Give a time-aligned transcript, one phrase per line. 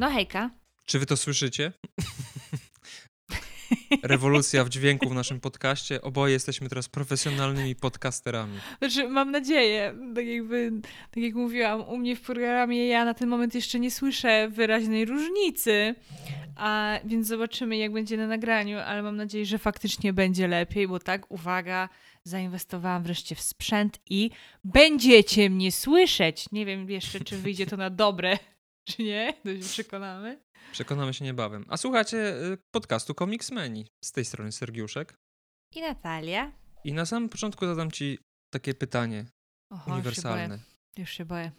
[0.00, 0.50] No hejka.
[0.84, 1.72] Czy wy to słyszycie?
[4.02, 6.02] Rewolucja w dźwięku w naszym podcaście.
[6.02, 8.58] Oboje jesteśmy teraz profesjonalnymi podcasterami.
[8.78, 10.72] Znaczy, mam nadzieję, tak jakby,
[11.10, 15.04] tak jak mówiłam, u mnie w programie ja na ten moment jeszcze nie słyszę wyraźnej
[15.04, 15.94] różnicy,
[16.56, 20.98] a więc zobaczymy, jak będzie na nagraniu, ale mam nadzieję, że faktycznie będzie lepiej, bo
[20.98, 21.88] tak, uwaga,
[22.24, 24.30] zainwestowałam wreszcie w sprzęt i
[24.64, 26.44] będziecie mnie słyszeć.
[26.52, 28.38] Nie wiem jeszcze, czy wyjdzie to na dobre,
[28.90, 30.40] czy nie, to się przekonamy.
[30.72, 31.64] Przekonamy się niebawem.
[31.68, 32.18] A słuchacie
[32.52, 33.86] y, podcastu Comics Menu.
[34.04, 35.14] Z tej strony Sergiuszek.
[35.74, 36.52] I Natalia.
[36.84, 38.18] I na samym początku zadam ci
[38.54, 39.26] takie pytanie
[39.72, 40.54] Oho, uniwersalne.
[40.54, 41.02] Już się, boję.
[41.02, 41.52] już się boję.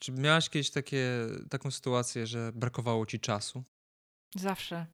[0.00, 3.64] Czy miałaś kiedyś takie, taką sytuację, że brakowało ci czasu?
[4.36, 4.86] Zawsze.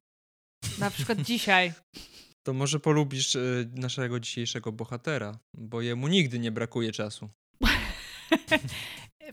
[0.79, 1.73] Na przykład dzisiaj.
[2.47, 7.29] To może polubisz y, naszego dzisiejszego bohatera, bo jemu nigdy nie brakuje czasu.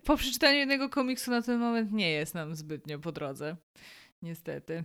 [0.04, 3.56] po przeczytaniu jednego komiksu na ten moment nie jest nam zbytnio po drodze.
[4.22, 4.84] Niestety.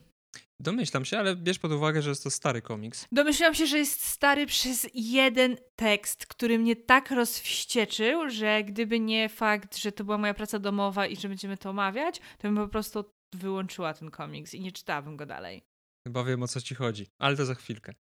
[0.59, 3.07] Domyślam się, ale bierz pod uwagę, że jest to stary komiks.
[3.11, 9.29] Domyślam się, że jest stary przez jeden tekst, który mnie tak rozwścieczył, że gdyby nie
[9.29, 12.67] fakt, że to była moja praca domowa i że będziemy to omawiać, to bym po
[12.67, 15.63] prostu wyłączyła ten komiks i nie czytałabym go dalej.
[16.07, 17.93] Chyba wiem o co ci chodzi, ale to za chwilkę.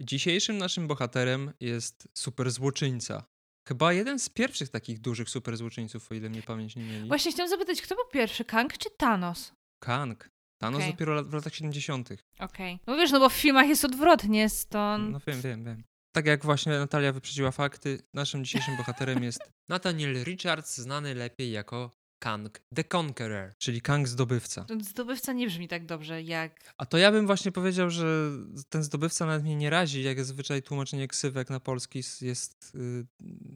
[0.00, 3.24] Dzisiejszym naszym bohaterem jest super złoczyńca.
[3.68, 7.08] Chyba jeden z pierwszych takich dużych super złoczyńców, o ile mnie pamięć nie mieli.
[7.08, 9.52] Właśnie chciałam zapytać, kto był pierwszy, Kang czy Thanos?
[9.82, 10.30] Kang.
[10.60, 10.92] Thanos Okej.
[10.92, 12.08] dopiero w latach 70.
[12.38, 12.78] Okej.
[12.86, 15.12] No wiesz, no bo w filmach jest odwrotnie, stąd...
[15.12, 15.84] No wiem, wiem, wiem.
[16.12, 21.90] Tak jak właśnie Natalia wyprzedziła fakty, naszym dzisiejszym bohaterem jest Nathaniel Richards, znany lepiej jako
[22.20, 24.66] Kang the Conqueror, czyli Kang zdobywca.
[24.80, 26.74] Zdobywca nie brzmi tak dobrze jak...
[26.78, 28.30] A to ja bym właśnie powiedział, że
[28.68, 33.06] ten zdobywca nawet mnie nie razi, jak zazwyczaj tłumaczenie ksywek na polski jest y,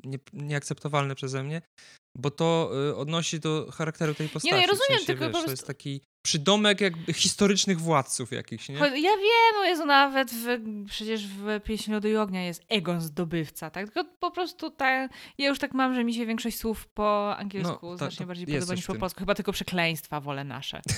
[0.04, 1.62] nie, nieakceptowalne przeze mnie,
[2.14, 4.54] bo to y, odnosi do charakteru tej postaci.
[4.54, 7.80] no ja w rozumiem, sensie, tylko wiesz, po To prostu- jest taki przydomek jakby historycznych
[7.80, 8.74] władców jakichś, nie?
[8.76, 10.46] Ja wiem, no jest nawet w,
[10.88, 13.90] przecież w Pieśni Lodu i Ognia jest Egon zdobywca, tak?
[13.90, 15.08] Tylko po prostu ta,
[15.38, 18.26] ja już tak mam, że mi się większość słów po angielsku No, ta- znacznie to
[18.26, 19.20] bardziej podoba niż w po polsku.
[19.20, 20.82] Chyba tylko przekleństwa wolę nasze.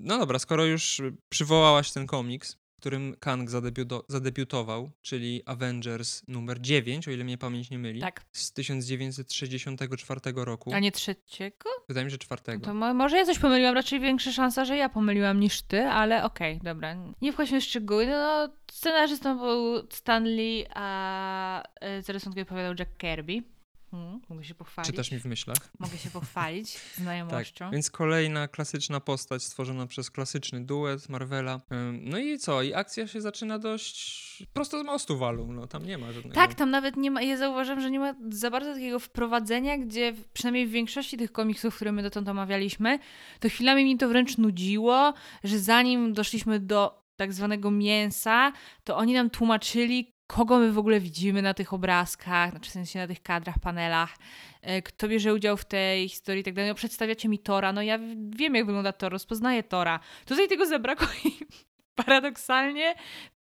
[0.00, 6.60] No dobra, skoro już przywołałaś ten komiks, w którym Kang zadebiuto- zadebiutował, czyli Avengers numer
[6.60, 8.24] 9, o ile mnie pamięć nie myli, Tak.
[8.32, 10.72] z 1964 roku.
[10.74, 11.70] A nie trzeciego?
[11.88, 12.64] Wydaje mi się, że czwartego.
[12.66, 16.24] To mo- może ja coś pomyliłam, raczej większa szansa, że ja pomyliłam niż ty, ale
[16.24, 16.96] okej, dobra.
[17.22, 18.06] Nie wchodźmy w szczegóły.
[18.06, 23.42] No, no, scenarzystą był Stanley, a e, za rysunki odpowiadał Jack Kirby.
[23.90, 24.90] Hmm, mogę się pochwalić.
[24.90, 25.56] Czytasz mi w myślach.
[25.78, 27.70] Mogę się pochwalić Tak, znajomością.
[27.70, 31.60] więc kolejna klasyczna postać stworzona przez klasyczny duet Marvela.
[32.00, 32.62] No i co?
[32.62, 35.52] I akcja się zaczyna dość prosto z mostu walu.
[35.52, 36.34] No tam nie ma żadnego...
[36.34, 40.14] Tak, tam nawet nie ma, ja zauważam, że nie ma za bardzo takiego wprowadzenia, gdzie
[40.32, 42.98] przynajmniej w większości tych komiksów, które my dotąd omawialiśmy,
[43.40, 48.52] to chwilami mi to wręcz nudziło, że zanim doszliśmy do tak zwanego mięsa,
[48.84, 52.98] to oni nam tłumaczyli, kogo my w ogóle widzimy na tych obrazkach, znaczy w sensie
[52.98, 54.16] na tych kadrach, panelach,
[54.62, 56.70] e, kto bierze udział w tej historii i tak dalej.
[56.70, 57.98] No, przedstawiacie mi Tora, no ja
[58.30, 60.00] wiem, jak wygląda Thor, rozpoznaję Tora.
[60.26, 61.30] Tutaj tego zabrakło i
[61.94, 62.94] paradoksalnie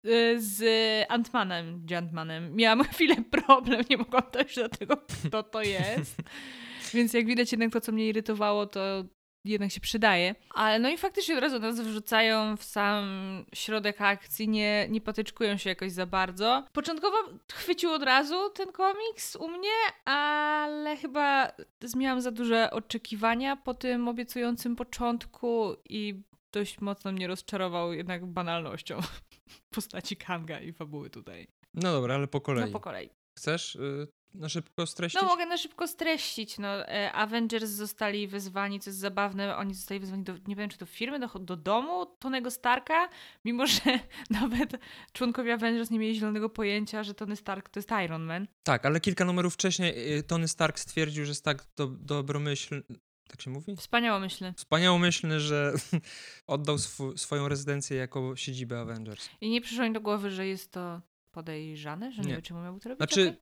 [0.05, 0.63] y, z
[1.09, 2.55] Antmanem, Giantmanem.
[2.55, 6.17] Miałam chwilę problem, nie mogłam dojść do tego, kto to jest.
[6.93, 9.03] Więc jak widać jednak to, co mnie irytowało, to
[9.45, 10.35] jednak się przydaje.
[10.49, 13.05] Ale no i faktycznie od razu nas wrzucają w sam
[13.53, 16.63] środek akcji, nie, nie patyczkują się jakoś za bardzo.
[16.73, 17.17] Początkowo
[17.53, 21.51] chwycił od razu ten komiks u mnie, ale chyba
[21.95, 26.23] miałam za duże oczekiwania po tym obiecującym początku i
[26.53, 28.99] dość mocno mnie rozczarował jednak banalnością
[29.75, 31.47] postaci Kanga i fabuły tutaj.
[31.73, 32.65] No dobra, ale po kolei.
[32.65, 33.09] No po kolei.
[33.37, 34.07] Chcesz y,
[34.39, 35.21] na szybko streścić?
[35.21, 36.57] No mogę na szybko streścić.
[36.57, 40.77] No, e, Avengers zostali wezwani, co jest zabawne, oni zostali wezwani do, nie wiem czy
[40.77, 43.09] do firmy, do, do domu Tonego Starka,
[43.45, 43.81] mimo że
[44.41, 44.71] nawet
[45.13, 48.47] członkowie Avengers nie mieli zielonego pojęcia, że Tony Stark to jest Iron Man.
[48.63, 52.83] Tak, ale kilka numerów wcześniej y, Tony Stark stwierdził, że jest tak do, dobromyślny...
[53.27, 53.75] Tak się mówi?
[53.75, 54.53] Wspaniało myślę.
[54.57, 55.73] Wspaniałomyślny, że
[56.47, 59.29] oddał swu, swoją rezydencję jako siedzibę Avengers.
[59.41, 61.01] I nie przyszło mi do głowy, że jest to
[61.31, 62.33] podejrzane, że nie, Nie.
[62.33, 62.99] wiem, czemu miałby to robić.
[62.99, 63.37] Znaczy?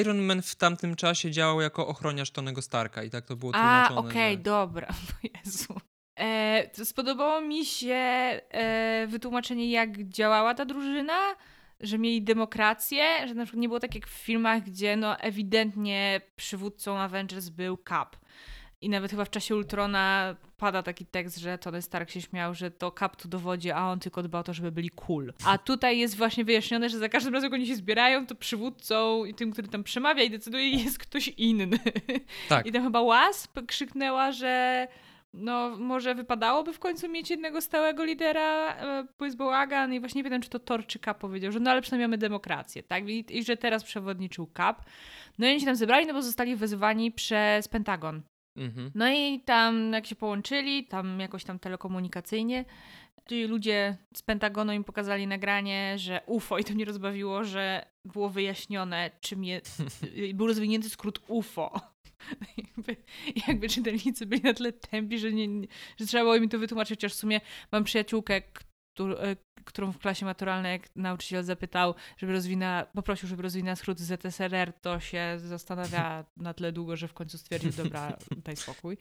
[0.00, 3.86] Iron Man w tamtym czasie działał jako ochroniarz Tonego Starka i tak to było A,
[3.86, 4.08] tłumaczone.
[4.08, 4.42] okej, że...
[4.42, 4.88] dobra.
[5.44, 5.74] Jezu.
[6.18, 11.18] E, spodobało mi się e, wytłumaczenie, jak działała ta drużyna,
[11.80, 16.20] że mieli demokrację, że na przykład nie było tak jak w filmach, gdzie no ewidentnie
[16.36, 18.16] przywódcą Avengers był Cap.
[18.82, 22.70] I nawet chyba w czasie Ultrona pada taki tekst, że Tony Stark się śmiał, że
[22.70, 25.32] to Cap tu dowodzi, a on tylko dba o to, żeby byli cool.
[25.44, 29.24] A tutaj jest właśnie wyjaśnione, że za każdym razem, jak oni się zbierają, to przywódcą
[29.24, 31.78] i tym, który tam przemawia i decyduje, jest ktoś inny.
[32.48, 32.66] Tak.
[32.66, 34.88] I tam chyba Wasp krzyknęła, że
[35.34, 38.76] no może wypadałoby w końcu mieć jednego stałego lidera,
[39.18, 41.70] bo jest bałagan i właśnie nie wiem, czy to Thor czy Cap powiedział, że no
[41.70, 43.08] ale przynajmniej mamy demokrację, tak?
[43.08, 44.84] I, i że teraz przewodniczył Cap.
[45.38, 48.22] No i oni się tam zebrali, no bo zostali wezwani przez Pentagon.
[48.56, 48.90] Mhm.
[48.94, 52.64] No i tam jak się połączyli, tam jakoś tam telekomunikacyjnie,
[53.28, 58.28] ci ludzie z Pentagonu im pokazali nagranie, że UFO i to mnie rozbawiło, że było
[58.28, 59.82] wyjaśnione, czym jest,
[60.34, 61.80] był rozwinięty skrót UFO.
[62.56, 62.96] Jakby,
[63.48, 65.66] jakby czytelnicy byli na tyle tępi, że, nie,
[65.96, 67.40] że trzeba było mi to wytłumaczyć, chociaż w sumie
[67.72, 68.42] mam przyjaciółkę,
[69.64, 75.00] którą w klasie maturalnej jak nauczyciel zapytał, żeby rozwinęła, poprosił, żeby rozwinęła skrót ZSRR, to
[75.00, 78.98] się zastanawia na tyle długo, że w końcu stwierdził, dobra, daj spokój.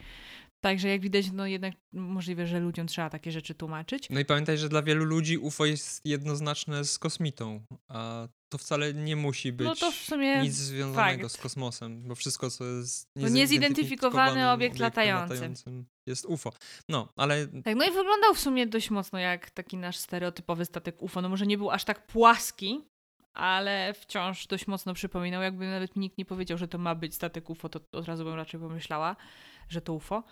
[0.61, 4.07] Także jak widać, no jednak możliwe, że ludziom trzeba takie rzeczy tłumaczyć.
[4.09, 8.93] No i pamiętaj, że dla wielu ludzi UFO jest jednoznaczne z kosmitą, a to wcale
[8.93, 11.39] nie musi być No to w sumie nic związanego fakt.
[11.39, 15.53] z kosmosem, bo wszystko, co jest niezidentyfikowany obiekt obiektem latający.
[16.05, 16.53] Jest UFO.
[16.89, 21.01] No, ale Tak, no i wyglądał w sumie dość mocno jak taki nasz stereotypowy statek
[21.01, 21.21] UFO.
[21.21, 22.81] No może nie był aż tak płaski,
[23.33, 25.41] ale wciąż dość mocno przypominał.
[25.41, 28.33] Jakby nawet nikt nie powiedział, że to ma być statek UFO, to od razu bym
[28.33, 29.15] raczej pomyślała,
[29.69, 30.23] że to UFO.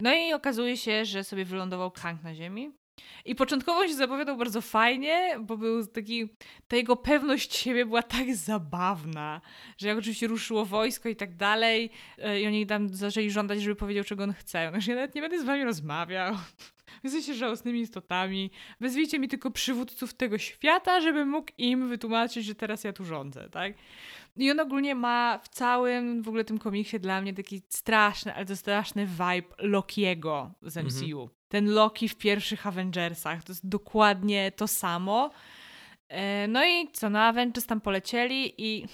[0.00, 2.72] No i okazuje się, że sobie wylądował Kang na ziemi.
[3.24, 6.28] I początkowo się zapowiadał bardzo fajnie, bo był taki,
[6.68, 9.40] ta jego pewność siebie była tak zabawna,
[9.78, 13.76] że jak oczywiście ruszyło wojsko i tak dalej, e, i oni tam zaczęli żądać, żeby
[13.76, 14.70] powiedział, czego on chce.
[14.70, 16.34] No, że ja nawet nie będę z wami rozmawiał.
[17.04, 18.50] Jesteście żałosnymi istotami.
[18.80, 23.48] Wezwijcie mi tylko przywódców tego świata, żebym mógł im wytłumaczyć, że teraz ja tu rządzę,
[23.50, 23.74] tak?
[24.36, 28.46] I on ogólnie ma w całym w ogóle tym komiksie dla mnie taki straszny, ale
[28.46, 31.30] to straszny vibe Lokiego z MCU.
[31.48, 33.44] Ten Loki w pierwszych Avengersach.
[33.44, 35.30] To jest dokładnie to samo.
[36.08, 38.86] E, No i co, na Avengers tam polecieli i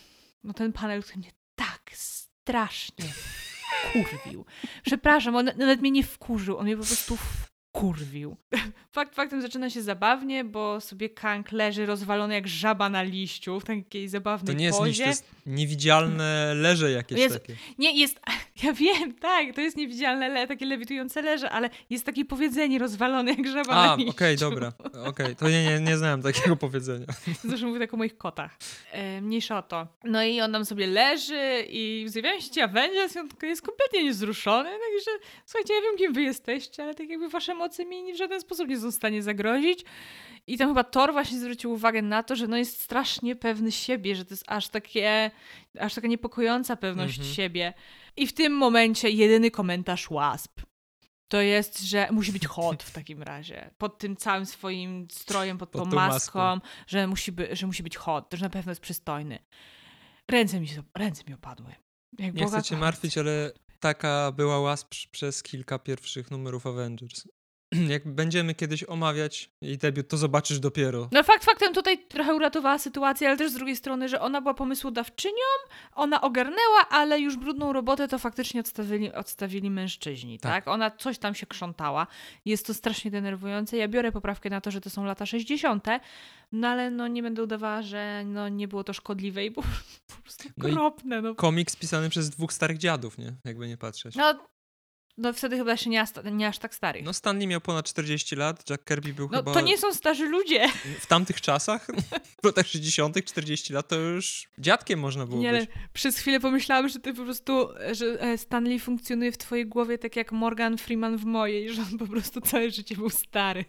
[0.45, 3.05] no ten panel, który mnie tak strasznie
[3.93, 4.45] kurwił.
[4.83, 7.19] Przepraszam, on nawet mnie nie wkurzył, on mnie po prostu
[7.75, 8.37] wkurwił.
[8.93, 13.65] Fakt faktem zaczyna się zabawnie, bo sobie Kang leży rozwalony jak żaba na liściu w
[13.65, 15.03] takiej to zabawnej nie jest pozie.
[15.03, 17.57] to jest niewidzialne leże jakieś Jest- takie.
[17.79, 18.21] Nie, jest,
[18.63, 23.31] ja wiem, tak, to jest niewidzialne, le, takie lewitujące leże, ale jest takie powiedzenie rozwalone
[23.31, 24.51] jak żaba A, na okej, liściu.
[24.51, 24.73] dobra,
[25.07, 27.07] okej, to nie, nie, nie znałem takiego powiedzenia.
[27.45, 28.57] Zresztą mówię tak o moich kotach.
[28.93, 29.87] E, mniejsza o to.
[30.05, 34.05] No i on tam sobie leży i zjawiają się ci Avengers i on jest kompletnie
[34.05, 35.11] niezruszony, także
[35.47, 38.69] słuchajcie, ja wiem, kim wy jesteście, ale tak jakby wasze mocy mi w żaden sposób
[38.69, 39.85] nie są w stanie zagrozić.
[40.47, 44.17] I tam chyba Thor właśnie zwrócił uwagę na to, że no jest strasznie pewny siebie,
[44.17, 45.31] że to jest aż takie,
[45.79, 47.35] aż taka niepokojąca pewność Mhm.
[47.35, 47.73] siebie.
[48.17, 50.61] I w tym momencie jedyny komentarz łasp.
[51.29, 53.71] To jest, że musi być hot w takim razie.
[53.79, 56.69] Pod tym całym swoim strojem, pod, Pod tą tą maską, maską.
[56.87, 59.39] Że, musi by, że musi być hot, że na pewno jest przystojny.
[60.31, 61.75] Ręce mi, się, ręce mi opadły.
[62.19, 67.29] Jak Nie Boga chcę cię martwić, ale taka była łasp przez kilka pierwszych numerów Avengers.
[67.89, 71.09] Jak będziemy kiedyś omawiać jej debiut, to zobaczysz dopiero.
[71.13, 74.55] No fakt faktem tutaj trochę uratowała sytuację, ale też z drugiej strony, że ona była
[74.55, 75.35] pomysłodawczynią,
[75.95, 80.53] ona ogarnęła, ale już brudną robotę to faktycznie odstawili, odstawili mężczyźni, tak.
[80.53, 80.69] Tak.
[80.69, 82.07] Ona coś tam się krzątała.
[82.45, 83.77] Jest to strasznie denerwujące.
[83.77, 85.87] Ja biorę poprawkę na to, że to są lata 60.,
[86.53, 89.67] no ale no nie będę udawała, że no nie było to szkodliwe i było
[90.17, 91.23] po prostu No okropne.
[91.23, 93.33] No, Komiks pisany przez dwóch starych dziadów, nie?
[93.45, 94.15] Jakby nie patrzeć.
[94.17, 94.47] no,
[95.19, 97.05] no wtedy chyba jeszcze nie, aż- nie aż tak starych.
[97.05, 100.29] No Stanley miał ponad 40 lat, Jack Kirby był No chyba to nie są starzy
[100.29, 100.69] ludzie.
[101.01, 101.87] w tamtych czasach,
[102.43, 105.71] w latach 60 40 lat, to już dziadkiem można było Nie, ale być.
[105.93, 110.17] przez chwilę pomyślałam, że ty po prostu, że e, Stanley funkcjonuje w twojej głowie tak
[110.17, 113.65] jak Morgan Freeman w mojej, że on po prostu całe życie był stary.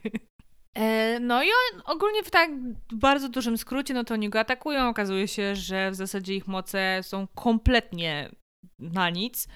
[0.73, 2.49] E, No i on, ogólnie w tak
[2.93, 4.89] bardzo dużym skrócie, no to oni go atakują.
[4.89, 8.29] Okazuje się, że w zasadzie ich moce są kompletnie
[8.79, 9.47] na nic.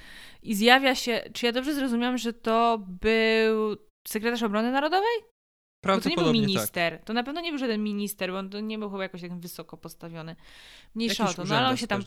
[0.44, 3.76] I zjawia się, czy ja dobrze zrozumiałam, że to był
[4.08, 5.39] sekretarz obrony narodowej?
[5.84, 6.34] Bo to nie był tak.
[6.34, 7.00] minister.
[7.06, 9.40] To na pewno nie był żaden minister, bo on to nie był chyba jakoś tak
[9.40, 10.36] wysoko postawiony.
[10.96, 12.04] Mniejsza o to, no ale on się tam.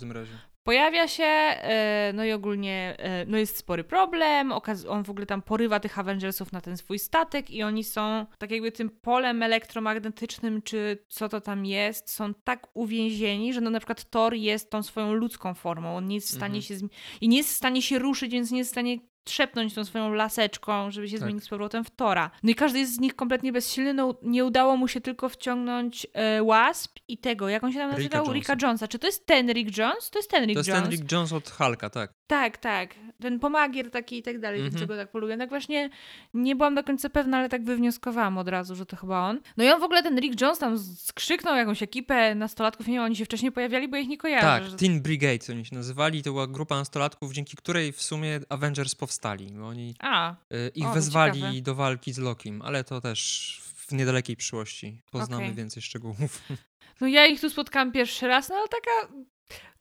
[0.65, 4.53] Pojawia się, e, no i ogólnie e, no jest spory problem.
[4.89, 8.51] On w ogóle tam porywa tych Avengersów na ten swój statek i oni są tak
[8.51, 13.81] jakby tym polem elektromagnetycznym, czy co to tam jest, są tak uwięzieni, że no na
[13.81, 15.97] przykład Thor jest tą swoją ludzką formą.
[15.97, 16.81] On nie jest w stanie Mhm.
[16.81, 16.89] się
[17.21, 20.15] i nie jest w stanie się ruszyć, więc nie jest w stanie trzepnąć tą swoją
[20.15, 21.23] laseczką, żeby się Tak.
[21.29, 22.31] zmienić z powrotem w Tora.
[22.43, 23.95] No i każdy jest z nich kompletnie bezsilny.
[23.95, 27.91] No, nie udało mu się tylko wciągnąć e, Wasp i tego, jak on się tam
[27.91, 28.19] Ricka nazywał?
[28.35, 28.53] Jonesa.
[28.55, 28.89] Ricka Jonesa.
[28.89, 30.11] Czy to jest ten Rick Jones?
[30.11, 30.83] To jest ten Rick To jest Jones.
[30.83, 32.13] ten Rick Jones od Hulka, tak.
[32.27, 32.95] Tak, tak.
[33.23, 34.89] Ten pomagier taki i tak dalej, więc Mhm.
[34.89, 35.37] go tak polubię.
[35.39, 35.91] Tak właśnie
[36.35, 39.41] nie byłam do końca pewna, ale tak wywnioskowałam od razu, że to chyba on.
[39.57, 43.03] No i on w ogóle, ten Rick Jones tam skrzyknął jakąś ekipę nastolatków, nie wiem,
[43.03, 44.47] oni się wcześniej pojawiali, bo ich nie kojarzę.
[44.47, 44.77] Tak, że...
[44.77, 46.23] Teen Brigade oni się nazywali.
[46.23, 49.12] To była grupa nastolatków, dzięki której w sumie Avengers powstał.
[49.13, 49.53] Powstali.
[49.53, 51.63] Bo oni A, y, ich O, wezwali ciekawe.
[51.63, 55.03] do walki z Lokim, ale to też w niedalekiej przyszłości.
[55.11, 55.55] Poznamy Okej.
[55.55, 56.43] więcej szczegółów.
[57.01, 59.13] no ja ich tu spotkałam pierwszy raz, no ale taka...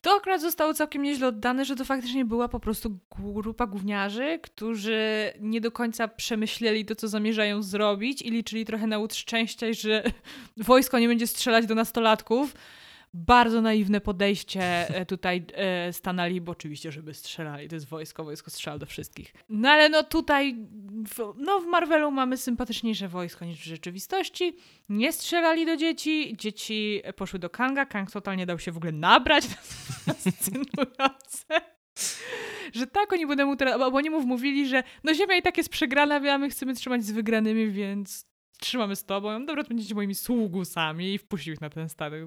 [0.02, 5.34] To akurat zostało całkiem nieźle oddane, że to faktycznie była po prostu grupa gówniarzy, którzy
[5.40, 10.04] nie do końca przemyśleli to, co zamierzają zrobić i liczyli trochę na łód szczęścia, że
[10.58, 12.56] wojsko nie będzie strzelać do nastolatków.
[13.14, 18.52] Bardzo naiwne podejście e, tutaj e, stanęli, bo oczywiście, żeby strzelali, to jest wojsko, wojsko
[18.52, 19.34] strzela do wszystkich.
[19.50, 20.56] No ale no tutaj,
[21.08, 24.56] w, no w Marvelu mamy sympatyczniejsze wojsko niż w rzeczywistości.
[24.90, 29.48] Nie strzelali do dzieci, dzieci poszły do Kanga, Kang totalnie dał się w ogóle nabrać,
[30.98, 31.10] to.
[32.74, 35.58] Że tak, oni będą mu teraz, bo oni mu mówili, że no ziemia i tak
[35.58, 38.31] jest przegrana, a my chcemy trzymać z wygranymi, więc
[38.62, 39.40] trzymamy z tobą.
[39.40, 42.24] No Dobra, to będziecie moimi sługusami i wpuścił ich na ten statek.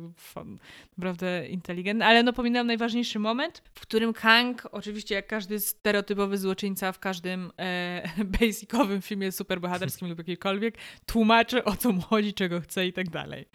[0.98, 2.06] Naprawdę inteligentny.
[2.06, 7.52] Ale no pominąłem najważniejszy moment, w którym Kang, oczywiście jak każdy stereotypowy złoczyńca w każdym
[7.58, 8.02] e,
[8.40, 13.48] basicowym filmie superbohaterskim lub jakiejkolwiek, tłumaczy o co mu chodzi, czego chce i tak dalej.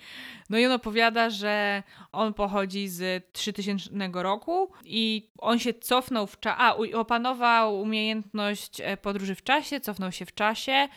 [0.50, 6.39] No i on opowiada, że on pochodzi z 3000 roku i on się cofnął w
[6.39, 10.88] czasie, a opanował umiejętność e, podróży w czasie, cofnął się w czasie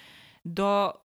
[0.45, 1.03] do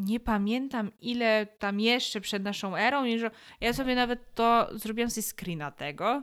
[0.00, 3.30] nie pamiętam ile tam jeszcze przed naszą erą i że
[3.60, 6.22] ja sobie nawet to zrobiłam sobie screena tego.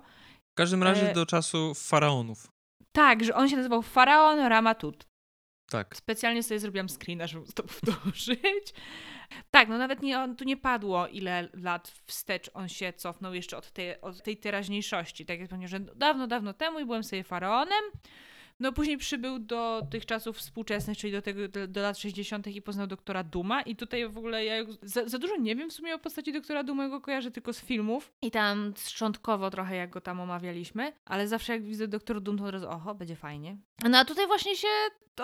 [0.51, 2.47] W każdym razie E, do czasu faraonów.
[2.91, 5.07] Tak, że on się nazywał Faraon Ramatut.
[5.69, 5.95] Tak.
[5.95, 8.73] Specjalnie sobie zrobiłam screena, żeby to powtórzyć.
[9.51, 13.57] Tak, no nawet nie, on, tu nie padło, ile lat wstecz on się cofnął jeszcze
[13.57, 15.25] od tej, od tej teraźniejszości.
[15.25, 17.83] Tak jak powiedział, że dawno, dawno temu i byłem sobie faraonem.
[18.59, 22.47] No później przybył do tych czasów współczesnych, czyli do, tego, do, lat 60.
[22.47, 23.61] i poznał doktora Duma.
[23.61, 26.63] I tutaj w ogóle ja za, za dużo nie wiem w sumie o postaci doktora
[26.63, 28.11] Duma, go kojarzę tylko z filmów.
[28.21, 32.43] I tam szczątkowo trochę jak go tam omawialiśmy, ale zawsze jak widzę doktor Doom, to
[32.43, 33.57] od razu oho, będzie fajnie.
[33.89, 34.67] No a tutaj właśnie się,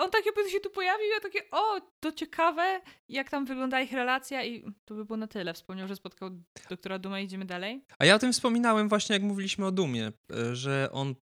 [0.00, 3.92] on tak jakby się tu pojawił, ja takie o, to ciekawe, jak tam wygląda ich
[3.92, 5.54] relacja i to by było na tyle.
[5.54, 6.30] Wspomniał, że spotkał
[6.70, 7.84] doktora Duma i idziemy dalej.
[7.98, 11.14] A ja o tym wspominałem właśnie, jak mówiliśmy o Dumie, e, że on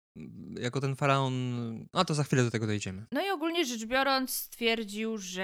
[0.60, 1.34] jako ten faraon.
[1.92, 3.06] A to za chwilę do tego dojdziemy.
[3.12, 5.42] No i ogólnie rzecz biorąc stwierdził, że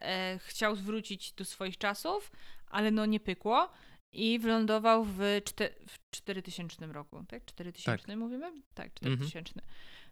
[0.00, 2.32] e, chciał zwrócić do swoich czasów,
[2.66, 3.68] ale no nie pykło
[4.12, 7.44] i wylądował w, czte, w 4000 roku, tak?
[7.44, 8.52] 4000 mówimy?
[8.74, 9.60] Tak, 4000.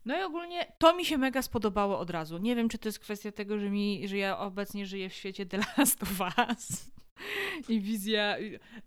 [0.05, 2.39] No i ogólnie to mi się mega spodobało od razu.
[2.39, 5.47] Nie wiem, czy to jest kwestia tego, że, mi, że ja obecnie żyję w świecie
[5.47, 6.91] The Last of Us
[7.69, 8.37] i wizja,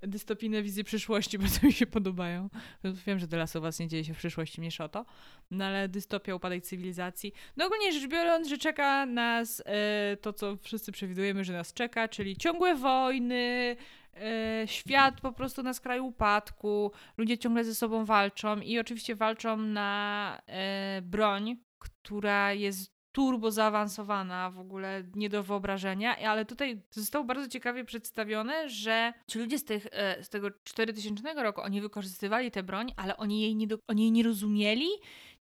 [0.02, 2.50] dystopijne wizje przyszłości bardzo mi się podobają.
[2.84, 5.06] Wiem, że The Last of Us nie dzieje się w przyszłości, mniejsza o to,
[5.52, 7.34] no ale dystopia, upadek cywilizacji.
[7.58, 12.08] No ogólnie rzecz biorąc, że czeka nas e, to, co wszyscy przewidujemy, że nas czeka,
[12.08, 13.76] czyli ciągłe wojny,
[14.14, 19.58] e, świat po prostu na skraju upadku, ludzie ciągle ze sobą walczą i oczywiście walczą
[19.58, 27.26] na e, broń, która jest turbo zaawansowana, w ogóle nie do wyobrażenia, ale tutaj zostało
[27.26, 32.52] bardzo ciekawie przedstawione, że ci ludzie z, tych, e, z tego 4000 roku, oni wykorzystywali
[32.52, 34.88] tę broń, ale oni jej nie, do, oni jej nie rozumieli,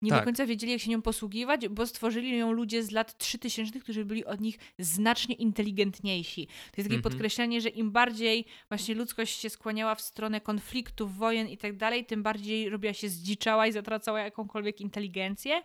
[0.02, 0.24] nie do Tak.
[0.24, 4.24] końca wiedzieli, jak się nią posługiwać, bo stworzyli ją ludzie z lat 3000, którzy byli
[4.24, 6.46] od nich znacznie inteligentniejsi.
[6.46, 7.02] To jest takie Mhm.
[7.02, 12.04] podkreślenie, że im bardziej właśnie ludzkość się skłaniała w stronę konfliktów, wojen i tak dalej,
[12.04, 15.62] tym bardziej robiła się zdziczała i zatracała jakąkolwiek inteligencję.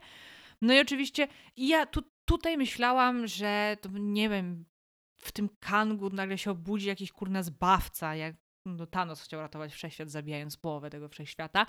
[0.62, 4.66] No i oczywiście ja tu, tutaj myślałam, że to nie wiem,
[5.16, 8.36] w tym Kangu nagle się obudzi jakiś kurna zbawca, jak
[8.76, 11.66] no, Thanos chciał ratować wszechświat, zabijając połowę tego wszechświata,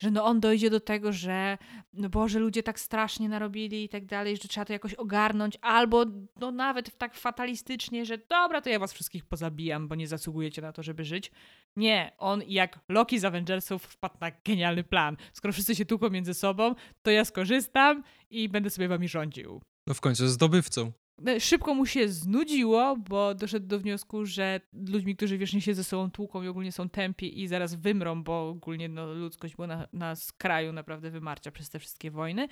[0.00, 1.58] że no on dojdzie do tego, że
[1.92, 6.04] no Boże, ludzie tak strasznie narobili i tak dalej, że trzeba to jakoś ogarnąć, albo
[6.36, 10.72] no nawet tak fatalistycznie, że dobra, to ja was wszystkich pozabijam, bo nie zasługujecie na
[10.72, 11.30] to, żeby żyć.
[11.76, 15.16] Nie, on jak Loki z Avengersów wpadł na genialny plan.
[15.32, 19.62] Skoro wszyscy się tłuką między sobą, to ja skorzystam i będę sobie wami rządził.
[19.86, 20.92] No w końcu zdobywcą.
[21.18, 25.84] No, Szybko mu się znudziło, bo doszedł do wniosku, że ludźmi, którzy wiecznie się ze
[25.84, 29.88] sobą tłuką i ogólnie są tępi i zaraz wymrą, bo ogólnie no, ludzkość była na,
[29.92, 32.48] na skraju naprawdę wymarcia przez te wszystkie wojny,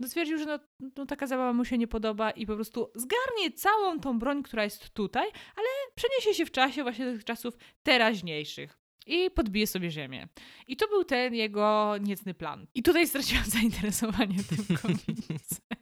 [0.00, 0.58] no stwierdził, że no,
[0.96, 4.64] no, taka zabawa mu się nie podoba i po prostu zgarnie całą tą broń, która
[4.64, 5.26] jest tutaj,
[5.56, 8.78] ale przeniesie się w czasie właśnie do tych czasów teraźniejszych.
[9.06, 10.28] I podbije sobie ziemię.
[10.68, 12.66] I to był ten jego niecny plan.
[12.74, 15.81] I tutaj straciłam zainteresowanie tym komiksem.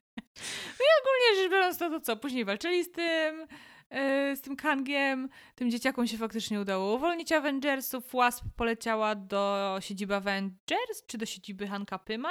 [0.78, 2.16] No i ogólnie rzecz biorąc, to, to co?
[2.16, 3.38] Później walczyli z tym,
[3.90, 5.28] yy, z tym Kangiem.
[5.54, 8.12] Tym dzieciakom się faktycznie udało uwolnić Avengersów.
[8.12, 12.30] Wasp poleciała do siedziby Avengers, czy do siedziby Hanka Pyma.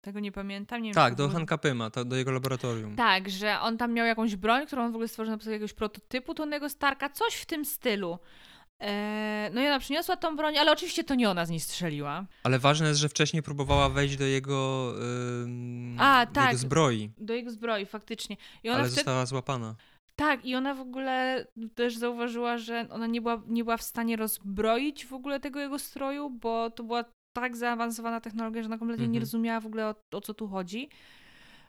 [0.00, 0.82] Tego nie pamiętam.
[0.82, 2.96] Nie wiem, Tak, do ogóle- Hanka Pyma, to, do jego laboratorium.
[2.96, 5.72] Tak, że on tam miał jakąś broń, którą on w ogóle stworzył na podstawie jakiegoś
[5.72, 8.18] prototypu Tonego Starka, coś w tym stylu.
[8.82, 12.24] E, no i ona przyniosła tą broń, ale oczywiście to nie ona z niej strzeliła.
[12.44, 14.92] Ale ważne jest, że wcześniej próbowała wejść do jego,
[15.42, 16.46] ym, A, tak.
[16.46, 18.36] jego zbroi, Do jego zbroi, faktycznie.
[18.64, 18.94] I ona ale wtedy...
[18.94, 19.74] została złapana.
[20.16, 24.16] Tak, i ona w ogóle też zauważyła, że ona nie była, nie była w stanie
[24.16, 27.04] rozbroić w ogóle tego jego stroju, bo to była
[27.36, 29.22] tak zaawansowana technologia, że ona kompletnie nie Mhm.
[29.22, 30.88] rozumiała w ogóle o, o co tu chodzi.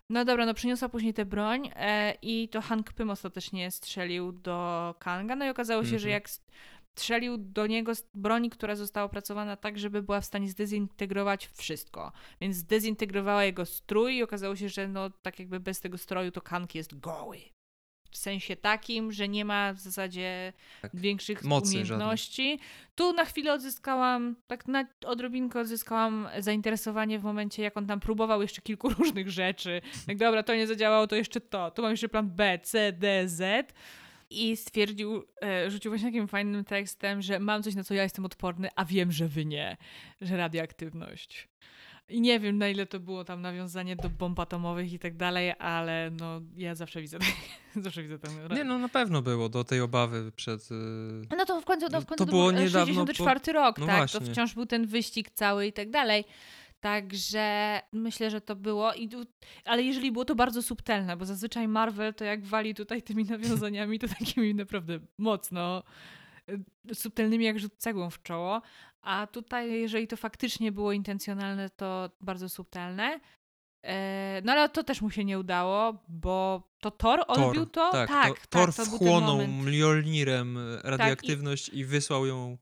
[0.10, 4.96] No dobra, no przyniosła później tę broń e, i to Hank Pym ostatecznie strzelił do
[5.00, 5.36] Kanga.
[5.36, 6.12] No i okazało się, że Mhm.
[6.14, 6.30] jak
[6.96, 12.12] strzelił do niego z broni, która została opracowana tak, żeby była w stanie zdezintegrować wszystko.
[12.42, 16.42] Więc zdezintegrowała jego strój i okazało się, że no tak jakby bez tego stroju to
[16.42, 17.38] Kang jest goły.
[18.12, 20.96] W sensie takim, że nie ma w zasadzie Tak.
[20.96, 22.60] większych umiejętności.
[22.96, 28.42] Tu na chwilę odzyskałam, tak na odrobinkę odzyskałam zainteresowanie w momencie, jak on tam próbował
[28.42, 29.82] jeszcze kilku różnych rzeczy.
[30.08, 31.72] Tak dobra, to nie zadziałało, to jeszcze to.
[31.72, 33.74] Tu mam jeszcze plan B, C, D, Z.
[34.34, 38.26] I stwierdził, e, rzucił właśnie takim fajnym tekstem, że mam coś, na co ja jestem
[38.26, 39.78] odporny, a wiem, że wy nie.
[40.22, 41.50] Że radioaktywność.
[42.10, 45.54] I nie wiem, na ile to było tam nawiązanie do bomb atomowych i tak dalej,
[45.60, 47.18] ale no ja zawsze widzę,
[47.76, 50.72] zawsze widzę tę Nie, no na pewno było do tej obawy przed...
[50.72, 53.78] y, no to w końcu, no w To końcu to, było był niedawno, 64 rok,
[53.78, 53.96] no tak?
[53.96, 54.20] właśnie.
[54.20, 56.26] To wciąż był ten wyścig cały i tak dalej.
[56.84, 58.94] Także myślę, że to było.
[58.94, 59.26] I tu,
[59.66, 64.00] ale jeżeli było to bardzo subtelne, bo zazwyczaj Marvel to jak wali tutaj tymi nawiązaniami,
[64.00, 65.84] to takimi naprawdę mocno
[66.90, 68.62] y, subtelnymi jak rzut cegłą w czoło.
[69.02, 73.20] A tutaj, jeżeli to faktycznie było intencjonalne, to bardzo subtelne.
[73.86, 77.92] E, No ale to też mu się nie udało, bo to Thor odbił to?
[77.92, 79.64] Tak, tak, to, Thor to był ten wchłonął moment.
[79.64, 81.86] Tak, Mjolnirem radioaktywność i...
[81.86, 82.58] wysłał ją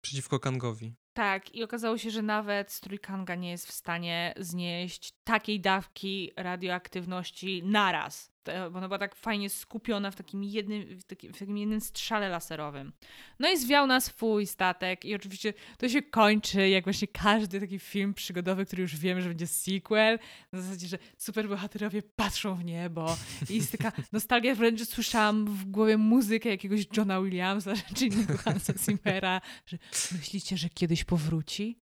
[0.00, 0.94] przeciwko Kangowi.
[1.16, 6.32] Tak, i okazało się, że nawet strój Kanga nie jest w stanie znieść takiej dawki
[6.36, 8.35] radioaktywności naraz.
[8.70, 12.28] Bo ona była tak fajnie skupiona w takim jednym, w takim, w takim jednym strzale
[12.28, 12.92] laserowym.
[13.38, 17.78] No i zwiał na swój statek i oczywiście to się kończy jak właśnie każdy taki
[17.78, 20.18] film przygodowy, który już wiemy, że będzie sequel.
[20.52, 23.16] Na zasadzie, że superbohaterowie patrzą w niebo
[23.50, 28.72] i jest taka nostalgia, wręcz słyszałam w głowie muzykę jakiegoś Johna Williamsa czy innego Hansa
[28.78, 29.78] Zimmera, że
[30.12, 31.86] myślicie, że kiedyś powróci?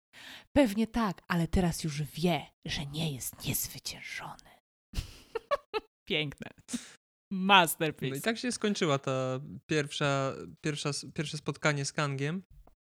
[0.53, 4.48] Pewnie tak, ale teraz już wie, że nie jest niezwyciężony.
[6.09, 6.51] Piękne.
[7.31, 8.11] Masterpiece.
[8.11, 12.43] No i tak się skończyła ta pierwsza, pierwsza, pierwsze spotkanie z Kangiem.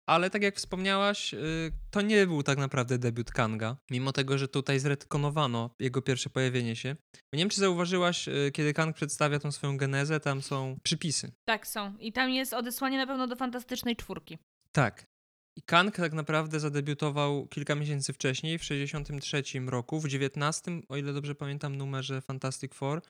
[0.06, 4.48] Ale tak jak wspomniałaś, y, to nie był tak naprawdę debiut Kanga, mimo tego, że
[4.48, 6.96] tutaj zretkonowano jego pierwsze pojawienie się.
[7.32, 11.32] Nie wiem, czy zauważyłaś, y, kiedy Kang przedstawia tą swoją genezę, tam są przypisy.
[11.44, 11.96] Tak są.
[11.98, 14.38] I tam jest odesłanie na pewno do Fantastycznej Czwórki.
[14.72, 15.11] Tak.
[15.58, 21.12] I Kang tak naprawdę zadebiutował kilka miesięcy wcześniej, w 63 roku, w 19, o ile
[21.12, 23.02] dobrze pamiętam, numerze Fantastic Four,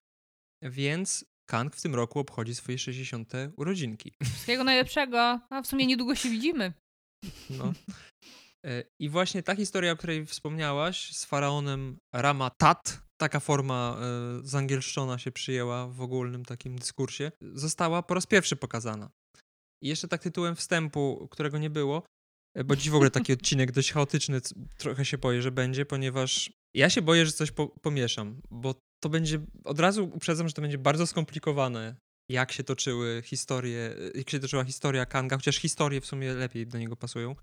[0.63, 3.33] więc Kang w tym roku obchodzi swoje 60.
[3.57, 4.13] urodzinki.
[4.25, 5.41] Wszystkiego najlepszego.
[5.51, 6.73] A w sumie niedługo się widzimy.
[7.51, 7.73] No.
[8.67, 15.19] E, I właśnie ta historia, o której wspomniałaś, z faraonem Ramatat, taka forma e, zangielszczona
[15.19, 19.11] się przyjęła w ogólnym takim dyskursie, została po raz pierwszy pokazana.
[19.83, 22.03] I jeszcze tak tytułem wstępu, którego nie było,
[22.65, 24.41] bo dziś w ogóle taki odcinek dość chaotyczny,
[24.79, 29.09] trochę się boję, że będzie, ponieważ ja się boję, że coś po, pomieszam, bo to
[29.09, 31.97] będzie, od razu uprzedzam, że to będzie bardzo skomplikowane,
[32.29, 36.79] jak się toczyły historie, jak się toczyła historia Kanga, chociaż historie w sumie lepiej do
[36.79, 37.37] niego pasują.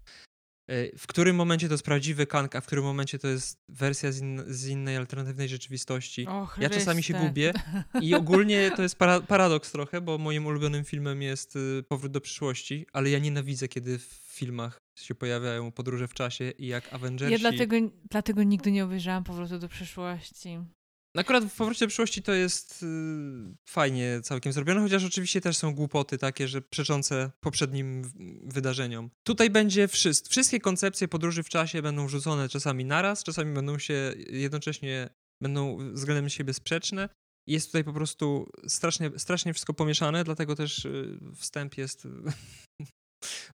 [0.69, 4.11] E, W którym momencie to jest prawdziwy Kang, a w którym momencie to jest wersja
[4.11, 6.27] z, in, z innej alternatywnej rzeczywistości.
[6.27, 7.53] Och, Ja czasami się gubię
[8.01, 12.21] i ogólnie to jest para, paradoks trochę, bo moim ulubionym filmem jest y, Powrót do
[12.21, 17.33] przyszłości, ale ja nienawidzę, kiedy w filmach się pojawiają podróże w czasie i jak Avengersi.
[17.33, 17.75] Ja dlatego,
[18.09, 20.59] dlatego nigdy nie obejrzałam Powrotu do przyszłości.
[21.17, 22.85] Akurat w Powrocie do przyszłości to jest y,
[23.69, 28.11] fajnie całkiem zrobione, chociaż oczywiście też są głupoty takie, że przeczące poprzednim
[28.43, 29.09] wydarzeniom.
[29.23, 30.29] Tutaj będzie wszystko.
[30.29, 35.09] Wszystkie koncepcje podróży w czasie będą wrzucone czasami naraz, czasami będą się jednocześnie,
[35.41, 37.09] będą względem siebie sprzeczne.
[37.47, 42.07] Jest tutaj po prostu strasznie, strasznie wszystko pomieszane, dlatego też y, wstęp jest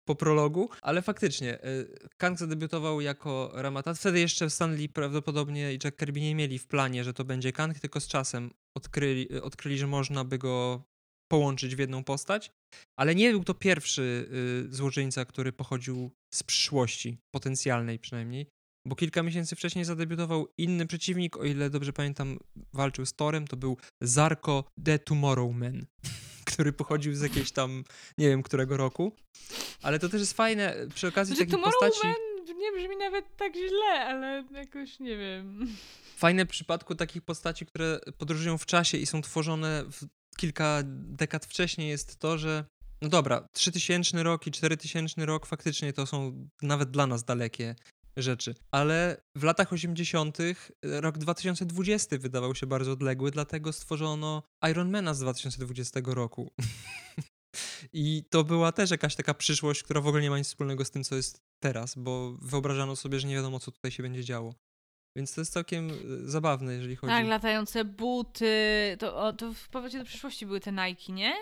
[0.06, 3.99] po prologu, ale faktycznie y, Kang zadebiutował jako Ramatat.
[3.99, 7.80] Wtedy jeszcze Stanley prawdopodobnie i Jack Kirby nie mieli w planie, że to będzie Kang,
[7.80, 10.84] tylko z czasem odkryli, y, odkryli że można by go
[11.32, 12.52] połączyć w jedną postać.
[12.99, 14.30] Ale nie był to pierwszy
[14.69, 18.47] y, złoczyńca, który pochodził z przyszłości, potencjalnej przynajmniej,
[18.88, 22.39] bo kilka miesięcy wcześniej zadebiutował inny przeciwnik, o ile dobrze pamiętam,
[22.73, 25.86] walczył z Torem, to był Zarko the Tomorrow Man,
[26.54, 27.84] który pochodził z jakiejś tam,
[28.18, 29.16] nie wiem, którego roku.
[29.82, 32.02] Ale to też jest fajne przy okazji Znaczy, takich postaci.
[32.02, 35.68] Tomorrowland nie brzmi nawet tak źle, ale jakoś nie wiem.
[36.18, 40.06] Fajne w przypadku takich postaci, które podróżują w czasie i są tworzone w
[40.38, 42.66] kilka dekad wcześniej jest to, że
[43.02, 47.76] No dobra, 3000 rok i 4000 rok faktycznie to są nawet dla nas dalekie
[48.17, 48.56] rzeczy.
[48.71, 50.38] Ale w latach 80.
[50.84, 56.52] rok 2020 wydawał się bardzo odległy, dlatego stworzono Ironmana z 2020 roku.
[57.93, 60.91] I to była też jakaś taka przyszłość, która w ogóle nie ma nic wspólnego z
[60.91, 64.54] tym, co jest teraz, bo wyobrażano sobie, że nie wiadomo, co tutaj się będzie działo.
[65.15, 65.93] Więc to jest całkiem e,
[66.26, 67.13] zabawne, jeżeli chodzi.
[67.13, 68.52] Tak, latające buty.
[68.99, 71.34] To, o, to w powrocie do przyszłości były te Nike, nie?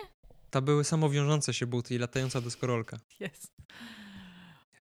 [0.50, 3.00] To były samowiążące się buty i latająca deskorolka.
[3.20, 3.52] Jest.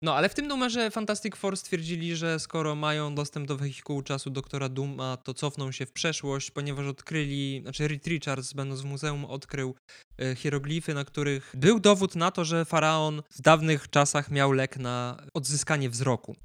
[0.02, 4.30] No, ale w tym numerze Fantastic Four stwierdzili, że skoro mają dostęp do wehikułu czasu
[4.30, 9.24] doktora Duma, to cofną się w przeszłość, ponieważ odkryli, znaczy Reed Richards, będąc w muzeum,
[9.24, 9.74] odkrył
[10.18, 14.76] e, hieroglify, na których był dowód na to, że faraon w dawnych czasach miał lek
[14.76, 16.36] na odzyskanie wzroku.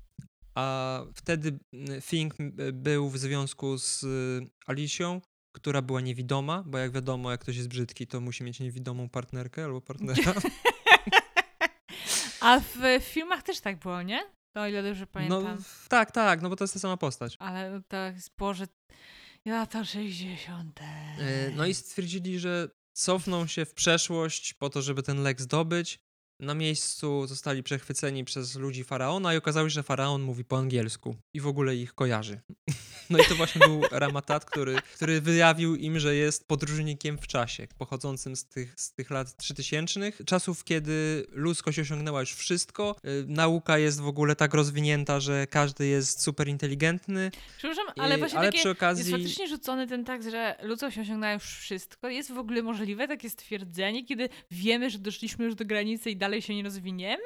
[0.55, 1.59] A wtedy
[2.01, 2.35] Fink
[2.73, 4.07] był w związku z e,
[4.65, 9.09] Alicją, która była niewidoma, bo jak wiadomo, jak ktoś jest brzydki, to musi mieć niewidomą
[9.09, 10.33] partnerkę albo partnera.
[12.45, 14.23] A w filmach też tak było, nie?
[14.55, 15.43] O ile dobrze pamiętam.
[15.43, 15.57] No,
[15.89, 17.35] tak, tak, no bo to jest ta sama postać.
[17.39, 18.67] Ale tak, Boże,
[19.45, 20.79] lata 60.
[20.81, 25.99] E, no i stwierdzili, że cofną się w przeszłość po to, żeby ten lek zdobyć.
[26.39, 31.15] Na miejscu zostali przechwyceni przez ludzi faraona i okazało się, że faraon mówi po angielsku
[31.33, 32.39] i w ogóle ich kojarzy.
[33.09, 37.67] No i to właśnie był Ramatat, który, który wyjawił im, że jest podróżnikiem w czasie,
[37.77, 42.95] pochodzącym z tych, z tych lat 3000, czasów, kiedy ludzkość osiągnęła już wszystko.
[43.05, 47.31] Y, nauka jest w ogóle tak rozwinięta, że każdy jest super inteligentny.
[47.57, 49.03] Przepraszam, ale właśnie ale takie, przy okazji...
[49.03, 52.09] jest faktycznie rzucony ten tak, że ludzkość osiągnęła już wszystko.
[52.09, 56.41] Jest w ogóle możliwe takie stwierdzenie, kiedy wiemy, że doszliśmy już do granicy i dalej
[56.41, 57.23] się nie rozwiniemy?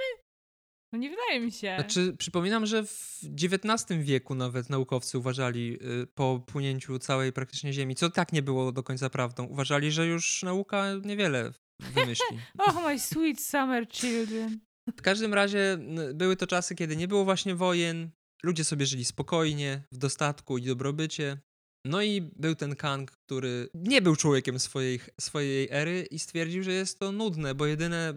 [0.94, 1.76] No nie wydaje mi się.
[1.80, 7.96] Znaczy, przypominam, że w XIX wieku nawet naukowcy uważali y, po płynięciu całej praktycznie Ziemi,
[7.96, 12.40] co tak nie było do końca prawdą, uważali, że już nauka niewiele wymyśli.
[12.68, 14.60] oh my sweet summer children.
[14.98, 15.78] W każdym razie
[16.14, 18.10] były to czasy, kiedy nie było właśnie wojen,
[18.44, 21.38] ludzie sobie żyli spokojnie, w dostatku i dobrobycie.
[21.86, 26.72] No i był ten Kang, który nie był człowiekiem swojej, swojej ery i stwierdził, że
[26.72, 28.14] jest to nudne, bo jedyne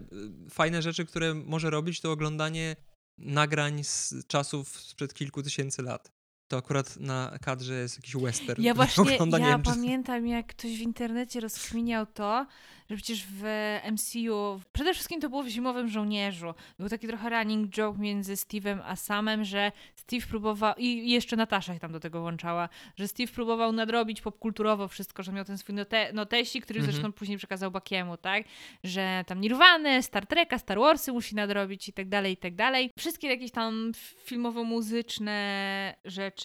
[0.47, 2.75] y, fajne rzeczy, które może robić, to oglądanie
[3.17, 6.11] nagrań z czasów sprzed kilku tysięcy lat
[6.53, 8.61] to akurat na kadrze jest jakiś western.
[8.61, 12.45] Ja właśnie, ja pamiętam jak ktoś w internecie rozkminiał to,
[12.89, 13.43] że przecież w
[13.91, 18.79] MCU, przede wszystkim to było w Zimowym Żołnierzu, był taki trochę running joke między Steve'em
[18.85, 23.31] a Samem, że Steve próbował, i jeszcze Natasza ich tam do tego łączała, że Steve
[23.31, 26.93] próbował nadrobić popkulturowo wszystko, że miał ten swój note, notesik, który mhm.
[26.93, 28.43] zresztą później przekazał Bakiemu, tak?
[28.83, 32.91] Że tam Nirvana, Star Treka, Star Warsy musi nadrobić i tak dalej, i tak dalej.
[32.97, 33.91] Wszystkie jakieś tam
[34.25, 36.42] filmowo-muzyczne rzeczy.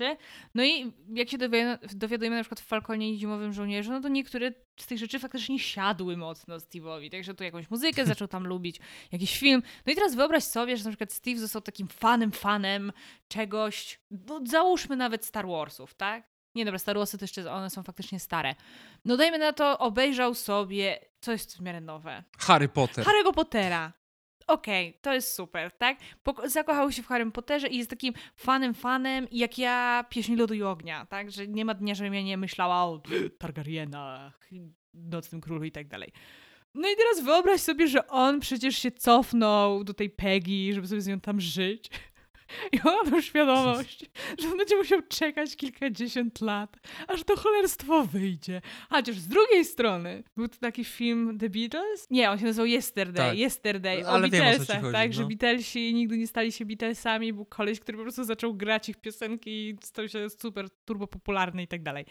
[0.55, 4.09] No i jak się dowiadujemy, dowiadujemy na przykład w Falconie i Zimowym Żołnierzu, no to
[4.09, 8.81] niektóre z tych rzeczy faktycznie siadły mocno Steve'owi, także tu jakąś muzykę zaczął tam lubić,
[9.13, 9.63] jakiś film.
[9.87, 12.93] No i teraz wyobraź sobie, że na przykład Steve został takim fanem, fanem
[13.29, 16.29] czegoś, no załóżmy nawet Star Warsów, tak?
[16.55, 18.55] Nie dobra, Star Warsy to jeszcze one są faktycznie stare.
[19.05, 22.25] No dajmy na to, obejrzał sobie, co jest w miarę nowe.
[22.39, 23.05] Harry Potter.
[23.05, 23.93] Harry'ego Pottera
[24.49, 25.99] okej, okay, to jest super, tak?
[26.45, 30.63] zakochał się w Harry Potterze i jest takim fanem, fanem, jak ja pieśni lodu i
[30.63, 31.31] ognia, tak?
[31.31, 33.03] Że nie ma dnia, żebym ja nie myślała o
[33.39, 34.49] Targaryenach,
[34.95, 36.13] Nocnym Królu i tak dalej.
[36.75, 41.01] No i teraz wyobraź sobie, że on przecież się cofnął do tej Peggy, żeby sobie
[41.01, 41.91] z nią tam żyć.
[42.73, 44.05] I ona ma świadomość,
[44.39, 46.77] że on będzie musiał czekać kilkadziesiąt lat,
[47.09, 48.63] aż to cholerstwo wyjdzie.
[48.91, 52.07] Chociaż z drugiej strony był to taki film The Beatles?
[52.11, 53.31] Nie, on się nazywał Yesterday.
[53.31, 53.39] Tak.
[53.39, 54.07] Yesterday.
[54.07, 55.09] O Ale Beatlesach, wiem, o tak?
[55.09, 55.15] No.
[55.15, 57.33] Że Beatlesi nigdy nie stali się Beatlesami.
[57.33, 61.63] Był koleś, który po prostu zaczął grać ich piosenki i stał się super turbo popularny
[61.63, 62.05] i tak dalej.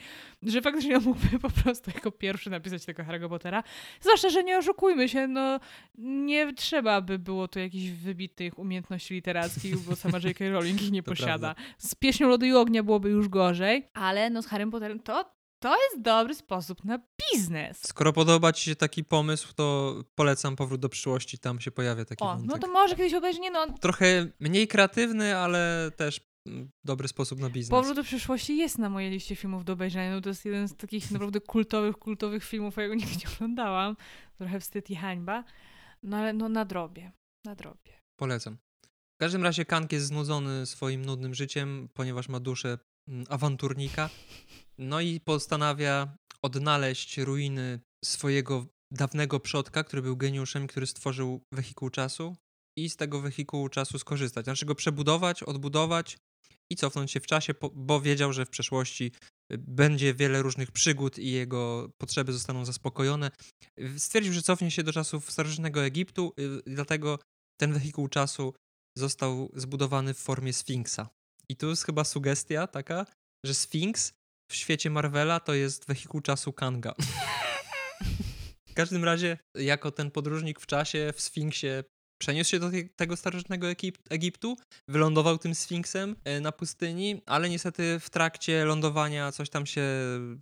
[0.43, 3.63] Że faktycznie on mógłby po prostu jako pierwszy napisać tego Harry'ego Pottera.
[4.01, 5.59] Zwłaszcza, że nie oszukujmy się, no
[5.97, 10.49] nie trzeba by było tu jakichś wybitnych umiejętności literackich, bo sama J.K.
[10.51, 11.55] Rowling ich nie to posiada.
[11.55, 11.73] Prawda.
[11.77, 15.75] Z Pieśnią Lodu i Ognia byłoby już gorzej, ale no z Harry Potterem to to
[15.75, 17.87] jest dobry sposób na biznes.
[17.87, 22.23] Skoro podoba ci się taki pomysł, to polecam Powrót do przyszłości, tam się pojawia taki
[22.23, 22.49] o, wątek.
[22.49, 23.67] no to może kiedyś obejrzy, nie no.
[23.79, 27.69] Trochę mniej kreatywny, ale też mm, dobry sposób na biznes.
[27.69, 30.15] Powrót do przyszłości jest na mojej liście filmów do obejrzenia.
[30.15, 33.35] No to jest jeden z takich naprawdę kultowych, kultowych filmów, a ja go nigdy nie
[33.35, 33.95] oglądałam.
[34.37, 35.43] Trochę wstyd i hańba.
[36.03, 37.11] No ale no nadrobię,
[37.45, 37.91] nadrobię.
[38.15, 38.57] Polecam.
[39.17, 42.77] W każdym razie Kank jest znudzony swoim nudnym życiem, ponieważ ma duszę
[43.07, 44.09] mm, awanturnika.
[44.77, 52.35] No i postanawia odnaleźć ruiny swojego dawnego przodka, który był geniuszem, który stworzył wehikuł czasu
[52.77, 54.45] i z tego wehikułu czasu skorzystać.
[54.45, 56.17] Znaczy go przebudować, odbudować
[56.71, 59.11] i cofnąć się w czasie, bo wiedział, że w przeszłości
[59.57, 63.31] będzie wiele różnych przygód i jego potrzeby zostaną zaspokojone.
[63.97, 66.33] Stwierdził, że cofnie się do czasów starożytnego Egiptu,
[66.67, 67.19] i dlatego
[67.59, 68.53] ten wehikuł czasu
[68.97, 71.09] został zbudowany w formie Sfinksa.
[71.49, 73.05] I tu jest chyba sugestia taka,
[73.43, 74.13] że Sfinks
[74.51, 76.95] w świecie Marvela to jest wehikuł czasu Kanga.
[78.71, 81.67] w każdym razie, jako ten podróżnik w czasie w Sfinksie
[82.17, 83.67] przeniósł się do tego starożytnego
[84.09, 89.85] Egiptu, wylądował tym Sfinksem e, na pustyni, ale niestety w trakcie lądowania coś tam się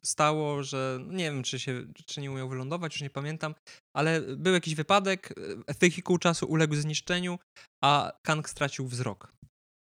[0.03, 3.55] stało, że no nie wiem, czy, się, czy nie umiał wylądować, już nie pamiętam,
[3.95, 5.33] ale był jakiś wypadek,
[5.67, 7.39] e, wehikuł czasu uległ zniszczeniu,
[7.83, 9.35] a Kang stracił wzrok.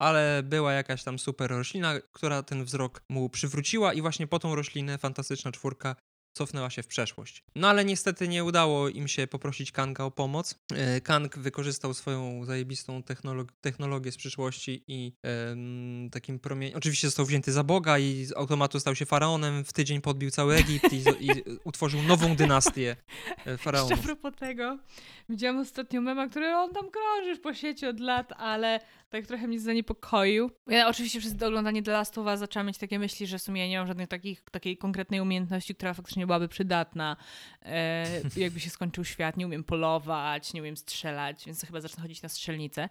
[0.00, 4.54] Ale była jakaś tam super roślina, która ten wzrok mu przywróciła i właśnie po tą
[4.54, 5.96] roślinę Fantastyczna Czwórka
[6.34, 7.44] cofnęła się w przeszłość.
[7.54, 10.54] No ale niestety nie udało im się poprosić Kanga o pomoc.
[10.74, 15.12] E, Kang wykorzystał swoją zajebistą technolog technologię z przyszłości i
[16.12, 16.78] takim promieniem...
[16.78, 20.54] Oczywiście został wzięty za Boga i z automatu stał się faraonem, w tydzień podbił cały
[20.54, 21.30] Egipt i, i
[21.64, 22.96] utworzył nową dynastię
[23.46, 23.90] e, faraonów.
[23.90, 24.78] Jeszcze a propos tego,
[25.28, 28.80] widziałam ostatnio mema, który on tam krążysz po sieci od lat, ale
[29.14, 30.50] tak trochę mnie zaniepokoił.
[30.66, 33.68] Ja oczywiście przez oglądanie The Last of Us zaczęłam mieć takie myśli, że w sumie
[33.68, 37.16] nie mam żadnej takich, takiej konkretnej umiejętności, która faktycznie byłaby przydatna.
[37.62, 42.22] E, jakby się skończył świat, nie umiem polować, nie umiem strzelać, więc chyba zacznę chodzić
[42.22, 42.88] na strzelnicę,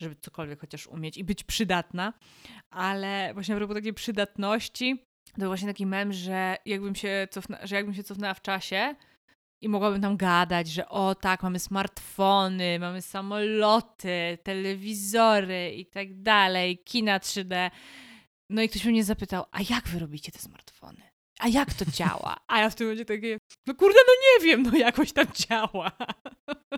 [0.00, 2.12] żeby cokolwiek chociaż umieć i być przydatna.
[2.70, 5.06] Ale właśnie a takiej przydatności,
[5.40, 8.94] to właśnie taki mem, że jakbym się, cofna, że jakbym się cofnęła w czasie,
[9.60, 16.78] i mogłabym tam gadać, że o tak, mamy smartfony, mamy samoloty, telewizory i tak dalej,
[16.84, 17.70] kina 3D.
[18.50, 21.09] No i ktoś mnie zapytał, a jak wy robicie te smartfony?
[21.40, 22.36] A jak to działa?
[22.48, 25.92] A ja w tym momencie takie, no kurde, no nie wiem, no jakoś tam działa.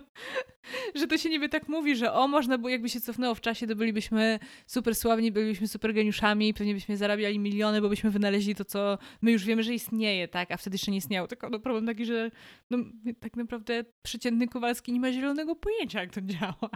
[0.95, 3.67] że to się niby tak mówi, że o, można było, jakby się cofnęło w czasie,
[3.67, 8.65] to bylibyśmy super sławni, bylibyśmy super geniuszami, pewnie byśmy zarabiali miliony, bo byśmy wynaleźli to,
[8.65, 11.27] co my już wiemy, że istnieje, tak, a wtedy jeszcze nie istniało.
[11.27, 12.31] Tylko no, problem taki, że
[12.69, 12.77] no,
[13.19, 16.69] tak naprawdę przeciętny Kowalski nie ma zielonego pojęcia, jak to działa.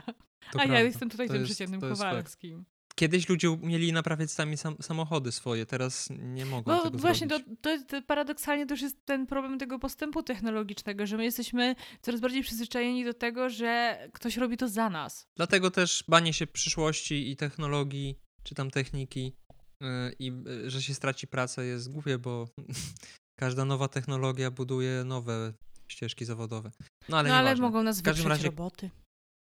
[0.51, 0.73] To a prawda.
[0.73, 2.65] ja jestem tutaj to tym jest, przeciętnym Kowalskim.
[2.99, 7.47] Kiedyś ludzie mieli naprawiać sami sam, samochody swoje, teraz nie mogą no, tego właśnie, zrobić.
[7.61, 12.21] to, to, paradoksalnie to już jest ten problem tego postępu technologicznego, że my jesteśmy coraz
[12.21, 15.27] bardziej przyzwyczajeni do tego, że ktoś robi to za nas.
[15.35, 19.33] Dlatego też banie się przyszłości i technologii, czy tam techniki
[19.81, 19.87] yy,
[20.19, 22.47] i yy, że się straci pracę jest głupie, bo
[23.39, 25.53] każda nowa technologia buduje nowe
[25.87, 26.71] ścieżki zawodowe.
[27.09, 28.45] No ale, no, ale mogą nas wyprzeć razie...
[28.45, 28.89] roboty.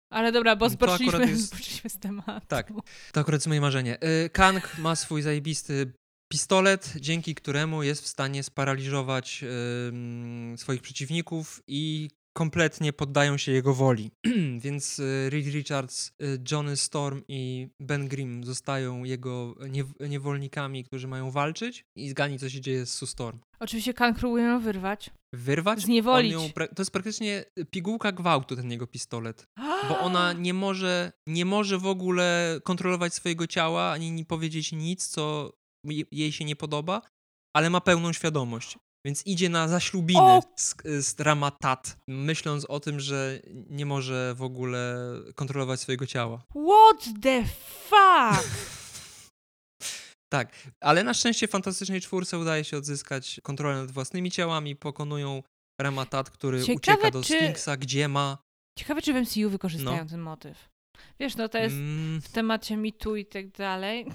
[0.09, 1.55] Ale dobra, bo zboczyliśmy, jest...
[1.87, 2.47] z tematu.
[2.47, 2.73] Tak,
[3.11, 3.97] to akurat jest moje marzenie.
[4.25, 5.93] Y, Kang ma swój zajebisty
[6.31, 13.73] pistolet, dzięki któremu jest w stanie sparaliżować yy, swoich przeciwników i kompletnie poddają się jego
[13.73, 14.11] woli.
[14.65, 19.55] Więc y, Reed Richards, y, Johnny Storm i Ben Grimm zostają jego
[20.09, 23.39] niewolnikami, którzy mają walczyć i zgani, co się dzieje z Sue Storm.
[23.59, 25.09] Oczywiście Kang próbuje ją wyrwać.
[25.33, 25.81] Wyrwać?
[25.81, 26.31] Zniewolić.
[26.31, 29.47] Ją, to jest praktycznie pigułka gwałtu, ten jego pistolet.
[29.89, 35.53] Bo ona nie może, nie może w ogóle kontrolować swojego ciała, ani powiedzieć nic, co
[36.11, 37.01] jej się nie podoba,
[37.55, 38.77] ale ma pełną świadomość.
[39.05, 44.97] Więc idzie na zaślubiny z, z Ramatat, myśląc o tym, że nie może w ogóle
[45.35, 46.43] kontrolować swojego ciała.
[46.49, 47.43] What the
[47.89, 48.47] fuck?
[50.29, 55.43] tak, ale na szczęście Fantastycznej Czwórce udaje się odzyskać kontrolę nad własnymi ciałami, pokonują
[55.81, 57.37] Ramatat, który Ciekawe, ucieka do czy...
[57.37, 58.37] Sphinxa, gdzie ma...
[58.79, 60.09] Ciekawe, czy w MCU wykorzystają no.
[60.09, 60.69] ten motyw.
[61.19, 62.21] Wiesz, no to jest mm.
[62.21, 64.05] w temacie mitu i tak dalej.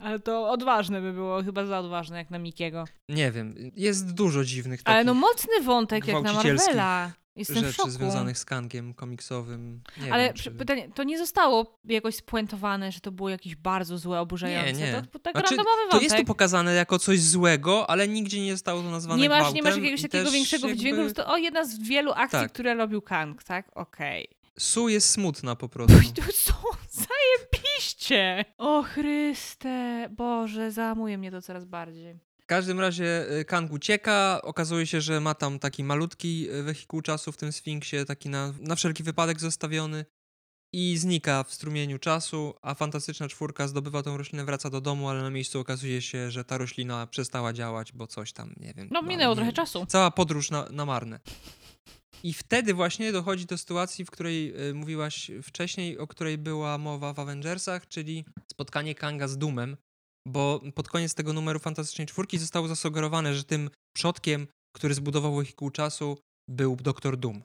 [0.00, 2.84] Ale to odważne by było, chyba za odważne jak na Mikiego.
[3.08, 7.12] Nie wiem, jest dużo dziwnych Ale no mocny wątek jak na Marvela.
[7.36, 7.90] Jestem rzeczy w szoku.
[7.90, 9.82] związanych z kangiem komiksowym.
[10.04, 10.50] Nie Ale wiem, czy...
[10.50, 14.72] pytanie, to nie zostało jakoś spuentowane, że to było jakieś bardzo złe, oburzające.
[14.72, 15.02] Nie, nie.
[15.12, 15.98] To, tak znaczy, randomowy wątek.
[15.98, 19.38] To jest tu pokazane jako coś złego, ale nigdzie nie zostało to nazwane nie masz,
[19.38, 19.56] gwałtem.
[19.56, 20.82] Nie masz jakiegoś takiego większego jakby...
[20.82, 22.52] wydźwięku, to o, jedna z wielu akcji, tak.
[22.52, 23.70] które robił Kang, tak?
[23.74, 24.28] Okej.
[24.28, 24.40] Okay.
[24.58, 25.96] Su jest smutna po prostu.
[26.32, 26.52] Su,
[27.20, 28.44] zajebiście!
[28.58, 32.18] O Chryste, Boże, załamuje mnie to coraz bardziej.
[32.42, 37.02] W każdym razie y, Kang ucieka, okazuje się, że ma tam taki malutki y, wehikuł
[37.02, 40.04] czasu w tym Sfinksie, taki na, na wszelki wypadek zostawiony
[40.72, 45.22] i znika w strumieniu czasu, a fantastyczna czwórka zdobywa tą roślinę, wraca do domu, ale
[45.22, 48.88] na miejscu okazuje się, że ta roślina przestała działać, bo coś tam, nie wiem.
[48.90, 49.86] No minęło trochę czasu.
[49.86, 51.20] Cała podróż na, na marne.
[52.22, 57.12] I wtedy właśnie dochodzi do sytuacji, w której y, mówiłaś wcześniej, o której była mowa
[57.12, 59.76] w Avengersach, czyli spotkanie Kanga z Dumem,
[60.26, 65.70] bo pod koniec tego numeru Fantastycznej Czwórki zostało zasugerowane, że tym przodkiem, który zbudował wehikuł
[65.70, 66.18] czasu,
[66.50, 67.42] był Doktor Doom.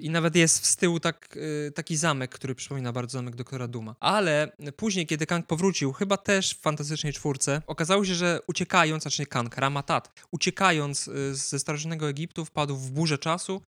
[0.00, 3.96] I nawet jest z tyłu tak, y, taki zamek, który przypomina bardzo zamek doktora Duma.
[4.00, 9.22] Ale później, kiedy Kang powrócił, chyba też w fantastycznej czwórce, okazało się, że uciekając, znaczy
[9.22, 13.62] nie Kang, Ramatat, uciekając y, ze starożytnego Egiptu, wpadł w burzę czasu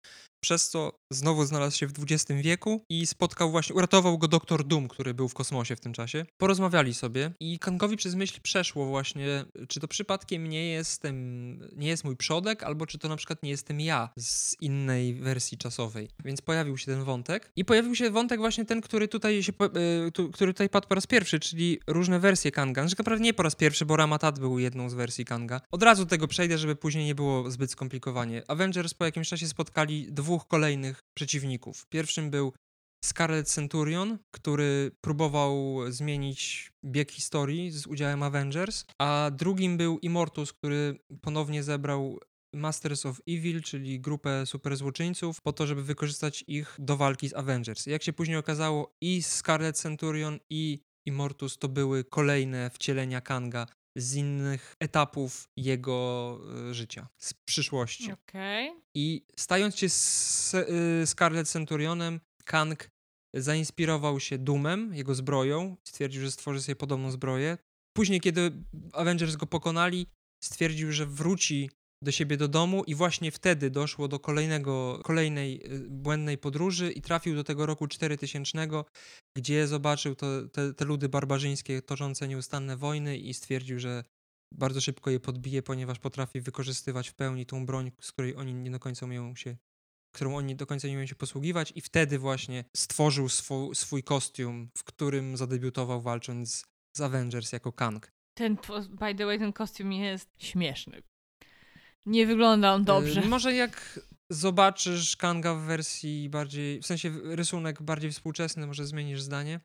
[0.44, 4.88] przez co znowu znalazł się w XX wieku i spotkał właśnie, uratował go doktor Doom,
[4.88, 6.26] który był w kosmosie w tym czasie.
[6.36, 11.14] Porozmawiali sobie i Kangowi przez myśl przeszło właśnie, czy to przypadkiem nie jestem,
[11.76, 15.58] nie jest mój przodek, albo czy to na przykład nie jestem ja z innej wersji
[15.58, 16.08] czasowej.
[16.24, 19.52] Więc pojawił się ten wątek i pojawił się wątek właśnie ten, który tutaj się,
[20.08, 22.82] y, który tutaj padł po raz pierwszy, czyli różne wersje Kanga.
[22.82, 25.60] Znaczy naprawdę nie po raz pierwszy, bo Ramatat był jedną z wersji Kanga.
[25.70, 28.42] Od razu tego przejdę, żeby później nie było zbyt skomplikowanie.
[28.48, 31.86] Avengers po jakimś czasie spotkali dwóch dwóch kolejnych przeciwników.
[31.86, 32.52] Pierwszym był
[33.04, 40.98] Scarlet Centurion, który próbował zmienić bieg historii z udziałem Avengers, a drugim był Immortus, który
[41.20, 42.18] ponownie zebrał
[42.54, 47.86] Masters of Evil, czyli grupę superzłoczyńców, po to, żeby wykorzystać ich do walki z Avengers.
[47.86, 54.14] Jak się później okazało, i Scarlet Centurion, i Immortus to były kolejne wcielenia Kanga z
[54.14, 56.38] innych etapów jego
[56.70, 58.12] y, życia, z przyszłości.
[58.12, 58.82] Okay.
[58.94, 62.90] I stając się z y, Scarlet Centurionem, Kang
[63.34, 67.58] zainspirował się Dumem, jego zbroją, stwierdził, że stworzy sobie podobną zbroję.
[67.96, 68.52] Później, kiedy
[68.92, 70.06] Avengers go pokonali,
[70.44, 71.70] stwierdził, że wróci
[72.04, 77.02] do siebie do domu i właśnie wtedy doszło do kolejnego, kolejnej y, błędnej podróży i
[77.02, 78.68] trafił do tego roku 4000,
[79.36, 84.04] gdzie zobaczył to, te, te ludy barbarzyńskie toczące nieustanne wojny i stwierdził, że
[84.54, 88.70] bardzo szybko je podbije, ponieważ potrafi wykorzystywać w pełni tą broń, z której oni nie
[88.70, 89.56] do końca umieją się
[90.14, 94.70] którą oni do końca nie umieją się posługiwać i wtedy właśnie stworzył swój, swój kostium,
[94.78, 96.64] w którym zadebiutował walcząc
[96.96, 98.12] z Avengers jako Kang.
[98.34, 98.56] Ten,
[98.88, 101.02] by the way, ten kostium jest śmieszny.
[102.06, 103.20] Nie wygląda on dobrze.
[103.20, 109.22] Yy, może jak zobaczysz Kanga w wersji bardziej, w sensie rysunek bardziej współczesny, może zmienisz
[109.22, 109.60] zdanie.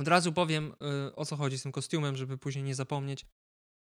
[0.00, 3.26] Od razu powiem yy, o co chodzi z tym kostiumem, żeby później nie zapomnieć.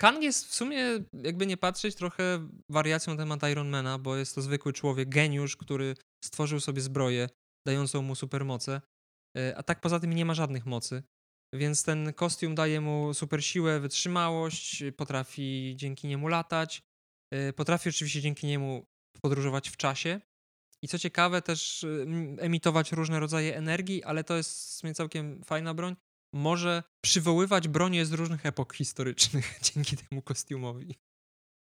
[0.02, 0.84] Kang jest w sumie,
[1.14, 5.96] jakby nie patrzeć, trochę wariacją na temat Ironmana, bo jest to zwykły człowiek, geniusz, który
[6.26, 7.30] stworzył sobie zbroję
[7.68, 8.82] dającą mu supermoce,
[9.36, 11.04] yy, a tak poza tym nie ma żadnych mocy.
[11.54, 16.95] Więc ten kostium daje mu super siłę, wytrzymałość, potrafi dzięki niemu latać, Y,
[17.56, 18.86] potrafi oczywiście dzięki niemu
[19.22, 20.22] podróżować w czasie.
[20.82, 22.08] I co ciekawe, też y,
[22.40, 25.96] emitować różne rodzaje energii, ale to jest w sumie całkiem fajna broń.
[26.34, 30.96] Może przywoływać bronie z różnych epok historycznych dzięki temu kostiumowi.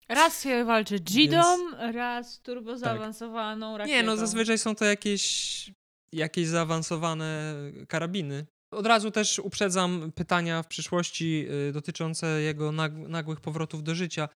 [0.09, 1.95] Raz się walczy Jidą, Więc...
[1.95, 3.79] raz turbo zaawansowaną tak.
[3.79, 3.97] rakietą.
[3.97, 5.71] Nie, no zazwyczaj są to jakieś,
[6.13, 7.55] jakieś zaawansowane
[7.87, 8.45] karabiny.
[8.71, 14.29] Od razu też uprzedzam pytania w przyszłości y, dotyczące jego nagłych powrotów do życia.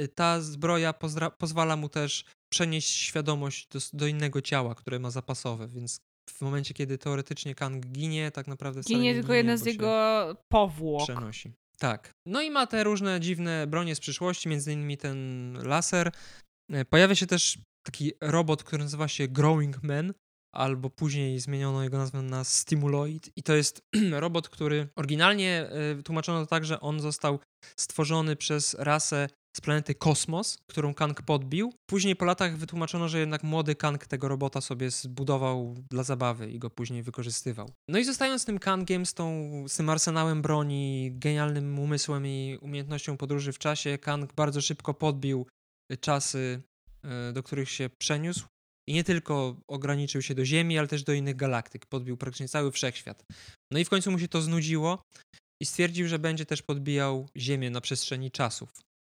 [0.00, 0.94] Y, ta zbroja
[1.38, 6.74] pozwala mu też przenieść świadomość do, do, innego ciała, które ma zapasowe, więc w momencie,
[6.74, 11.02] kiedy teoretycznie Kang ginie, tak naprawdę ginie nie tylko jedna z jego powłok.
[11.02, 11.52] Przenosi.
[11.78, 12.10] Tak.
[12.26, 16.12] No i ma te różne dziwne bronie z przyszłości, między innymi ten laser.
[16.72, 20.12] E, pojawia się też taki robot, który nazywa się Growing Man,
[20.54, 23.30] albo później zmieniono jego nazwę na Stimuloid.
[23.36, 27.38] I to jest robot, który oryginalnie y, tłumaczono tak, że on został
[27.76, 31.72] stworzony przez rasę z planety Kosmos, którą Kang podbił.
[31.86, 36.58] Później po latach wytłumaczono, że jednak młody Kang tego robota sobie zbudował dla zabawy i
[36.58, 37.70] go później wykorzystywał.
[37.88, 43.16] No i zostając tym Kangiem, z, tą, z tym arsenałem broni, genialnym umysłem i umiejętnością
[43.16, 45.46] podróży w czasie, Kang bardzo szybko podbił
[46.00, 46.62] czasy,
[47.04, 48.46] e, do których się przeniósł.
[48.88, 51.86] I nie tylko ograniczył się do Ziemi, ale też do innych galaktyk.
[51.86, 53.24] Podbił praktycznie cały wszechświat.
[53.70, 55.02] No i w końcu mu się to znudziło
[55.62, 58.68] i stwierdził, że będzie też podbijał Ziemię na przestrzeni czasów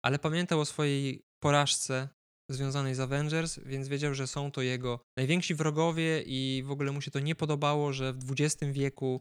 [0.03, 2.09] ale pamiętał o swojej porażce
[2.51, 7.01] związanej z Avengers, więc wiedział, że są to jego najwięksi wrogowie i w ogóle mu
[7.01, 9.21] się to nie podobało, że w XX wieku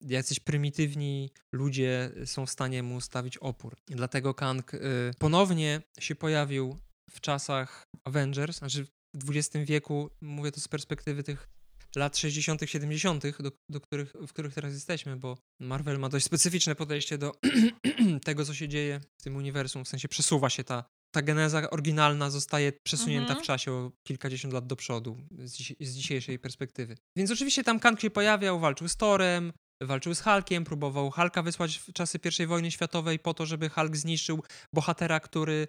[0.00, 3.76] jacyś prymitywni ludzie są w stanie mu stawić opór.
[3.86, 4.80] Dlatego Kang y,
[5.18, 6.78] ponownie się pojawił
[7.10, 11.48] w czasach Avengers, znaczy w XX wieku, mówię to z perspektywy tych
[11.96, 16.74] lat 60., 70., do, do których, w których teraz jesteśmy, bo Marvel ma dość specyficzne
[16.74, 17.32] podejście do
[18.24, 19.84] tego, co się dzieje w tym uniwersum.
[19.84, 23.44] W sensie przesuwa się ta, ta geneza oryginalna, zostaje przesunięta mhm.
[23.44, 26.96] w czasie o kilkadziesiąt lat do przodu z, dziś, z dzisiejszej perspektywy.
[27.16, 29.52] Więc oczywiście tam Kang się pojawiał, walczył z Torem,
[29.86, 33.96] walczył z Hulkiem, próbował Hulka wysłać w czasy I wojny światowej po to, żeby Hulk
[33.96, 34.42] zniszczył
[34.74, 35.68] bohatera, który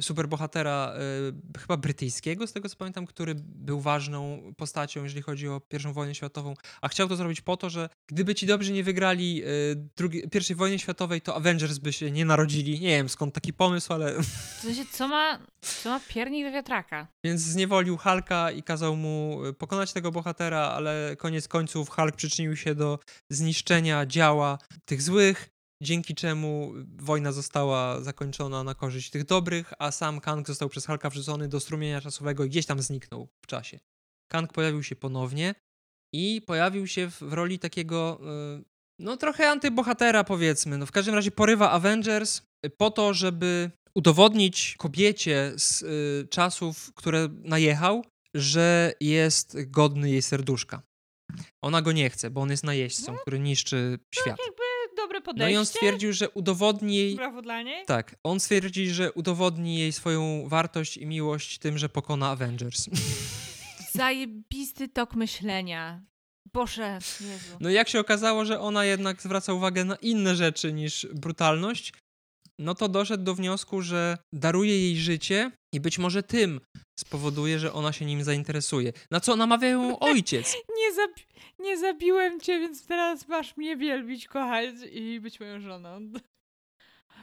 [0.00, 0.94] superbohatera
[1.56, 5.92] y, chyba brytyjskiego, z tego co pamiętam, który był ważną postacią, jeżeli chodzi o I
[5.92, 9.46] wojnę światową, a chciał to zrobić po to, że gdyby ci dobrzy nie wygrali y,
[9.96, 12.80] drugi, I wojny światowej, to Avengers by się nie narodzili.
[12.80, 14.22] Nie wiem skąd taki pomysł, ale...
[14.22, 17.06] W sensie, co ma, co ma piernik do wiatraka?
[17.24, 22.56] Więc zniewolił Hulka i kazał mu y, pokonać tego bohatera, ale koniec końców Hulk przyczynił
[22.56, 22.98] się do
[23.30, 30.20] zniszczenia działa tych złych, dzięki czemu wojna została zakończona na korzyść tych dobrych, a sam
[30.20, 33.78] Kang został przez Hulka wrzucony do strumienia czasowego i gdzieś tam zniknął w czasie.
[34.32, 35.54] Kang pojawił się ponownie
[36.14, 38.20] i pojawił się w, roli takiego,
[38.60, 38.64] y,
[38.98, 40.78] no trochę antybohatera powiedzmy.
[40.78, 42.42] No w każdym razie porywa Avengers
[42.76, 48.04] po to, żeby udowodnić kobiecie z y, czasów, które najechał,
[48.34, 50.82] że jest godny jej serduszka.
[51.62, 53.18] Ona go nie chce, bo on jest najeźdźcą, No.
[53.18, 54.36] który niszczy świat.
[55.26, 55.54] Dobre No podejście.
[55.54, 57.16] i on stwierdził, że udowodni jej.
[57.16, 57.84] Brawo dla niej.
[57.86, 62.86] Tak, on stwierdzi, że udowodni jej swoją wartość i miłość tym, że pokona Avengers.
[63.94, 66.02] Zajebisty tok myślenia.
[66.52, 67.56] Boże, Jezu.
[67.60, 71.92] No i jak się okazało, że ona jednak zwraca uwagę na inne rzeczy niż brutalność,
[72.58, 76.60] no to doszedł do wniosku, że daruje jej życie i być może tym
[77.00, 78.92] spowoduje, że ona się nim zainteresuje.
[79.10, 80.54] Na co namawia ją ojciec.
[80.78, 81.25] Nie, zabi-
[81.58, 86.10] nie zabiłem cię, więc teraz masz mnie wielbić, kochać i być moją żoną.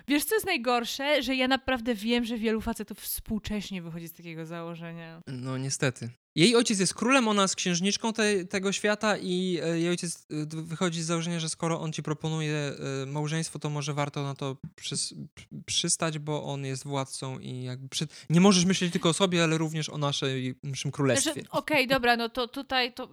[0.07, 1.23] Wiesz, co jest najgorsze?
[1.23, 5.21] Że ja naprawdę wiem, że wielu facetów współcześnie wychodzi z takiego założenia.
[5.27, 6.09] No niestety.
[6.36, 10.45] Jej ojciec jest królem, ona jest księżniczką te, tego świata i e, jej ojciec e,
[10.45, 14.57] wychodzi z założenia, że skoro on ci proponuje e, małżeństwo, to może warto na to
[14.75, 18.07] przys, pr- przystać, bo on jest władcą i jakby przy...
[18.29, 21.34] nie możesz myśleć tylko o sobie, ale również o naszej, naszym królestwie.
[21.34, 23.09] Znaczy, Okej, dobra, no to tutaj to.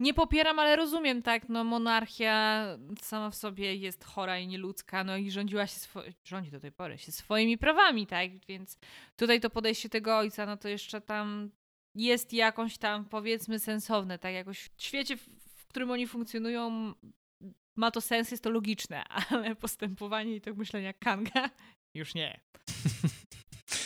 [0.00, 1.48] Nie popieram, ale rozumiem, tak?
[1.48, 2.66] No, monarchia
[3.00, 5.76] sama w sobie jest chora i nieludzka, no i rządziła się,
[6.24, 8.30] rządzi do tej pory się swoimi prawami, tak?
[8.48, 8.78] Więc
[9.16, 11.50] tutaj to podejście tego ojca, no to jeszcze tam
[11.94, 14.34] jest jakąś tam, powiedzmy, sensowne, tak?
[14.34, 15.16] Jakoś w świecie,
[15.56, 16.94] w którym oni funkcjonują,
[17.76, 21.50] ma to sens, jest to logiczne, ale postępowanie i to myślenia Kanga
[21.94, 22.40] już nie.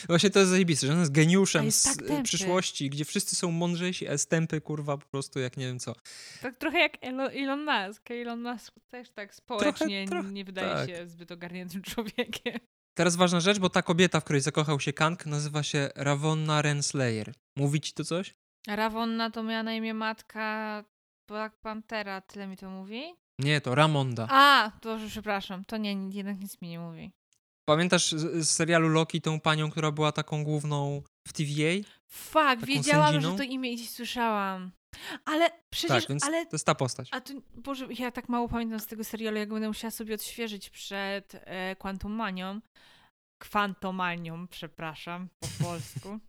[0.07, 2.23] Właśnie to jest zajebiste, że on jest geniuszem jest z tak e, tępy.
[2.23, 5.95] przyszłości, gdzie wszyscy są mądrzejsi, a stępy kurwa po prostu jak nie wiem co.
[6.41, 8.11] Tak trochę jak Elo- Elon Musk.
[8.11, 10.89] Elon Musk też tak społecznie trochę, nie wydaje tak.
[10.89, 12.59] się zbyt ogarniętym człowiekiem.
[12.93, 17.33] Teraz ważna rzecz, bo ta kobieta, w której zakochał się Kang, nazywa się Ravonna Renslayer.
[17.55, 18.35] Mówi ci to coś?
[18.67, 20.83] Ravonna to miała na imię matka
[21.27, 23.03] Black Panthera, tyle mi to mówi?
[23.39, 24.27] Nie, to Ramonda.
[24.31, 27.11] A, to przepraszam, to nie, jednak nic mi nie mówi.
[27.69, 31.89] Pamiętasz z, serialu Loki tą panią, która była taką główną w TVA?
[32.07, 33.31] Fuck, wiedziałam, sędziną?
[33.31, 34.71] że to imię gdzieś słyszałam.
[35.25, 36.45] Ale przecież, tak, ale...
[36.45, 37.09] to jest ta postać.
[37.11, 40.69] A to, Boże, ja tak mało pamiętam z tego serialu, jak będę musiała sobie odświeżyć
[40.69, 42.61] przed e, Quantumanią.
[43.41, 46.19] Kwantomanią, przepraszam, po polsku.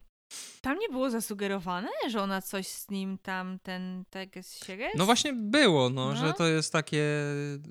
[0.61, 5.33] Tam nie było zasugerowane, że ona coś z nim tam, ten tekst się No właśnie
[5.33, 6.17] było, no, No.
[6.17, 7.05] że to jest takie,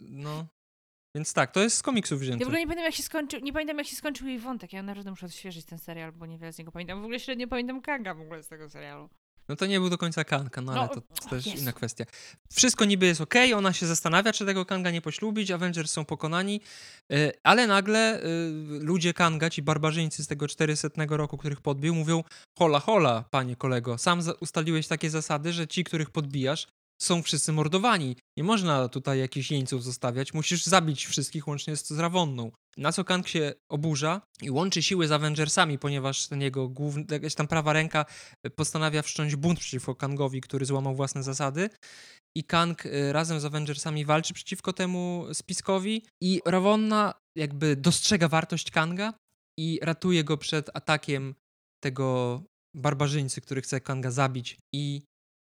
[0.10, 0.46] no...
[1.16, 2.46] Więc tak, to jest z komiksów Ja wzięte.
[2.46, 4.74] w ogóle nie pamiętam, jak się skończył, nie pamiętam, jak się skończył jej wątek.
[4.74, 7.02] Ja naprawdę muszę odświeżyć ten serial, bo niewiele z niego pamiętam.
[7.02, 9.10] W ogóle średnio pamiętam Kanga w ogóle z tego serialu.
[9.50, 11.58] No to nie był do końca Kanga, no ale No, to, o to też Jezu.
[11.62, 12.06] inna kwestia.
[12.54, 16.62] Wszystko niby jest okej, ona się zastanawia, czy tego Kanga nie poślubić, Avengers są pokonani,
[17.14, 18.24] y, ale nagle y,
[18.82, 22.24] ludzie Kanga, ci barbarzyńcy z tego 400 roku, których podbił, mówią
[22.60, 26.68] hola, hola, panie kolego, sam ustaliłeś takie zasady, że ci, których podbijasz,
[27.02, 28.16] są wszyscy mordowani.
[28.38, 32.02] Nie można tutaj jakichś jeńców zostawiać, musisz zabić wszystkich łącznie z, z.
[32.78, 37.36] Na co Kang się oburza i łączy siły z Avengersami, ponieważ ten jego główny, jakaś
[37.36, 38.06] tam prawa ręka
[38.56, 41.70] postanawia wszcząć bunt przeciwko Kangowi, który złamał własne zasady.
[42.38, 46.06] I Kang y, razem z Avengersami walczy przeciwko temu spiskowi.
[46.24, 49.14] I Ravonna jakby dostrzega wartość Kanga
[49.60, 51.36] i ratuje go przed atakiem
[51.84, 52.42] tego
[52.76, 55.02] barbarzyńcy, który chce Kanga zabić i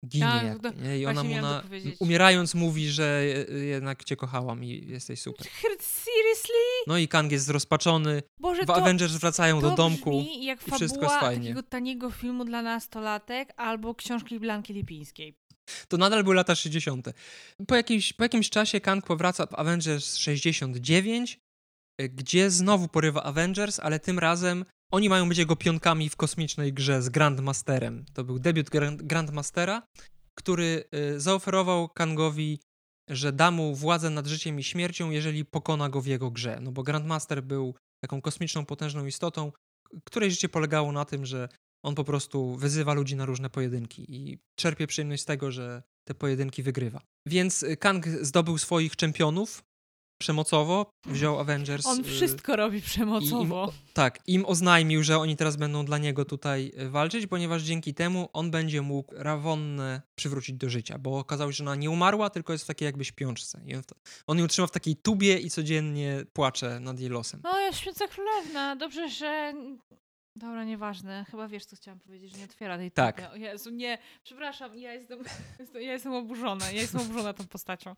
[0.07, 0.25] ginie.
[0.25, 0.99] Tak, jak, nie?
[0.99, 1.63] I ona mu na,
[1.99, 3.23] umierając mówi, że
[3.67, 5.47] jednak cię kochałam i jesteś super.
[5.79, 6.53] Seriously?
[6.87, 8.23] No i Kang jest zrozpaczony.
[8.39, 10.09] Boże, W to, Avengers wracają to do domku.
[10.09, 11.43] brzmi jak i wszystko jest fajnie.
[11.43, 15.37] takiego taniego filmu dla nastolatek albo książki Blanki Lipińskiej.
[15.87, 17.07] To nadal były lata 60.
[17.67, 21.39] Po jakimś, po jakimś czasie Kang powraca w Avengers 69, y,
[21.99, 27.01] gdzie znowu porywa Avengers, ale tym razem oni mają być jego pionkami w kosmicznej grze
[27.01, 28.05] z Grandmasterem.
[28.13, 29.87] To był debiut Grand, Grandmastera,
[30.37, 30.83] który
[31.15, 32.59] y, zaoferował Kangowi,
[33.09, 36.59] że da mu władzę nad życiem i śmiercią, jeżeli pokona go w jego grze.
[36.61, 39.51] No bo Grandmaster był taką kosmiczną, potężną istotą,
[40.05, 41.49] której życie polegało na tym, że
[41.83, 46.13] on po prostu wyzywa ludzi na różne pojedynki i czerpie przyjemność z tego, że te
[46.13, 47.01] pojedynki wygrywa.
[47.27, 49.63] Więc y, Kang zdobył swoich czempionów
[50.17, 51.85] przemocowo, wziął Avengers.
[51.85, 53.73] On y, wszystko robi i im, przemocowo.
[53.93, 58.29] tak, im oznajmił, że oni teraz będą dla niego tutaj y, walczyć, ponieważ dzięki temu
[58.33, 62.53] on będzie mógł Rawonnę przywrócić do życia, bo okazało się, że ona nie umarła, tylko
[62.53, 63.61] jest w takiej jakby śpiączce.
[63.65, 63.81] I on,
[64.27, 67.41] on ją trzyma w takiej tubie i codziennie płacze nad jej losem.
[67.43, 68.75] No, jest święta królewna.
[68.75, 69.53] Dobrze, że...
[70.35, 71.25] Dobra, nieważne.
[71.31, 73.29] Chyba wiesz, co chciałam powiedzieć, że nie otwiera tej Tak.
[73.33, 73.97] O Jezu, nie.
[74.23, 75.19] Przepraszam, ja jestem,
[75.73, 76.71] ja jestem oburzona.
[76.71, 77.95] Ja jestem oburzona tą postacią.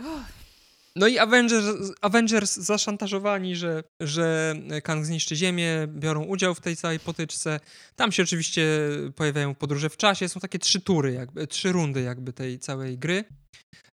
[0.00, 0.57] Uff.
[0.98, 1.66] No i Avengers,
[2.00, 7.60] Avengers zaszantażowani, że, że Kang zniszczy Ziemię, biorą udział w tej całej potyczce.
[7.96, 8.62] Tam się oczywiście
[9.16, 10.28] pojawiają podróże w czasie.
[10.28, 13.24] Są takie trzy tury, jakby, trzy rundy jakby tej całej gry.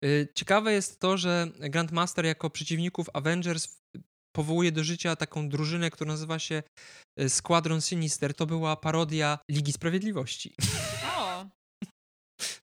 [0.06, 3.80] Y, Ciekawe jest to, że Grandmaster jako przeciwników Avengers
[4.36, 6.64] powołuje do życia taką drużynę, która nazywa się
[7.22, 8.34] y, Squadron Sinister.
[8.34, 10.56] To była parodia Ligi Sprawiedliwości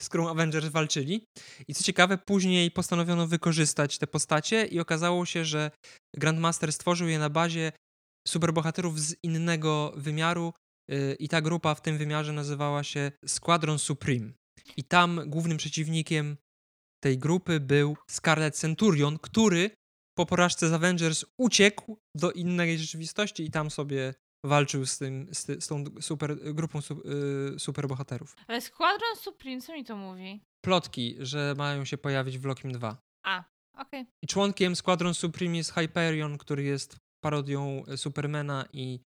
[0.06, 1.26] z którą Avengers walczyli.
[1.68, 5.70] I co ciekawe, później postanowiono wykorzystać te postacie i okazało się, że
[6.16, 7.72] Grandmaster stworzył je na bazie
[8.28, 10.52] superbohaterów z innego wymiaru
[10.88, 14.32] yy, i ta grupa w tym wymiarze nazywała się Squadron Supreme.
[14.76, 16.36] I tam głównym przeciwnikiem
[17.04, 19.70] tej grupy był Scarlet Centurion, który
[20.18, 24.14] po porażce z Avengers uciekł do innej rzeczywistości i tam sobie
[24.46, 29.72] walczył z, tym, z, z tą super, grupą su, yy, superbohaterów ale Squadron Supreme, co
[29.72, 30.40] mi to mówi?
[30.64, 32.96] plotki, że mają się pojawić w Lokim 2.
[33.24, 33.44] A,
[33.78, 34.06] okej.
[34.22, 39.00] I członkiem Squadron Supreme jest Hyperion, który jest parodią e, Supermana i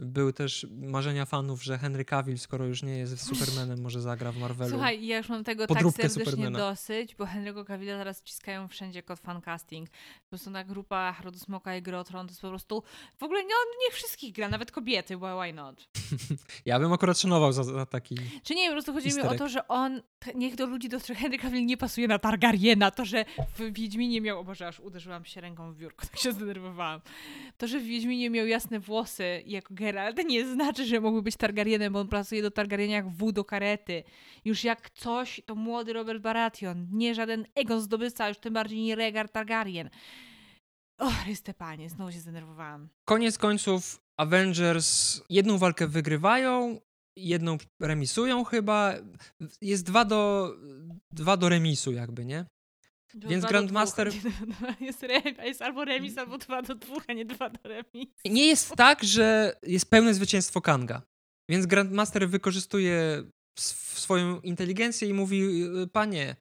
[0.00, 4.36] były też marzenia fanów, że Henry Cavill, skoro już nie jest Supermanem, może zagra w
[4.36, 4.70] Marvelu.
[4.70, 6.58] Słuchaj, ja już mam tego Podróbkę tak serdecznie Supermana.
[6.58, 9.90] dosyć, bo Henry'ego Cavilla teraz wciskają wszędzie kod fancasting.
[9.90, 12.82] Po prostu na grupa Rodosmoka i Grotron to jest po prostu...
[13.18, 13.54] W ogóle no,
[13.86, 15.88] niech wszystkich gra, nawet kobiety, bo why not?
[16.64, 18.16] Ja bym akurat szanował za, za taki...
[18.42, 20.02] Czy nie, po prostu chodzi mi o to, że on,
[20.34, 23.24] niech do ludzi, do których Henry Cavill nie pasuje na Targaryena, to, że
[23.58, 27.00] w Wiedźminie miał, o Boże, aż uderzyłam się ręką w biurko, tak się zdenerwowałam.
[27.58, 31.92] To, że w Wiedźminie miał jasne włosy jako Geralt, nie znaczy, że mógłby być Targaryenem,
[31.92, 34.02] bo on pasuje do Targaryena jak wół do karety.
[34.44, 38.94] Już jak coś, to młody Robert Baratheon, nie żaden Egon zdobywca, już tym bardziej nie
[38.94, 39.90] Rhaegar Targaryen.
[40.98, 42.88] O, Chryste Panie, znowu się zdenerwowałam.
[43.04, 46.80] Koniec końców Avengers jedną walkę wygrywają,
[47.16, 48.94] jedną remisują chyba.
[49.62, 50.52] Jest dwa do,
[51.12, 52.44] dwa do remisu jakby, nie?
[53.14, 54.80] Dwa Więc Grandmaster- dwóch.
[54.80, 58.08] Jest, re- jest albo remis, albo dwa do dwóch, a nie dwa do remis.
[58.24, 61.02] Nie jest tak, że jest pełne zwycięstwo Kanga.
[61.50, 63.22] Więc Grandmaster wykorzystuje
[63.58, 65.42] sw- swoją inteligencję i mówi:
[65.82, 66.36] y, Panie,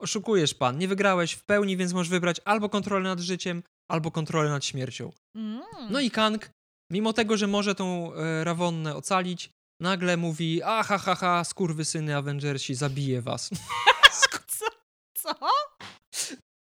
[0.00, 4.50] oszukujesz pan, nie wygrałeś w pełni, więc możesz wybrać albo kontrolę nad życiem, albo kontrolę
[4.50, 5.12] nad śmiercią.
[5.36, 5.60] Mm.
[5.90, 6.50] No i Kang,
[6.92, 9.50] mimo tego, że może tą e, Rawonnę ocalić,
[9.80, 13.50] nagle mówi: Aha, ha, ha, skurwysyny Avengersi, zabiję was.
[14.48, 14.66] Co?
[15.14, 15.34] Co?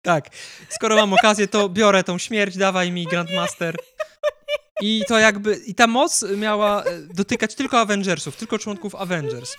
[0.02, 0.28] Tak,
[0.68, 3.76] skoro mam okazję, to biorę tą śmierć, dawaj mi Grandmaster.
[4.80, 9.56] I to jakby, i ta moc miała e, dotykać tylko Avengersów, tylko członków Avengers.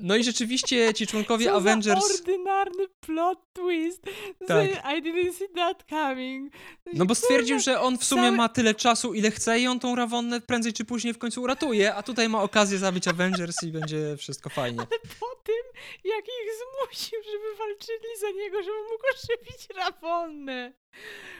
[0.00, 2.08] No i rzeczywiście ci członkowie Co Avengers.
[2.08, 4.02] za ordynarny plot twist.
[4.46, 4.66] Tak.
[4.70, 6.52] I didn't see that coming.
[6.94, 9.80] No bo stwierdził, że on w sumie cały- ma tyle czasu, ile chce i on
[9.80, 13.72] tą Rawonnę prędzej czy później w końcu uratuje, a tutaj ma okazję zabić Avengers i
[13.72, 14.78] będzie wszystko fajnie.
[14.78, 14.88] Ale
[15.20, 20.72] po tym, jak ich zmusił, żeby walczyli za niego, żeby mógł ożywić Rawonnę.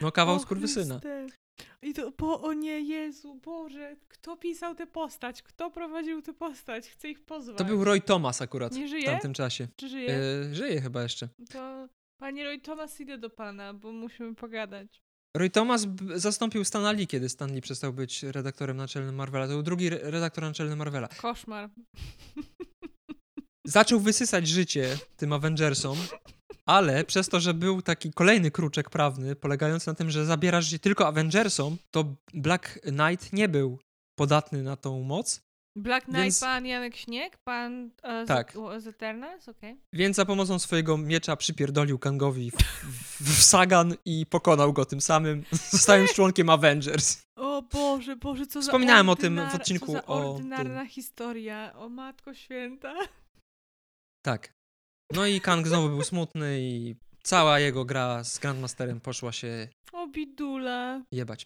[0.01, 0.99] No kawał skurwysyna.
[1.81, 5.41] I to, bo, o nie, Jezu, Boże, kto pisał tę postać?
[5.41, 6.87] Kto prowadził tę postać?
[6.89, 7.57] Chcę ich pozwać.
[7.57, 9.05] To był Roy Thomas akurat Nie w żyje?
[9.05, 9.67] tamtym czasie.
[9.75, 10.13] Czy żyje?
[10.49, 11.29] E, żyje chyba jeszcze.
[11.51, 11.87] To,
[12.21, 15.01] panie Roy Thomas, idę do pana, bo musimy pogadać.
[15.37, 19.47] Roy Thomas zastąpił Stana Lee, kiedy Stan Lee przestał być redaktorem naczelnym Marvela.
[19.47, 21.07] To był drugi re- redaktor naczelny Marvela.
[21.07, 21.69] Koszmar.
[23.65, 25.97] Zaczął wysysać życie tym Avengersom,
[26.69, 30.79] ale przez to, że był taki kolejny kruczek prawny, polegający na tym, że zabierasz życie
[30.79, 33.79] tylko Avengersom, to Black Knight nie był
[34.15, 35.41] podatny na tą moc,
[35.75, 38.53] Black Knight, Więc- pan Janek Śnieg, pan e, Tak.
[38.79, 39.77] z, Eternals, okej.
[39.93, 45.01] więc za pomocą swojego miecza przypierdolił Kangowi w, w, w Sagan i pokonał go tym
[45.01, 47.21] samym, zostając członkiem Avengers.
[47.35, 51.73] O Boże, Boże, co za Wspominałem o tym w odcinku co za o ordynarna historia,
[51.75, 52.93] o Matko Święta.
[54.25, 54.58] Tak.
[55.13, 60.07] No i Kang znowu był smutny i cała jego gra z Grandmasterem poszła się O
[60.07, 61.01] Bidula.
[61.11, 61.45] jebać.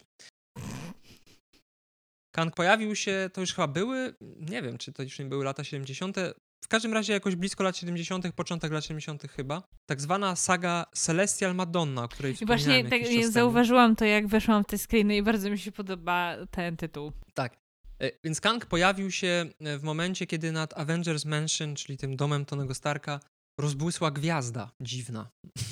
[2.34, 5.64] Kang pojawił się, to już chyba były, nie wiem, czy to już nie były lata
[5.64, 6.16] 70.
[6.64, 9.22] W każdym razie jakoś blisko lat 70., początek lat 70.
[9.36, 9.62] chyba.
[9.86, 13.32] Tak zwana saga Celestial Madonna, o której I właśnie tak, jakiś czas temu.
[13.32, 17.12] zauważyłam to, jak weszłam w te screeny i bardzo mi się podoba ten tytuł.
[17.34, 17.56] Tak.
[18.02, 22.44] E, Więc Kang pojawił się e, w momencie, kiedy nad Avengers Mansion, czyli tym domem
[22.44, 23.20] Tonego Starka,
[23.60, 25.30] rozbłysła gwiazda dziwna.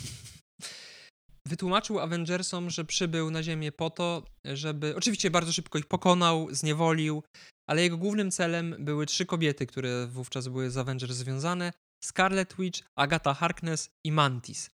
[1.53, 4.97] wytłumaczył Avengersom, że przybył na Ziemię po to, żeby.
[4.97, 7.23] Oczywiście bardzo szybko ich pokonał, zniewolił,
[7.67, 11.73] ale jego głównym celem były trzy kobiety, które wówczas były z Avengers związane:
[12.05, 14.71] Scarlet Witch, Agatha Harkness i Mantis.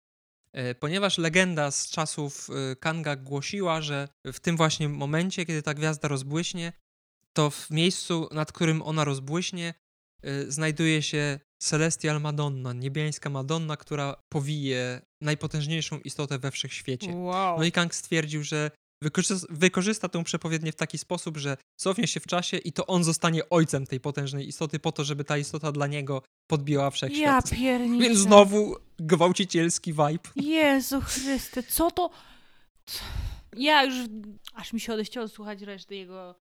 [0.53, 5.73] E, ponieważ legenda z czasów e, Kanga głosiła, że w tym właśnie momencie, kiedy ta
[5.73, 6.73] gwiazda rozbłyśnie,
[7.33, 9.73] to w miejscu, nad którym ona rozbłyśnie,
[10.23, 17.15] e, znajduje się Celestial Madonna, niebiańska Madonna, która powije najpotężniejszą istotę we wszechświecie.
[17.15, 17.57] Wow.
[17.57, 18.71] No i Kang stwierdził, że
[19.03, 23.03] wykorzysta, wykorzysta tę przepowiednię w taki sposób, że cofnie się w czasie i to on
[23.03, 27.51] zostanie ojcem tej potężnej istoty po to, żeby ta istota dla niego podbiła wszechświat.
[27.51, 28.07] Ja pierniczę.
[28.07, 30.29] Więc znowu gwałcicielski vibe.
[30.35, 32.09] Jezu Chryste, co to...
[33.57, 33.95] Ja już...
[34.53, 36.35] Aż mi się odechciało słuchać reszty jego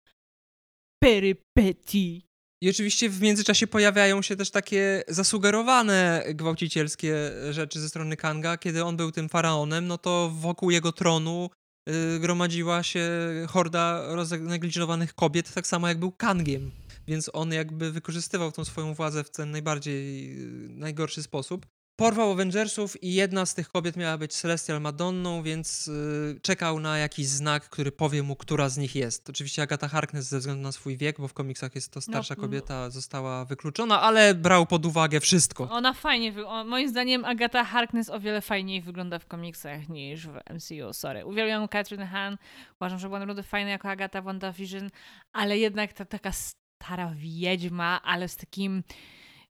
[1.02, 2.26] perypetii.
[2.60, 7.14] I oczywiście w międzyczasie pojawiają się też takie zasugerowane gwałcicielskie
[7.50, 8.56] rzeczy ze strony Kanga.
[8.56, 11.50] Kiedy on był tym faraonem, no to wokół jego tronu
[11.88, 13.08] y, gromadziła się
[13.48, 16.70] horda roznegliżowanych kobiet, tak samo jak był Kangiem.
[17.08, 21.66] Więc on jakby wykorzystywał tą swoją władzę w ten najbardziej, y, najgorszy sposób.
[21.96, 26.98] Porwał Avengersów i jedna z tych kobiet miała być Celestial Madonną, więc yy, czekał na
[26.98, 29.30] jakiś znak, który powie mu, która z nich jest.
[29.30, 32.42] Oczywiście Agatha Harkness ze względu na swój wiek, bo w komiksach jest to starsza No,
[32.42, 35.70] kobieta, została wykluczona, ale brał pod uwagę wszystko.
[35.70, 36.46] Ona fajnie, wy...
[36.46, 41.24] o, moim zdaniem Agatha Harkness o wiele fajniej wygląda w komiksach niż w MCU, sorry.
[41.24, 42.38] Uwielbiam Catherine Han,
[42.80, 44.90] uważam, że była naprawdę fajna jako Agatha WandaVision,
[45.32, 48.82] ale jednak ta taka stara wiedźma, ale z takim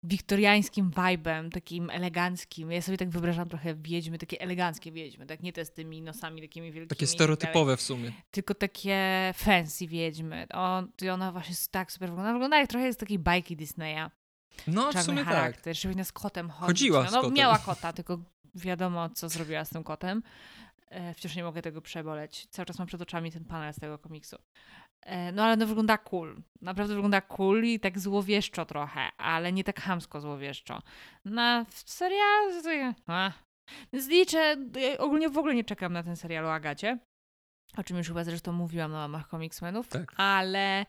[0.06, 2.72] wiktoriańskim vibem, takim eleganckim.
[2.72, 6.42] Ja sobie tak wyobrażam trochę wiedźmy, takie eleganckie wiedźmy, tak nie te z tymi nosami
[6.42, 6.88] takimi wielkimi.
[6.88, 8.12] Takie tak stereotypowe w sumie.
[8.30, 10.46] Tylko takie fancy wiedźmy.
[10.54, 12.32] O, i ona właśnie tak super wygląda.
[12.32, 14.10] Wygląda jak trochę z takiej bajki Disneya.
[14.66, 15.34] No, w sumie tak.
[15.34, 16.66] charakter, że powinna z kotem chodzić.
[16.66, 17.34] Chodziła no, z no, kotem.
[17.34, 18.18] miała kota, tylko
[18.54, 20.22] wiadomo, co zrobiła z tym kotem.
[20.88, 22.46] E, wciąż nie mogę tego przeboleć.
[22.50, 24.36] Cały czas mam przed oczami ten panel z tego komiksu.
[25.06, 26.36] E, no ale no wygląda cool.
[26.62, 30.82] Naprawdę wygląda cool i tak złowieszczo trochę, ale nie tak hamsko złowieszczo.
[31.24, 32.52] Na serial...
[33.06, 33.32] A.
[33.92, 34.56] Więc liczę,
[34.98, 36.98] ogólnie w ogóle nie czekam na ten serial o Agacie.
[37.76, 39.88] O czym już chyba zresztą mówiłam na łamach Comicsmenów.
[39.88, 40.12] Tak.
[40.16, 40.86] Ale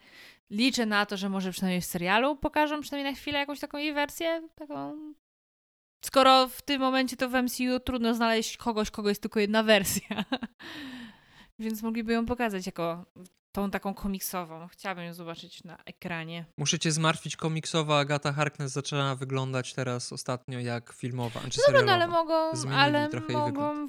[0.50, 3.92] liczę na to, że może przynajmniej w serialu pokażą przynajmniej na chwilę jakąś taką jej
[3.92, 4.48] wersję.
[4.54, 4.96] Taką...
[6.04, 10.24] Skoro w tym momencie to w MCU trudno znaleźć kogoś, kogo jest tylko jedna wersja.
[11.58, 13.04] Więc mogliby ją pokazać jako
[13.52, 14.68] tą taką komiksową.
[14.68, 16.44] Chciałabym ją zobaczyć na ekranie.
[16.58, 21.92] Muszę cię zmartwić, komiksowa Agata Harkness zaczęła wyglądać teraz ostatnio jak filmowa, czy no serialowa.
[21.92, 23.88] ale mogą, Zmienili ale mogą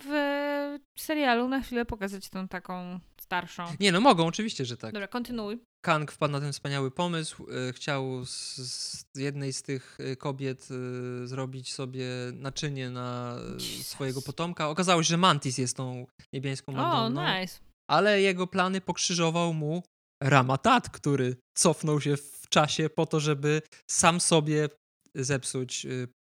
[0.95, 2.99] w serialu na chwilę pokazać tą taką
[3.33, 3.63] starszą.
[3.79, 4.93] Nie, no mogą, oczywiście, że tak.
[4.93, 5.59] Dobra, kontynuuj.
[5.85, 7.45] Kang wpadł na ten wspaniały pomysł.
[7.69, 13.87] y, Chciał z, z jednej z tych y, kobiet y, zrobić sobie naczynie na Jesus.
[13.87, 14.69] swojego potomka.
[14.69, 17.39] Okazało się, że Mantis jest tą niebiańską O, Madonną.
[17.39, 17.59] nice.
[17.89, 19.83] Ale jego plany pokrzyżował mu
[20.23, 23.61] Ramatat, który cofnął się w czasie po to, żeby
[23.91, 24.69] sam sobie
[25.15, 25.87] zepsuć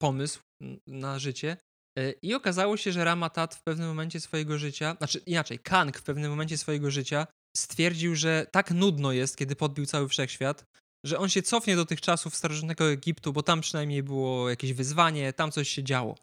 [0.03, 0.41] pomysł
[0.87, 1.57] na życie.
[1.99, 6.03] Y, I okazało się, że Ramatat w pewnym momencie swojego życia, znaczy inaczej, Kang w
[6.03, 7.27] pewnym momencie swojego życia
[7.57, 10.65] stwierdził, że tak nudno jest, kiedy podbił cały wszechświat,
[11.07, 15.33] że on się cofnie do tych czasów starożytnego Egiptu, bo tam przynajmniej było jakieś wyzwanie,
[15.33, 16.17] tam coś się działo.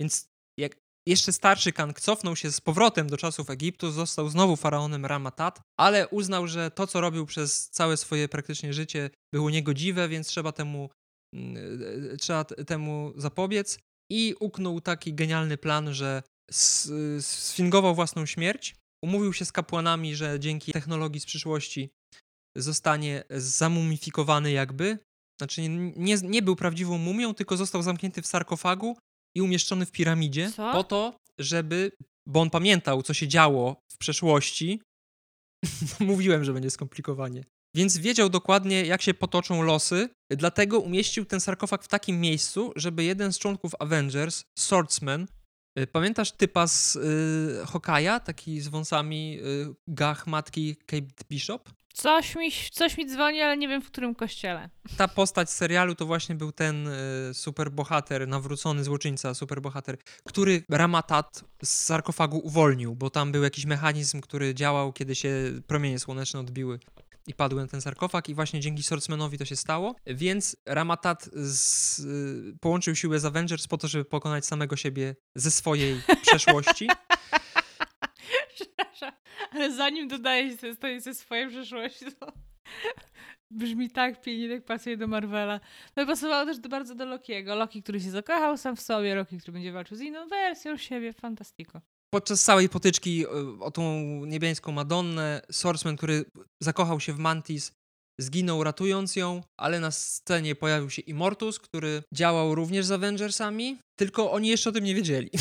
[0.00, 0.76] Więc jak
[1.08, 6.08] jeszcze starszy Kang cofnął się z powrotem do czasów Egiptu, został znowu faraonem Ramatat, ale
[6.08, 10.90] uznał, że to, co robił przez całe swoje praktycznie życie, było niegodziwe, więc trzeba temu,
[11.34, 11.80] mm,
[12.12, 13.78] e, trzeba t- temu zapobiec
[14.10, 16.22] i uknął taki genialny plan, że
[17.20, 21.90] sfingował własną śmierć, umówił się z kapłanami, że dzięki technologii z przyszłości
[22.56, 24.98] zostanie zamumifikowany jakby,
[25.40, 28.96] znaczy nie, nie, nie był prawdziwą mumią, tylko został zamknięty w sarkofagu
[29.36, 30.72] i umieszczony w piramidzie Co?
[30.72, 31.92] po to, żeby,
[32.26, 34.80] bo on pamiętał, co się działo w przeszłości.
[36.00, 37.44] Mówiłem, że będzie skomplikowanie.
[37.74, 43.04] Więc wiedział dokładnie, jak się potoczą losy, dlatego umieścił ten sarkofag w takim miejscu, żeby
[43.04, 45.26] jeden z członków Avengers, Swordsman,
[45.78, 51.70] y, pamiętasz typa z y, Hokaja, taki z wąsami y, gach matki Kate Bishop?
[51.96, 54.70] Coś mi, coś mi dzwoni, ale nie wiem w którym kościele.
[54.96, 61.44] ta postać z serialu to właśnie był ten y, superbohater, nawrócony złoczyńca, superbohater, który Ramatat
[61.64, 65.30] z sarkofagu uwolnił, bo tam był jakiś mechanizm, który działał, kiedy się
[65.66, 66.78] promienie słoneczne odbiły
[67.26, 71.98] i padły na ten sarkofag i właśnie dzięki Swordsmanowi to się stało, więc Ramatat z,
[71.98, 76.88] y, połączył siłę z Avengers po to, żeby pokonać samego siebie ze swojej przeszłości.
[79.50, 82.32] Ale zanim dodajesz ze, ze- swojej przeszłości, to
[83.50, 85.60] brzmi tak pięknie, tak pasuje do Marvela.
[85.96, 87.54] No i pasowało też do, bardzo do Lokiego.
[87.54, 91.12] Loki, który się zakochał sam w sobie, Loki, który będzie walczył z inną wersją siebie.
[91.12, 91.80] Fantastiko.
[92.14, 93.28] podczas całej potyczki e,
[93.60, 93.82] o tą
[94.26, 96.24] niebiańską Madonnę, Swordsman, który
[96.62, 97.72] zakochał się w Mantis,
[98.20, 104.32] zginął ratując ją, ale na scenie pojawił się Immortus, który działał również z Avengersami, tylko
[104.32, 105.30] oni jeszcze o tym nie wiedzieli.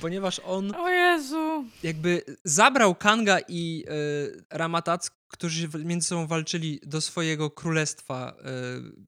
[0.00, 1.64] Ponieważ on O Jezu!
[1.82, 8.36] jakby zabrał Kanga i y, Ramatac, którzy między sobą walczyli do swojego królestwa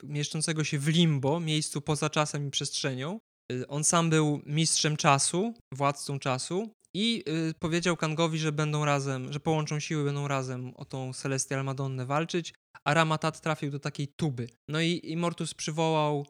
[0.03, 3.20] y, mieszczącego się w Limbo, miejscu poza czasem i przestrzenią.
[3.53, 7.24] Y, on sam był mistrzem czasu, władcą czasu i
[7.59, 12.55] powiedział Kangowi, że będą razem, że połączą siły, będą razem o tą Celestial Madonnę walczyć,
[12.84, 14.49] a Ramatat trafił do takiej tuby.
[14.68, 16.26] No i Immortus przywołał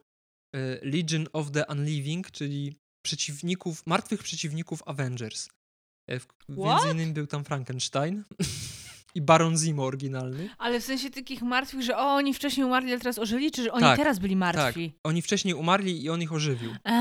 [0.56, 5.48] y, Legion of the Unliving, czyli przeciwników, martwych przeciwników Avengers.
[6.06, 6.26] E, w-?
[6.48, 8.24] Między innymi był tam Frankenstein
[9.14, 10.50] i Baron Zimo oryginalny.
[10.58, 13.72] Ale w sensie takich martwych, że o, oni wcześniej umarli, ale teraz ożyli, czy że
[13.72, 14.92] oni Tak, teraz byli martwi?
[15.04, 16.74] Oni wcześniej umarli i on ich ożywił.
[16.84, 16.92] A,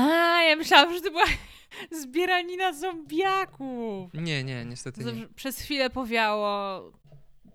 [0.42, 1.24] ja myślałam, że to była
[2.02, 4.14] zbieranina zombiaków.
[4.14, 5.28] Nie, nie, niestety nie.
[5.28, 6.82] Przez chwilę powiało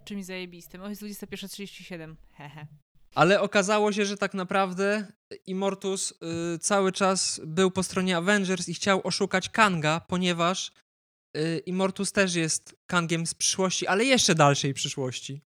[0.05, 0.81] czymś zajebistym.
[0.81, 2.15] O, jest 21.37.
[2.37, 2.67] Hehe.
[3.16, 5.07] Ale okazało się, że tak naprawdę
[5.45, 6.11] Immortus
[6.55, 10.72] y, cały czas był po stronie Avengers i chciał oszukać Kanga, ponieważ
[11.38, 15.41] y, Immortus też jest Kangiem z przyszłości, ale jeszcze dalszej przyszłości.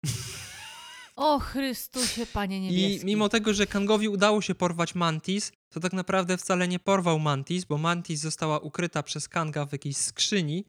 [1.16, 3.02] O Chrystusie, Panie Niebieski.
[3.02, 7.20] I mimo tego, że Kangowi udało się porwać Mantis, to tak naprawdę wcale nie porwał
[7.20, 10.66] Mantis, bo Mantis została ukryta przez Kanga w jakiejś skrzyni,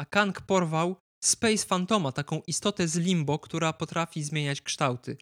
[0.00, 5.16] a Kang porwał Space Phantoma, taką istotę z limbo, która potrafi zmieniać kształty.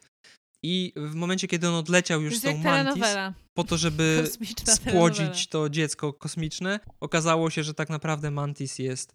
[0.69, 3.33] I w momencie, kiedy on odleciał już z tą Mantis, telenowela.
[3.57, 4.91] po to, żeby Kosmiczna telenowela.
[4.91, 9.13] spłodzić to dziecko kosmiczne, okazało się, że tak naprawdę Mantis jest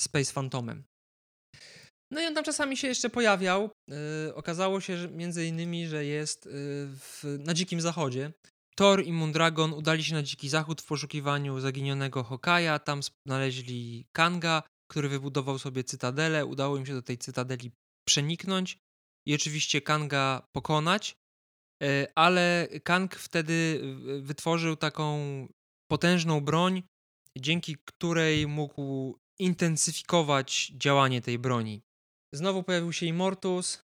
[0.00, 0.84] Space Phantomem.
[2.12, 3.70] No i on tam czasami się jeszcze pojawiał.
[3.90, 6.52] Yy, okazało się, że między innymi, że jest yy,
[6.86, 8.32] w, na Dzikim Zachodzie.
[8.76, 12.78] Thor i Mundragon udali się na Dziki Zachód w poszukiwaniu zaginionego Hokaja.
[12.78, 16.46] Tam znaleźli Kanga, który wybudował sobie cytadelę.
[16.46, 17.70] Udało im się do tej cytadeli
[18.08, 18.78] przeniknąć
[19.26, 21.16] i oczywiście Kanga pokonać.
[21.82, 23.80] E, ale Kang wtedy
[24.20, 25.46] wytworzył taką
[25.90, 26.82] potężną broń,
[27.38, 31.82] dzięki której mógł intensyfikować działanie tej broni.
[32.34, 33.82] Znowu pojawił się Immortus,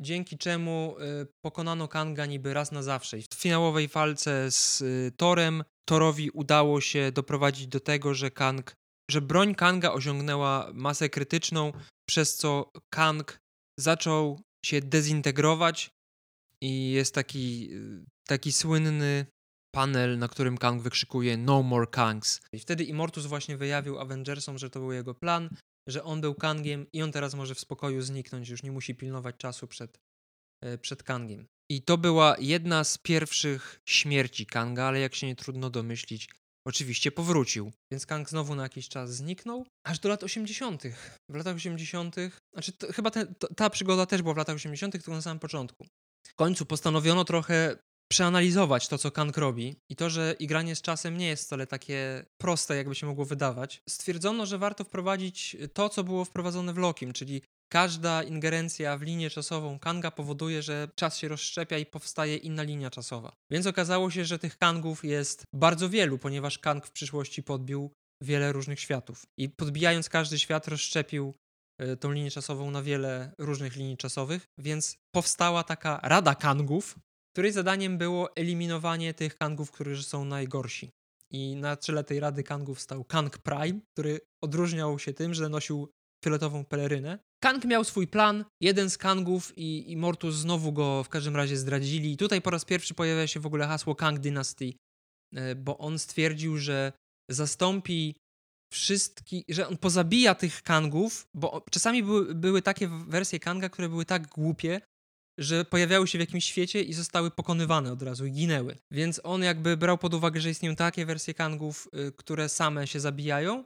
[0.00, 3.18] dzięki czemu e, pokonano Kanga niby raz na zawsze.
[3.18, 8.74] W finałowej walce z e, Torem Torowi udało się doprowadzić do tego, że Kang,
[9.10, 11.72] że broń Kanga osiągnęła masę krytyczną,
[12.08, 13.40] przez co Kang
[13.78, 15.90] zaczął się dezintegrować
[16.60, 19.26] i jest taki, y, taki słynny
[19.74, 22.40] panel, na którym Kang wykrzykuje No more Kangs.
[22.52, 25.50] I wtedy Immortus właśnie wyjawił Avengersom, że to był jego plan,
[25.88, 29.36] że on był Kangiem i on teraz może w spokoju zniknąć, już nie musi pilnować
[29.36, 29.98] czasu przed,
[30.62, 31.46] e, przed Kangiem.
[31.70, 36.28] I to była jedna z pierwszych śmierci Kanga, ale jak się nie trudno domyślić,
[36.66, 37.72] oczywiście powrócił.
[37.92, 40.82] Więc Kang znowu na jakiś czas zniknął, aż do lat 80.
[41.30, 42.16] W latach 80.,
[42.52, 45.38] znaczy to, chyba te, to, ta przygoda też była w latach 80., tylko na samym
[45.38, 45.86] początku.
[46.26, 47.76] W końcu postanowiono trochę
[48.12, 52.24] przeanalizować to, co Kang robi i to, że igranie z czasem nie jest wcale takie
[52.40, 53.82] proste, jakby się mogło wydawać.
[53.88, 57.42] Stwierdzono, że warto wprowadzić to, co było wprowadzone w Lokim, czyli
[57.74, 62.90] każda ingerencja w linię czasową Kanga powoduje, że czas się rozszczepia i powstaje inna linia
[62.90, 63.32] czasowa.
[63.50, 67.90] Więc okazało się, że tych Kangów jest bardzo wielu, ponieważ Kang w przyszłości podbił
[68.22, 69.22] wiele różnych światów.
[69.38, 71.34] I podbijając każdy świat, rozszczepił
[71.82, 76.94] y, tą linię czasową na wiele różnych linii czasowych, więc powstała taka Rada Kangów,
[77.32, 80.90] której zadaniem było eliminowanie tych Kangów, którzy są najgorsi.
[81.30, 85.88] I na czele tej Rady Kangów stał Kang Prime, który odróżniał się tym, że nosił
[86.24, 87.18] fioletową pelerynę.
[87.44, 91.56] Kang miał swój plan, jeden z Kangów i, i Mortus znowu go w każdym razie
[91.56, 92.12] zdradzili.
[92.12, 94.72] I tutaj po raz pierwszy pojawia się w ogóle hasło Kang Dynasty,
[95.34, 96.92] e, bo on stwierdził, że
[97.30, 98.14] zastąpi
[98.72, 104.04] wszystkich, że on pozabija tych Kangów, bo czasami były, były takie wersje Kanga, które były
[104.04, 104.80] tak głupie,
[105.38, 108.78] że pojawiały się w jakimś świecie i zostały pokonywane od razu ginęły.
[108.90, 113.00] Więc on jakby brał pod uwagę, że istnieją takie wersje Kangów, y, które same się
[113.00, 113.64] zabijają,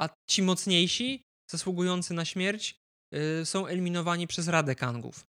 [0.00, 2.78] a ci mocniejsi, zasługujący na śmierć,
[3.44, 5.26] są eliminowani przez Radę Kangów,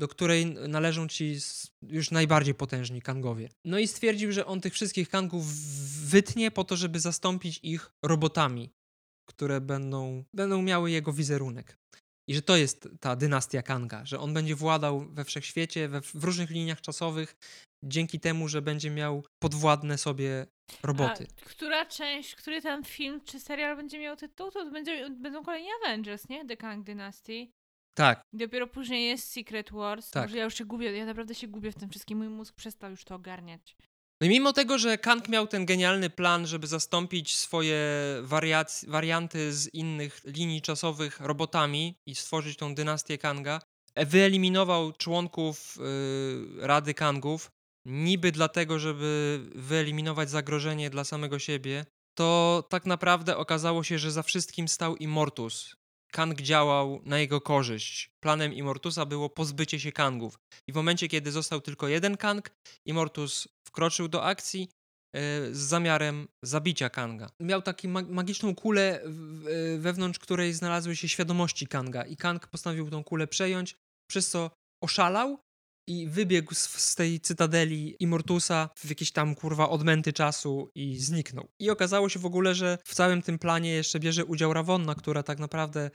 [0.00, 1.36] do której należą ci
[1.82, 3.48] już najbardziej potężni Kangowie.
[3.64, 5.46] No i stwierdził, że on tych wszystkich Kangów
[6.08, 8.70] wytnie po to, żeby zastąpić ich robotami,
[9.28, 11.78] które będą, będą miały jego wizerunek.
[12.28, 16.24] I że to jest ta dynastia Kanga, że on będzie władał we wszechświecie, we, w
[16.24, 17.36] różnych liniach czasowych,
[17.88, 20.46] dzięki temu, że będzie miał podwładne sobie
[20.82, 21.26] roboty.
[21.42, 25.68] A która część, który tam film czy serial będzie miał tytuł, to będzie, będą kolejni
[25.84, 26.46] Avengers, nie?
[26.46, 27.48] The Kang Dynasty.
[27.94, 30.10] Tak, I dopiero później jest Secret Wars.
[30.10, 30.22] Tak.
[30.22, 32.18] Może ja już się gubię, ja naprawdę się gubię w tym wszystkim.
[32.18, 33.76] Mój mózg przestał już to ogarniać.
[34.20, 37.80] No i mimo tego, że Kang miał ten genialny plan, żeby zastąpić swoje
[38.22, 43.60] wariac- warianty z innych linii czasowych robotami i stworzyć tą dynastię Kanga,
[43.96, 45.76] wyeliminował członków
[46.56, 47.50] yy, Rady Kangów,
[47.86, 51.86] niby dlatego, żeby wyeliminować zagrożenie dla samego siebie,
[52.18, 55.76] to tak naprawdę okazało się, że za wszystkim stał Immortus.
[56.12, 58.10] Kang działał na jego korzyść.
[58.20, 60.38] Planem Immortusa było pozbycie się Kangów.
[60.68, 62.50] I w momencie, kiedy został tylko jeden Kang,
[62.86, 64.68] Immortus wkroczył do akcji
[65.14, 65.18] e,
[65.54, 67.30] z zamiarem zabicia Kanga.
[67.40, 73.04] Miał taką magiczną kulę, e, wewnątrz której znalazły się świadomości Kanga i Kang postanowił tą
[73.04, 73.76] kulę przejąć,
[74.10, 74.50] przez co
[74.82, 75.38] oszalał
[75.88, 81.48] i wybiegł z, z, tej cytadeli Immortusa w jakieś tam kurwa odmęty czasu i zniknął.
[81.60, 85.22] I okazało się w ogóle, że w całym tym planie jeszcze bierze udział Ravonna, która
[85.22, 85.90] tak naprawdę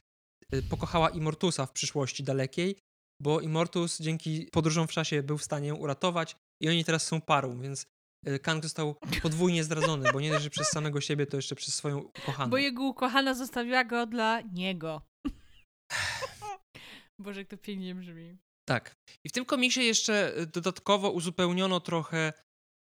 [0.54, 2.76] y, pokochała Immortusa w przyszłości dalekiej,
[3.22, 7.22] bo Immortus dzięki podróżom w czasie był w stanie ją uratować i oni teraz są
[7.22, 7.86] parą, więc
[8.28, 12.00] y, Kang został podwójnie zdradzony, bo nie że przez samego siebie, to jeszcze przez swoją
[12.00, 12.50] ukochaną.
[12.50, 15.02] Bo jego ukochana zostawiła go dla niego.
[17.20, 18.38] Boże, jak to pięknie brzmi.
[18.66, 18.96] Tak.
[19.24, 22.34] I w tym komiksie jeszcze e, dodatkowo uzupełniono trochę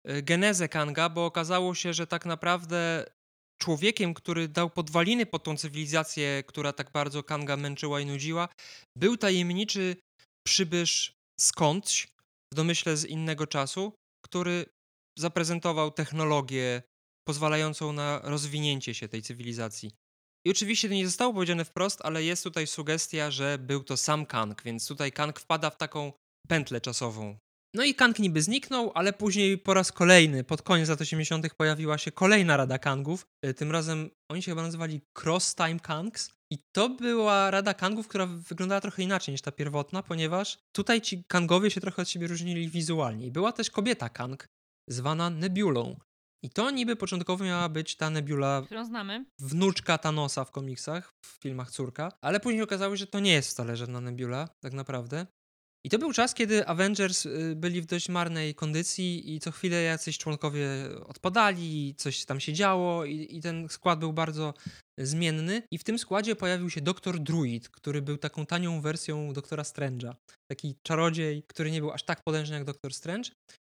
[0.04, 3.06] e, genezę Kanga, bo okazało się, że tak naprawdę
[3.62, 8.48] człowiekiem, który dał podwaliny pod tą cywilizację, która tak bardzo Kanga męczyła i nudziła,
[8.96, 9.96] był tajemniczy
[10.46, 12.08] przybysz skądś,
[12.52, 13.92] w domyśle z innego czasu,
[14.24, 14.66] który
[15.18, 16.82] zaprezentował technologię
[17.28, 19.90] pozwalającą na rozwinięcie się tej cywilizacji.
[20.46, 24.26] I oczywiście to nie zostało powiedziane wprost, ale jest tutaj sugestia, że był to sam
[24.26, 26.12] Kang, więc tutaj Kang wpada w taką
[26.48, 27.38] pętlę czasową.
[27.74, 31.54] No i Kang niby zniknął, ale później po raz kolejny, pod koniec lat 80.
[31.54, 33.26] pojawiła się kolejna rada Kangów.
[33.44, 36.30] E, tym razem oni się chyba nazywali Cross Time Kangs.
[36.52, 41.24] I to była rada Kangów, która wyglądała trochę inaczej niż ta pierwotna, ponieważ tutaj ci
[41.28, 43.26] Kangowie się trochę od siebie różnili wizualnie.
[43.26, 44.46] I była też kobieta Kang,
[44.88, 45.96] zwana Nebulą.
[46.42, 49.24] I to niby początkowo miała być ta Nebula, którą znamy.
[49.38, 53.50] Wnuczka Thanosa w komiksach, w filmach córka, ale później okazało się, że to nie jest
[53.50, 55.26] wcale żadna Nebula, tak naprawdę.
[55.84, 59.82] I to był czas, kiedy Avengers y, byli w dość marnej kondycji i co chwilę
[59.82, 60.68] jacyś członkowie
[61.06, 64.54] odpadali, coś tam się działo i, i ten skład był bardzo
[64.98, 65.62] zmienny.
[65.70, 70.14] I w tym składzie pojawił się Doktor Druid, który był taką tanią wersją Doktora Strange'a.
[70.50, 73.30] Taki czarodziej, który nie był aż tak potężny jak Doktor Strange.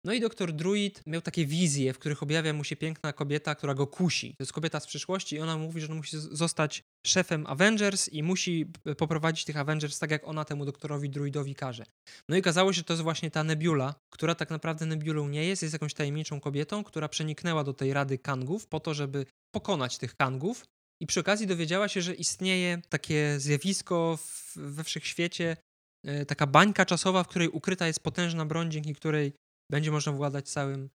[0.05, 3.73] No i doktor Druid miał takie wizje, w których objawia mu się piękna kobieta, która
[3.73, 4.29] go kusi.
[4.29, 8.23] To jest kobieta z przyszłości i ona mówi, że on musi zostać szefem Avengers i
[8.23, 8.65] musi
[8.97, 11.85] poprowadzić tych Avengers tak, jak ona temu doktorowi Druidowi każe.
[12.29, 15.45] No i okazało się, że to jest właśnie ta Nebula, która tak naprawdę Nebulą nie
[15.45, 19.97] jest, jest jakąś tajemniczą kobietą, która przeniknęła do tej Rady Kangów po to, żeby pokonać
[19.97, 20.65] tych Kangów
[21.01, 25.57] i przy okazji dowiedziała się, że istnieje takie zjawisko w, we wszechświecie,
[26.05, 29.33] e, taka bańka czasowa, w której ukryta jest potężna broń, dzięki której
[29.71, 30.89] będzie można władać całym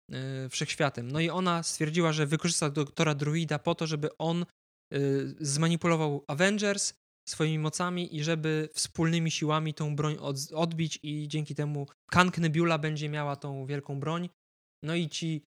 [0.45, 1.11] y, wszechświatem.
[1.11, 4.45] No i ona stwierdziła, że wykorzysta doktora Druida po to, żeby on
[4.93, 6.93] y, zmanipulował Avengers
[7.29, 12.77] swoimi mocami i żeby wspólnymi siłami tą broń od, odbić i dzięki temu Kang Nebula
[12.77, 14.29] będzie miała tą wielką broń.
[14.83, 15.43] No i ci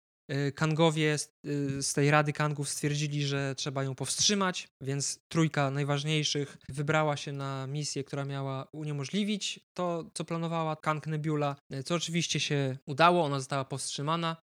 [0.55, 1.16] Kangowie
[1.47, 7.33] y, z tej Rady Kangów stwierdzili, że trzeba ją powstrzymać, więc trójka najważniejszych wybrała się
[7.33, 13.24] na misję, która miała uniemożliwić to, co planowała Kang Nebula, y, co oczywiście się udało,
[13.24, 14.37] ona została powstrzymana.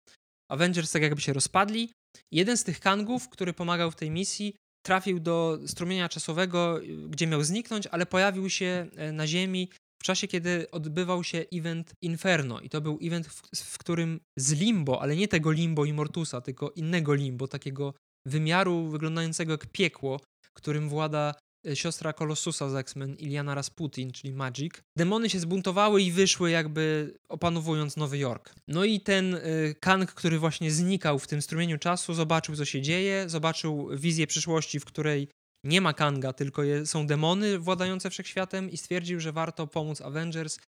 [0.52, 1.92] Avengers tak jakby się rozpadli.
[2.32, 4.56] Jeden z tych Kangów, który pomagał w tej misji,
[4.86, 6.80] trafił do strumienia czasowego,
[7.10, 9.70] gdzie miał zniknąć, ale pojawił się na Ziemi
[10.02, 12.60] w czasie, kiedy odbywał się event Inferno.
[12.60, 16.42] I to był event, w, w którym z Limbo, ale nie tego Limbo i Mortusa,
[16.42, 17.94] tylko innego Limbo, takiego
[18.28, 20.20] wymiaru wyglądającego jak piekło,
[20.56, 21.36] którym włada
[21.68, 24.74] e, siostra Kolossusa z X-Men, Iliana Rasputin, czyli Magic.
[24.98, 28.54] Demony się zbuntowały i wyszły jakby opanowując Nowy Jork.
[28.68, 32.82] No i ten y, Kang, który właśnie znikał w tym strumieniu czasu, zobaczył co się
[32.82, 35.28] dzieje, zobaczył wizję przyszłości, w której
[35.66, 40.60] nie ma Kanga, tylko je, są demony władające wszechświatem i stwierdził, że warto pomóc Avengers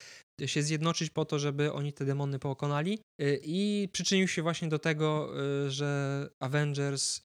[0.46, 2.98] się zjednoczyć po to, żeby oni te demony pokonali.
[3.22, 5.32] Y, i przyczynił się właśnie do tego,
[5.66, 7.20] y, że Avengers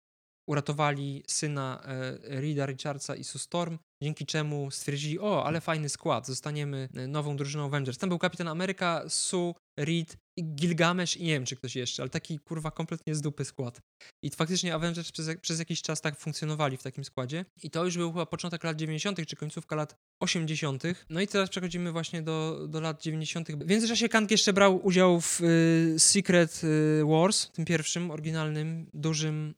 [0.50, 6.28] uratowali syna e, Reeda Richardsa i Sue Storm, dzięki czemu stwierdzili, o, ale fajny skład,
[6.28, 7.98] zostaniemy e, nową drużyną Avengers.
[7.98, 12.40] Tam był Kapitan Ameryka, Sue, Reed, Gilgamesz i nie wiem, czy ktoś jeszcze, ale taki
[12.40, 13.82] kurwa kompletnie z dupy skład.
[14.24, 17.46] I faktycznie Avengers przez, przez jakiś czas tak funkcjonowali w takim składzie.
[17.64, 20.84] I to już był chyba początek lat 90., czy końcówka lat 80.
[21.10, 23.52] No i teraz przechodzimy właśnie do, do lat 90.
[23.52, 29.54] W międzyczasie Kang jeszcze brał udział w y, Secret y, Wars, tym pierwszym, oryginalnym, dużym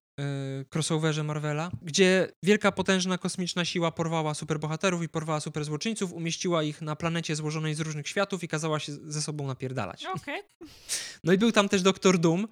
[0.75, 6.95] crossoverze Marvela, gdzie wielka, potężna kosmiczna siła porwała superbohaterów i porwała superzłoczyńców, umieściła ich na
[6.95, 10.05] planecie złożonej z różnych światów i kazała się ze sobą napierdalać.
[10.05, 10.43] Okay.
[11.23, 12.47] No i był tam też Doktor Doom,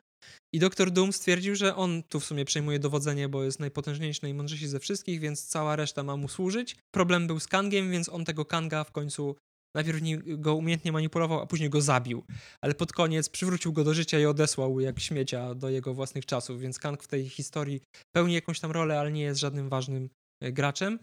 [0.53, 4.67] I doktor Doom stwierdził, że on tu w sumie przejmuje dowodzenie, bo jest najpotężniejszy, najmądrzejszy
[4.67, 6.75] ze wszystkich, więc cała reszta ma mu służyć.
[6.91, 9.35] Problem był z Kangiem, więc on tego Kanga w końcu
[9.75, 12.23] najpierw go umiejętnie manipulował, a później go zabił.
[12.61, 16.59] Ale pod koniec przywrócił go do życia i odesłał jak śmiecia do jego własnych czasów,
[16.59, 17.81] więc Kang w tej historii
[18.15, 20.09] pełni jakąś tam rolę, ale nie jest żadnym ważnym
[20.41, 20.99] e, graczem.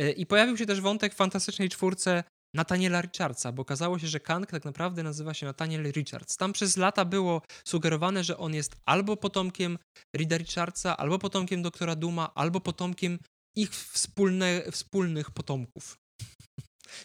[0.00, 4.20] E, I pojawił się też wątek w Fantastycznej Czwórce Nathaniela Richardsa, bo okazało się, że
[4.20, 6.36] Kang tak naprawdę nazywa się Nathaniel Richards.
[6.36, 9.78] Tam przez lata było sugerowane, że on jest albo potomkiem
[10.16, 13.18] Rida Richardsa, albo potomkiem doktora Duma, albo potomkiem
[13.56, 15.99] ich wspólne, wspólnych potomków.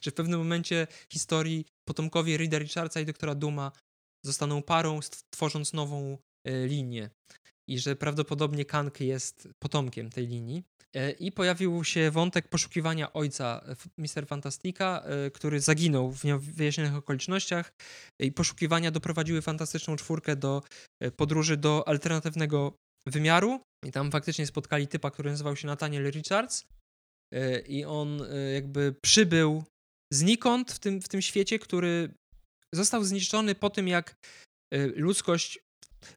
[0.01, 3.71] Że w pewnym momencie historii potomkowie Rida Richardsa i doktora Duma
[4.25, 7.09] zostaną parą, tworząc nową e, linię.
[7.69, 10.63] I że prawdopodobnie Kang jest potomkiem tej linii.
[10.95, 13.65] E, I pojawił się wątek poszukiwania ojca
[13.97, 17.73] Mister Fantastika, e, który zaginął w niewyjaśnionych okolicznościach.
[18.19, 20.61] I poszukiwania doprowadziły Fantastyczną Czwórkę do
[20.99, 22.75] e, podróży do alternatywnego
[23.07, 23.59] wymiaru.
[23.85, 26.65] I tam faktycznie spotkali typa, który nazywał się Nathaniel Richards.
[27.67, 28.21] I on
[28.53, 29.63] jakby przybył
[30.13, 32.13] znikąd w tym, w tym świecie, który
[32.73, 34.15] został zniszczony po tym, jak
[34.95, 35.59] ludzkość.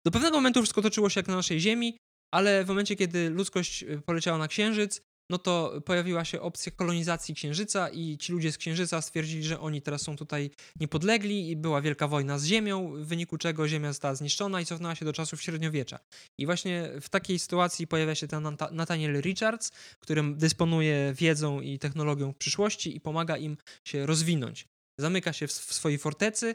[0.05, 1.99] Do pewnego momentu wszystko toczyło się jak na naszej Ziemi,
[2.35, 7.35] ale w momencie, kiedy ludzkość y, poleciała na Księżyc, no to pojawiła się opcja kolonizacji
[7.35, 10.51] Księżyca i ci ludzie z Księżyca stwierdzili, że oni teraz są tutaj
[10.81, 14.95] niepodlegli i była wielka wojna z Ziemią, w wyniku czego Ziemia została zniszczona i cofnęła
[14.95, 15.99] się do czasów średniowiecza.
[16.39, 22.35] I właśnie w takiej sytuacji pojawia się ten Nathaniel Richards, którym dysponuje wiedzą i technologią
[22.35, 24.67] przyszłości i pomaga im się rozwinąć.
[25.01, 26.55] Zamyka się w, w swojej fortecy,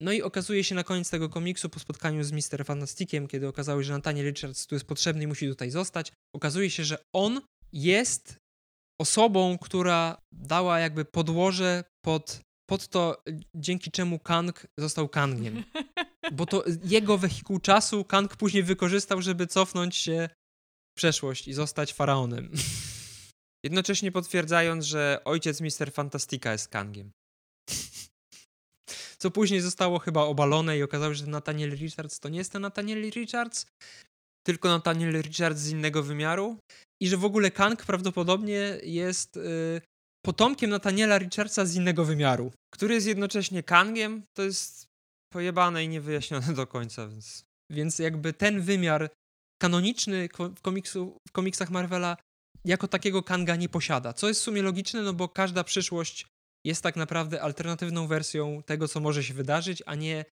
[0.00, 3.82] no i okazuje się na koniec tego komiksu, po spotkaniu z Mister Fantastikiem, kiedy okazało
[3.82, 7.40] się, że Nathaniel Richards tu jest potrzebny i musi tutaj zostać, okazuje się, że on
[7.72, 8.36] jest
[9.00, 13.22] osobą, która dała jakby podłoże pod, pod to,
[13.54, 15.64] dzięki czemu Kang został Kangiem.
[16.32, 20.28] Bo to jego wehikuł czasu Kang później wykorzystał, żeby cofnąć się
[20.90, 22.52] w przeszłość i zostać faraonem.
[23.64, 27.12] Jednocześnie potwierdzając, że ojciec Mister Fantastika jest Kangiem
[29.22, 32.62] co później zostało chyba obalone i okazało się, że Nathaniel Richards to nie jest ten
[32.62, 33.66] Nathaniel Richards,
[34.46, 36.58] tylko Nathaniel Richards z innego wymiaru.
[37.02, 39.80] I że w ogóle Kang prawdopodobnie jest y,
[40.24, 44.86] potomkiem Nathaniela Richardsa z innego wymiaru, który jest jednocześnie Kangiem, to jest
[45.32, 49.10] pojebane i niewyjaśnione do końca, więc, więc jakby ten wymiar
[49.62, 52.16] kanoniczny w, komiksu, w komiksach Marvela
[52.64, 56.26] jako takiego Kanga nie posiada, co jest w sumie logiczne, no bo każda przyszłość
[56.66, 60.24] jest tak naprawdę alternatywną wersją tego, co może się wydarzyć, a nie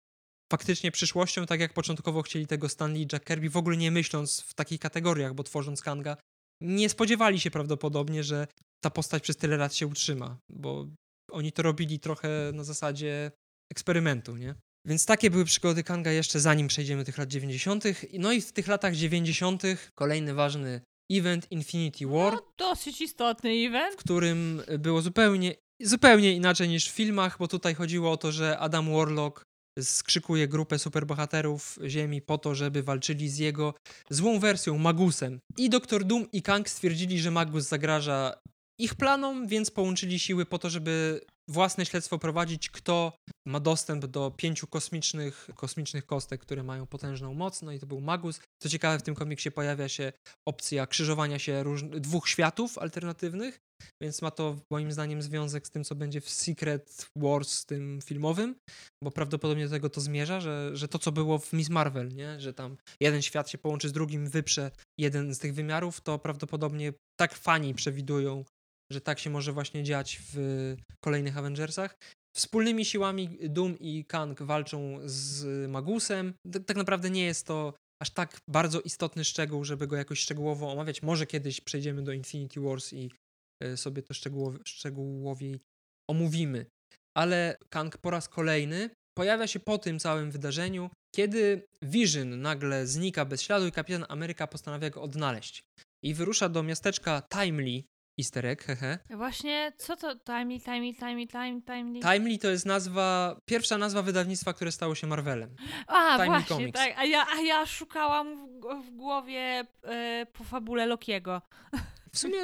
[0.51, 4.41] faktycznie przyszłością, tak jak początkowo chcieli tego Stanley i Jack Kirby, w ogóle nie myśląc
[4.41, 6.17] w takich kategoriach, bo tworząc Kanga,
[6.61, 8.47] nie spodziewali się prawdopodobnie, że
[8.83, 10.87] ta postać przez tyle lat się utrzyma, bo
[11.31, 13.31] oni to robili trochę na zasadzie
[13.71, 14.55] eksperymentu, nie?
[14.87, 17.83] Więc takie były przygody Kanga jeszcze zanim przejdziemy do tych lat 90.
[18.13, 19.63] No i w tych latach 90.
[19.95, 20.81] kolejny ważny
[21.11, 22.33] event Infinity War.
[22.33, 23.93] No, dosyć istotny event.
[23.93, 28.57] W którym było zupełnie zupełnie inaczej niż w filmach, bo tutaj chodziło o to, że
[28.57, 29.43] Adam Warlock
[29.83, 33.73] skrzykuje grupę superbohaterów Ziemi po to, żeby walczyli z jego
[34.09, 35.39] złą wersją, Magusem.
[35.57, 38.33] I Doktor Doom i Kang stwierdzili, że Magus zagraża
[38.79, 43.13] ich planom, więc połączyli siły po to, żeby własne śledztwo prowadzić, kto
[43.47, 48.01] ma dostęp do pięciu kosmicznych, kosmicznych kostek, które mają potężną moc, no i to był
[48.01, 48.39] Magus.
[48.61, 50.13] Co ciekawe, w tym komiksie pojawia się
[50.47, 53.59] opcja krzyżowania się dwóch światów alternatywnych,
[54.01, 58.55] więc ma to moim zdaniem związek z tym, co będzie w Secret Wars tym filmowym,
[59.03, 62.39] bo prawdopodobnie do tego to zmierza, że, że to, co było w Miss Marvel, nie?
[62.39, 66.93] że tam jeden świat się połączy z drugim, wyprze jeden z tych wymiarów, to prawdopodobnie
[67.19, 68.45] tak fani przewidują,
[68.91, 70.37] że tak się może właśnie dziać w
[71.03, 71.97] kolejnych Avengersach.
[72.35, 76.33] Wspólnymi siłami Doom i Kang walczą z Magusem.
[76.65, 81.03] Tak naprawdę nie jest to aż tak bardzo istotny szczegół, żeby go jakoś szczegółowo omawiać.
[81.03, 83.11] Może kiedyś przejdziemy do Infinity Wars i
[83.75, 85.59] sobie to szczegółowi, szczegółowiej
[86.09, 86.65] omówimy.
[87.17, 93.25] Ale Kang po raz kolejny pojawia się po tym całym wydarzeniu, kiedy Vision nagle znika
[93.25, 95.61] bez śladu i Kapitan Ameryka postanawia go odnaleźć.
[96.05, 97.83] I wyrusza do miasteczka Timely,
[98.19, 98.99] Easter egg, hehe.
[99.09, 101.99] Właśnie, co to Timely, Timely, Timely, Timely, Timely?
[101.99, 105.55] Timely to jest nazwa, pierwsza nazwa wydawnictwa, które stało się Marvelem.
[105.87, 106.79] A, Timely właśnie, Comics.
[106.79, 106.93] tak.
[106.97, 111.41] A ja, a ja szukałam w, w głowie e, po fabule Lokiego.
[112.13, 112.37] W sumie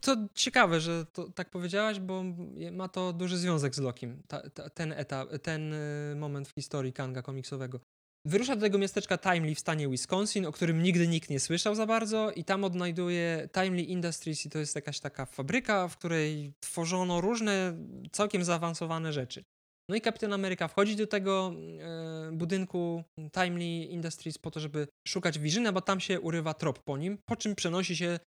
[0.00, 2.24] to ciekawe, że to tak powiedziałaś, bo
[2.72, 6.92] ma to duży związek z Lokim, ta, ta, ten etap, ten y, moment w historii
[6.92, 7.80] Kanga komiksowego.
[8.24, 11.86] Wyrusza do tego miasteczka Timely w stanie Wisconsin, o którym nigdy nikt nie słyszał za
[11.86, 17.20] bardzo i tam odnajduje Timely Industries i to jest jakaś taka fabryka, w której tworzono
[17.20, 17.76] różne
[18.12, 19.44] całkiem zaawansowane rzeczy.
[19.90, 25.38] No i Kapitan Ameryka wchodzi do tego e, budynku Timely Industries po to, żeby szukać
[25.38, 28.18] Visiona, bo tam się urywa trop po nim, po czym przenosi się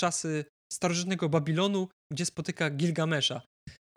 [0.00, 3.42] czasy starożytnego Babilonu, gdzie spotyka Gilgamesza.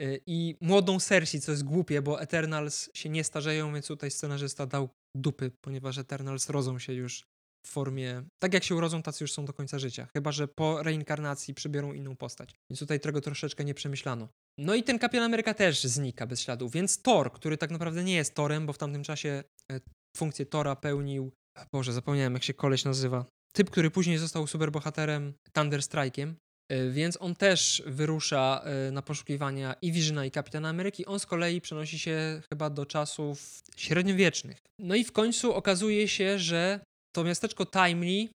[0.01, 4.65] E, I młodą Cersei, co jest głupie, bo Eternals się nie starzeją, więc tutaj scenarzysta
[4.65, 7.23] dał dupy, ponieważ Eternals rodzą się już
[7.67, 10.07] w formie, tak jak się urodzą, tacy już są do końca życia.
[10.13, 12.55] Chyba, że po reinkarnacji przybiorą inną postać.
[12.69, 14.27] Więc tutaj tego troszeczkę nie przemyślano.
[14.59, 18.15] No i ten Kapitan Ameryka też znika bez śladu, więc Thor, który tak naprawdę nie
[18.15, 19.79] jest Torem, bo w tamtym czasie e,
[20.17, 21.31] funkcję Tora pełnił,
[21.73, 23.25] Boże, zapomniałem jak się koleś nazywa,
[23.55, 26.33] typ, który później został superbohaterem Thunder Strike'iem,
[26.69, 31.05] e, więc on też wyrusza e, na poszukiwania i Visiona i Kapitana Ameryki.
[31.05, 34.57] On z kolei przenosi się chyba do czasów średniowiecznych.
[34.79, 36.79] No i w końcu okazuje się, że
[37.15, 38.29] to miasteczko Timely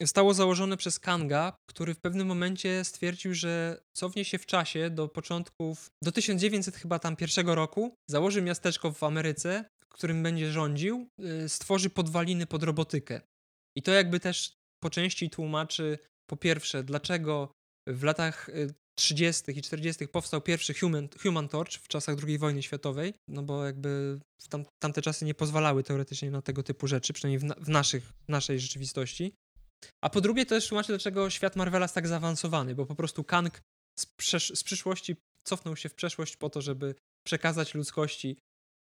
[0.00, 5.08] zostało założone przez Kanga, który w pewnym momencie stwierdził, że cofnie się w czasie do
[5.08, 11.06] początków, do 1900 chyba tam pierwszego roku, założy miasteczko w Ameryce, którym będzie rządził,
[11.44, 13.20] y, stworzy podwaliny pod robotykę.
[13.76, 14.52] I to jakby też
[14.82, 15.98] po części tłumaczy,
[16.30, 17.52] po pierwsze, dlaczego
[17.86, 18.50] w latach
[18.98, 19.50] 30.
[19.50, 20.08] Y, i 40.
[20.08, 24.64] powstał pierwszy Human, Human Torch w czasach II wojny światowej, no bo jakby w tam,
[24.82, 28.60] tamte czasy nie pozwalały teoretycznie na tego typu rzeczy, przynajmniej w, na, w naszych, naszej
[28.60, 29.34] rzeczywistości.
[30.04, 33.24] A po drugie to też tłumaczy, dlaczego świat Marvela jest tak zaawansowany, bo po prostu
[33.24, 33.60] Kang
[33.98, 34.06] z,
[34.54, 35.16] z przyszłości
[35.46, 36.94] cofnął się w przeszłość po to, żeby
[37.26, 38.36] przekazać ludzkości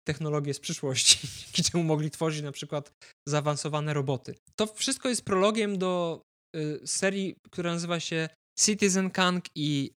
[0.07, 2.91] technologię z przyszłości, dzięki czemu mogli tworzyć na przykład
[3.27, 4.35] zaawansowane roboty.
[4.55, 6.21] To wszystko jest prologiem do
[6.55, 8.29] y, serii, która nazywa się
[8.59, 9.91] Citizen Kang i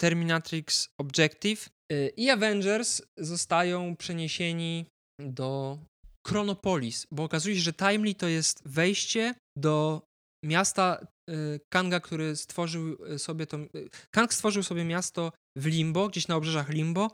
[0.00, 1.68] Terminatrix Objective.
[1.92, 4.86] Y, I Avengers zostają przeniesieni
[5.20, 5.78] do
[6.26, 10.02] Chronopolis, bo okazuje się, że Timely to jest wejście do
[10.44, 13.58] miasta y, Kanga, który stworzył sobie to.
[14.10, 17.10] Kang stworzył sobie miasto w Limbo, gdzieś na obrzeżach Limbo.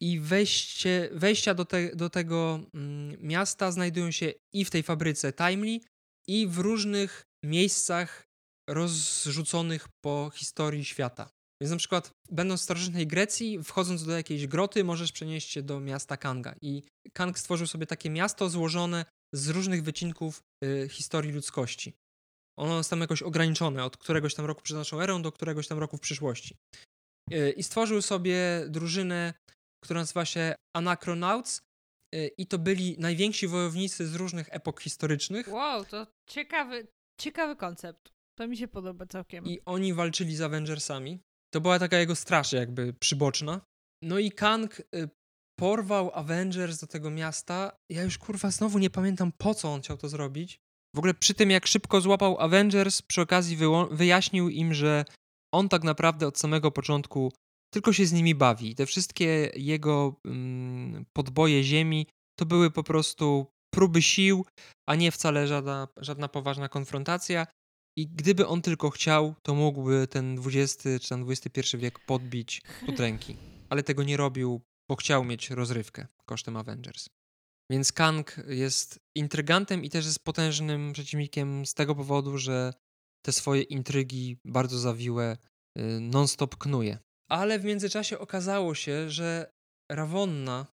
[0.00, 5.32] I wejście, wejścia do, te, do tego mm, miasta znajdują się i w tej fabryce
[5.32, 5.80] Timely,
[6.28, 8.28] i w różnych miejscach
[8.70, 11.30] rozrzuconych po historii świata.
[11.60, 15.80] Więc na przykład, będąc w starożytnej Grecji, wchodząc do jakiejś groty, możesz przenieść się do
[15.80, 16.54] miasta Kanga.
[16.62, 16.82] I
[17.12, 21.94] Kang stworzył sobie takie miasto złożone z różnych wycinków y, historii ludzkości.
[22.58, 25.78] Ono jest tam jakoś ograniczone od któregoś tam roku przed naszą erą do któregoś tam
[25.78, 26.56] roku w przyszłości.
[27.32, 29.34] Y, I stworzył sobie drużynę,
[29.84, 31.62] która nazywa się Anachronauts
[32.14, 35.48] y, i to byli najwięksi wojownicy z różnych epok historycznych.
[35.48, 36.86] Wow, to ciekawy,
[37.20, 38.12] ciekawy koncept.
[38.38, 39.44] To mi się podoba całkiem.
[39.44, 41.20] I oni walczyli z Avengersami.
[41.54, 43.60] To była taka jego straż jakby przyboczna.
[44.02, 44.84] No i Kang y,
[45.58, 47.76] porwał Avengers do tego miasta.
[47.90, 50.58] Ja już kurwa znowu nie pamiętam po co on chciał to zrobić.
[50.94, 53.58] W ogóle przy tym, jak szybko złapał Avengers, przy okazji
[53.90, 55.04] wyjaśnił im, że
[55.54, 57.32] on tak naprawdę od samego początku
[57.70, 58.74] tylko się z nimi bawi.
[58.74, 62.06] Te wszystkie jego mm, podboje ziemi
[62.38, 64.46] to były po prostu próby sił,
[64.88, 67.46] a nie wcale żadna, żadna poważna konfrontacja.
[67.98, 73.00] I gdyby on tylko chciał, to mógłby ten XX czy ten XXI wiek podbić pod
[73.00, 73.36] ręki.
[73.70, 77.08] Ale tego nie robił, bo chciał mieć rozrywkę kosztem Avengers.
[77.70, 82.72] Więc Kang jest intrygantem i też jest potężnym przeciwnikiem z tego powodu, że
[83.26, 85.36] te swoje intrygi bardzo zawiłe
[85.78, 86.98] y, non-stop knuje.
[87.30, 89.50] Ale w międzyczasie okazało się, że
[89.90, 90.66] Ravonna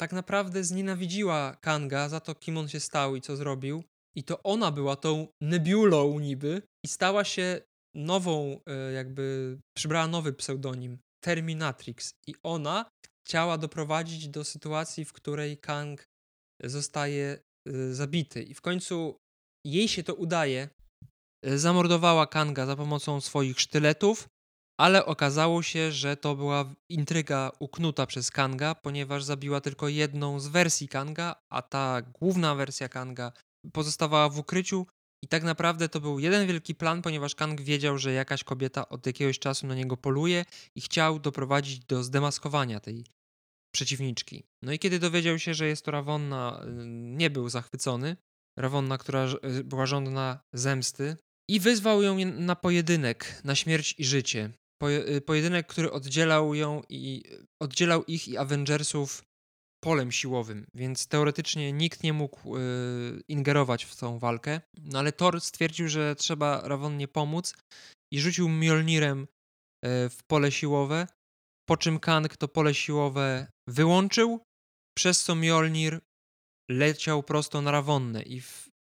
[0.00, 3.84] tak naprawdę znienawidziła Kanga za to, kim on się stał i co zrobił.
[4.16, 7.60] I to ona była tą nebulą niby i stała się
[7.94, 12.12] nową, y, jakby przybrała nowy pseudonim Terminatrix.
[12.26, 12.90] I ona
[13.26, 16.04] chciała doprowadzić do sytuacji, w której Kang
[16.62, 17.38] zostaje
[17.68, 18.42] y, zabity.
[18.42, 19.16] I w końcu
[19.66, 20.68] jej się to udaje.
[21.46, 24.28] Y, zamordowała Kanga za pomocą swoich sztyletów,
[24.80, 30.48] ale okazało się, że to była intryga uknuta przez Kanga, ponieważ zabiła tylko jedną z
[30.48, 33.32] wersji Kanga, a ta główna wersja Kanga
[33.72, 34.86] pozostawała w ukryciu.
[35.24, 39.06] I tak naprawdę to był jeden wielki plan, ponieważ Kang wiedział, że jakaś kobieta od
[39.06, 40.44] jakiegoś czasu na niego poluje
[40.76, 43.04] i chciał doprowadzić do zdemaskowania tej
[43.74, 44.44] przeciwniczki.
[44.62, 48.16] No i kiedy dowiedział się, że jest to Ravonna, y, nie był zachwycony.
[48.58, 49.26] Ravonna, która
[49.58, 51.16] y, była żądna zemsty
[51.48, 54.50] i wyzwał ją na pojedynek, na śmierć i życie.
[54.88, 57.22] Y, pojedynek, który oddzielał ją i
[57.62, 59.24] oddzielał ich i Avengersów
[59.84, 62.54] polem siłowym, więc teoretycznie nikt nie mógł
[63.28, 64.60] ingerować w tą walkę.
[64.78, 67.54] No ale Thor stwierdził, że trzeba Ravonnie pomóc
[68.12, 69.26] i rzucił Mjolnirem
[69.84, 71.06] w pole siłowe,
[71.68, 74.40] po czym Kang to pole siłowe wyłączył,
[74.98, 76.00] przez co Mjolnir
[76.70, 78.42] leciał prosto na Rawonnę i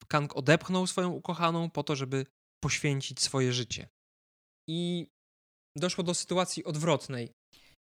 [0.07, 2.25] Kang odepchnął swoją ukochaną po to, żeby
[2.63, 3.89] poświęcić swoje życie.
[4.69, 5.07] I
[5.75, 7.31] doszło do sytuacji odwrotnej.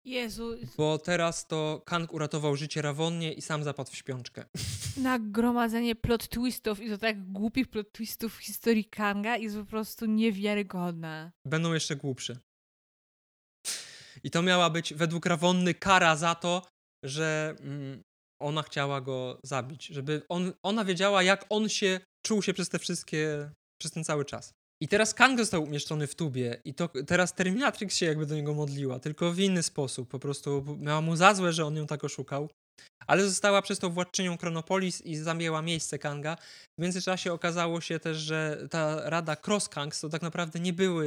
[0.06, 4.46] Jezu, Bo teraz to Kang uratował życie Rawonnie i sam zapadł w śpiączkę.
[4.98, 10.06] nagromadzenie plot twistów i to tak głupich plot twistów w historii Kanga jest po prostu
[10.06, 11.32] niewiarygodne.
[11.46, 12.38] Będą jeszcze głupsze.
[14.24, 16.68] I to miała być według Rawonny kara za to,
[17.04, 18.02] że mm,
[18.42, 19.86] ona chciała go zabić.
[19.86, 23.52] Żeby on, ona wiedziała, jak on się czuł się przez te wszystkie,
[23.82, 24.54] przez ten cały czas.
[24.82, 28.54] I teraz Kang został umieszczony w tubie i to teraz Terminatrix się jakby do niego
[28.54, 30.10] modliła, tylko w inny sposób.
[30.10, 32.50] Po prostu miała mu za złe, że on ją tak oszukał.
[33.08, 36.36] Ale została przez to władczynią Chronopolis i zajęła miejsce Kanga.
[36.80, 41.06] W międzyczasie okazało się też, że ta rada Cross Kangs to tak naprawdę nie były,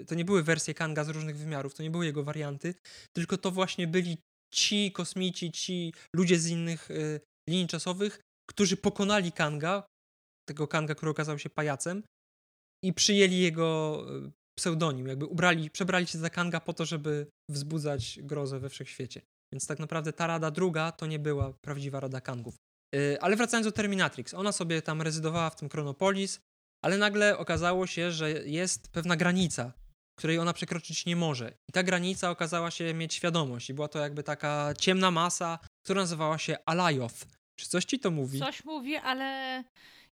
[0.00, 2.74] y, to nie były wersje Kanga z różnych wymiarów, to nie były jego warianty,
[3.16, 4.18] tylko to właśnie byli
[4.54, 8.20] ci kosmici, ci ludzie z innych y, linii czasowych,
[8.50, 9.86] którzy pokonali Kanga,
[10.48, 12.02] tego Kanga, który okazał się pajacem
[12.84, 18.18] i przyjęli jego y, pseudonim, jakby ubrali, przebrali się za Kanga po to, żeby wzbudzać
[18.22, 19.22] grozę we wszechświecie.
[19.52, 22.54] Więc tak naprawdę ta rada druga to nie była prawdziwa rada Kangów.
[22.94, 26.40] Yy, ale wracając do Terminatrix, ona sobie tam rezydowała w tym Chronopolis,
[26.84, 29.72] ale nagle okazało się, że jest pewna granica,
[30.18, 31.52] której ona przekroczyć nie może.
[31.68, 36.00] I ta granica okazała się mieć świadomość i była to jakby taka ciemna masa, która
[36.00, 37.26] nazywała się Alajoth.
[37.56, 38.38] Czy coś ci to mówi?
[38.38, 39.64] Coś mówi, ale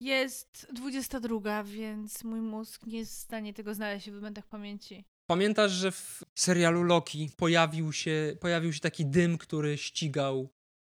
[0.02, 5.04] jest 22, więc mój mózg nie jest w stanie tego znaleźć w momentach pamięci.
[5.30, 10.48] Pamiętasz, że w serialu Loki pojawił się, pojawił się taki dym, który ścigał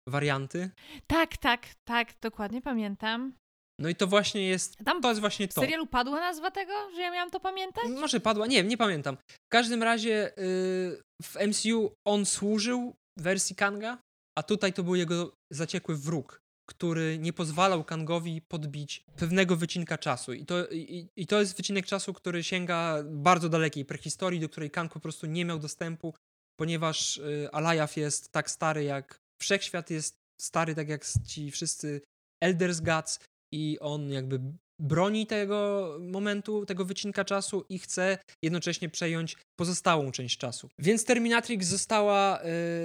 [0.09, 0.71] warianty?
[1.07, 3.33] Tak, tak, tak, dokładnie pamiętam.
[3.81, 4.77] No i to właśnie jest.
[4.85, 5.61] Tam To jest właśnie w to.
[5.61, 7.85] serialu padła nazwa tego, że ja miałam to pamiętać?
[7.89, 9.17] Może padła, nie nie pamiętam.
[9.31, 13.99] W każdym razie yy, w MCU on służył wersji Kanga,
[14.39, 20.33] a tutaj to był jego zaciekły wróg, który nie pozwalał Kangowi podbić pewnego wycinka czasu.
[20.33, 24.71] I to, i, i to jest wycinek czasu, który sięga bardzo dalekiej prehistorii, do której
[24.71, 26.15] Kang po prostu nie miał dostępu,
[26.57, 32.01] ponieważ yy, Alajaw jest tak stary jak wszechświat jest stary, tak jak ci wszyscy
[32.43, 33.19] Elders Gods
[33.53, 34.41] i on jakby
[34.79, 40.69] broni tego momentu, tego wycinka czasu i chce jednocześnie przejąć pozostałą część czasu.
[40.79, 42.41] Więc Terminatrix została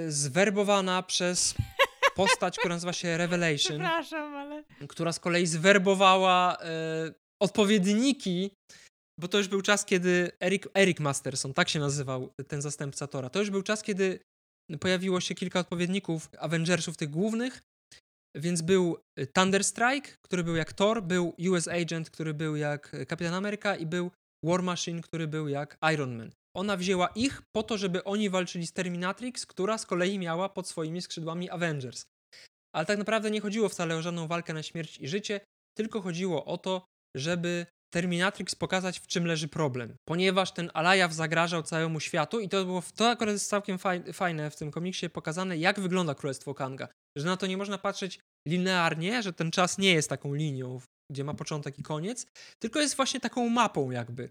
[0.06, 1.54] y, zwerbowana przez
[2.26, 4.64] postać, która nazywa się Revelation, ale...
[4.88, 8.50] która z kolei zwerbowała y, odpowiedniki,
[9.20, 13.30] bo to już był czas, kiedy Eric, Eric Masterson, tak się nazywał ten zastępca Tora,
[13.30, 14.20] to już był czas, kiedy
[14.80, 17.62] pojawiło się kilka odpowiedników Avengersów tych głównych,
[18.36, 18.98] więc był
[19.32, 24.10] Thunderstrike, który był jak Thor, był US Agent, który był jak Kapitan Ameryka i był
[24.44, 26.30] War Machine, który był jak Iron Man.
[26.58, 30.68] Ona wzięła ich po to, żeby oni walczyli z Terminatrix, która z kolei miała pod
[30.68, 32.04] swoimi skrzydłami Avengers.
[32.74, 35.40] Ale tak naprawdę nie chodziło wcale o żadną walkę na śmierć i życie,
[35.76, 36.84] tylko chodziło o to,
[37.16, 39.94] żeby Terminatrix pokazać, w czym leży problem.
[40.08, 43.78] Ponieważ ten Alajaw zagrażał całemu światu i to było, to akurat jest całkiem
[44.12, 46.88] fajne w tym komiksie pokazane, jak wygląda Królestwo Kanga.
[47.16, 50.80] Że na to nie można patrzeć linearnie, że ten czas nie jest taką linią,
[51.12, 52.26] gdzie ma początek i koniec,
[52.62, 54.30] tylko jest właśnie taką mapą jakby.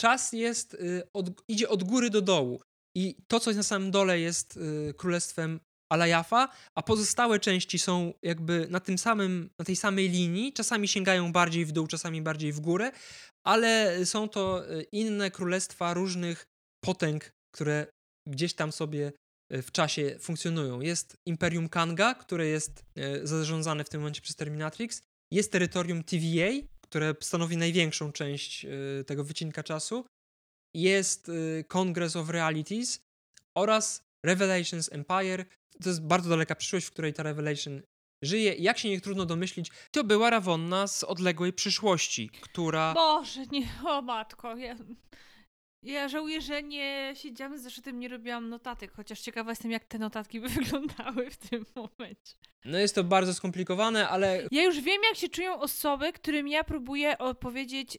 [0.00, 2.60] Czas jest, y, od, idzie od góry do dołu.
[2.96, 5.60] I to, co jest na samym dole, jest y, królestwem
[5.92, 6.48] Alajafa,
[6.78, 11.64] a pozostałe części są jakby na tym samym, na tej samej linii, czasami sięgają bardziej
[11.64, 12.92] w dół, czasami bardziej w górę,
[13.46, 16.44] ale są to y, inne królestwa różnych
[16.84, 17.86] potęg, które
[18.28, 19.12] gdzieś tam sobie
[19.50, 20.80] w czasie funkcjonują.
[20.80, 22.84] Jest Imperium Kanga, które jest
[23.22, 25.02] zarządzane w tym momencie przez Terminatrix,
[25.32, 26.50] jest terytorium TVA,
[26.94, 28.66] które stanowi największą część
[29.06, 30.06] tego wycinka czasu,
[30.74, 31.30] jest
[31.68, 33.00] Congress of Realities
[33.54, 35.44] oraz Revelations Empire,
[35.82, 37.82] to jest bardzo daleka przyszłość, w której ta Revelation
[38.22, 38.54] żyje.
[38.54, 42.94] Jak się nie trudno domyślić, to była Ravonna z odległej przyszłości, która...
[42.94, 44.76] Boże, nie, o matko, ja,
[45.84, 49.98] ja żałuję, że nie siedziałam z zeszytem, nie robiłam notatek, chociaż ciekawa jestem, jak te
[49.98, 52.34] notatki by wyglądały w tym momencie.
[52.64, 54.48] No jest to bardzo skomplikowane, ale...
[54.50, 57.98] Ja już wiem, jak się czują osoby, którym ja próbuję opowiedzieć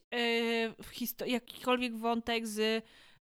[1.22, 2.86] yy, jakikolwiek wątek z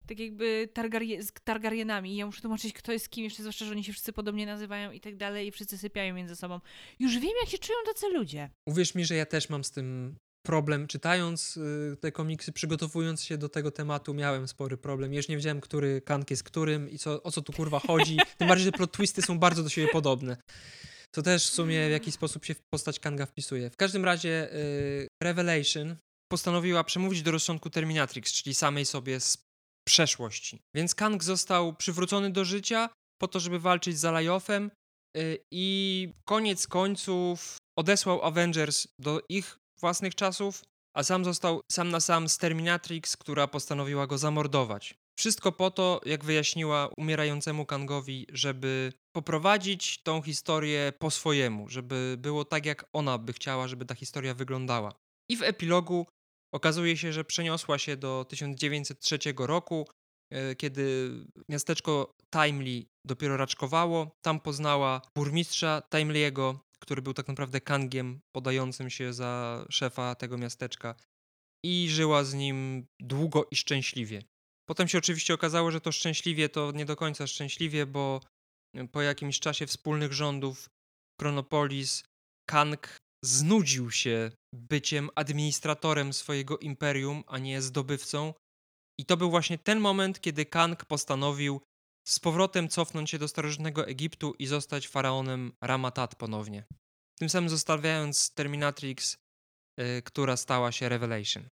[0.09, 2.17] tak jakby Targarye, z Targaryenami.
[2.17, 5.01] Ja muszę tłumaczyć, kto jest kim, jeszcze zwłaszcza, że oni się wszyscy podobnie nazywają i
[5.01, 6.61] tak dalej i wszyscy sypiają między sobą.
[6.99, 8.51] Już wiem, jak się czują tacy ludzie.
[8.67, 10.17] Uwierz mi, że ja też mam z tym
[10.47, 10.87] problem.
[10.87, 15.15] Czytając y, te komiksy, przygotowując się do tego tematu, miałem spory problem.
[15.15, 18.19] Już nie wiedziałem, który kank jest którym i co, o co tu kurwa chodzi.
[18.39, 20.37] Tym bardziej, że plot twisty są bardzo do siebie podobne.
[21.15, 23.71] To też w sumie w jakiś sposób się w postać Kanga wpisuje.
[23.71, 25.97] W każdym razie y, Revelation
[26.33, 29.39] postanowiła przemówić do rozsądku Terminatrix, czyli samej sobie z
[29.89, 30.61] przeszłości.
[30.77, 32.91] Więc Kang został przywrócony do życia
[33.21, 34.71] po to, żeby walczyć z Alajofem
[35.17, 40.65] y, i koniec końców odesłał Avengers do ich własnych czasów,
[40.95, 44.95] a sam został sam na sam z Terminatrix, która postanowiła go zamordować.
[45.19, 52.45] Wszystko po to, jak wyjaśniła umierającemu Kangowi, żeby poprowadzić tą historię po swojemu, żeby było
[52.45, 54.93] tak, jak ona by chciała, żeby ta historia wyglądała.
[55.31, 56.07] I w epilogu
[56.55, 59.89] okazuje się, że przeniosła się do 1903 roku,
[60.31, 61.11] e, kiedy
[61.49, 64.17] miasteczko Timely dopiero raczkowało.
[64.23, 66.57] Tam poznała burmistrza Timely'ego,
[66.89, 70.95] który był tak naprawdę Kangiem podającym się za szefa tego miasteczka
[71.65, 74.23] i żyła z nim długo i szczęśliwie.
[74.69, 78.21] Potem się oczywiście okazało, że to szczęśliwie to nie do końca szczęśliwie, bo
[78.77, 80.69] e, po jakimś czasie wspólnych rządów
[81.21, 82.05] Chronopolis
[82.51, 88.35] Kang znudził się byciem administratorem swojego imperium, a nie zdobywcą.
[89.01, 91.61] I to był właśnie ten moment, kiedy Kang postanowił
[92.09, 96.65] z powrotem cofnąć się do starożytnego Egiptu i zostać faraonem Ramatat ponownie.
[97.19, 99.17] Tym samym zostawiając Terminatrix,
[99.79, 101.49] yy, która stała się Revelation.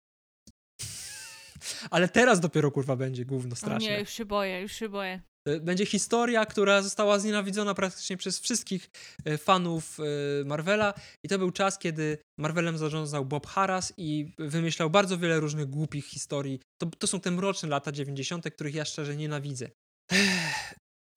[1.90, 3.88] Ale teraz dopiero kurwa będzie główno straszne.
[3.88, 5.20] O nie, już się boję, już się boję.
[5.48, 8.90] Y, będzie historia, która została znienawidzona praktycznie przez wszystkich
[9.28, 10.94] y, fanów y, Marvela
[11.24, 16.06] i to był czas, kiedy Marvelem zarządzał Bob Harras i wymyślał bardzo wiele różnych głupich
[16.06, 16.60] historii.
[16.78, 19.70] To, to są te mroczne lata 90., których ja szczerze nienawidzę.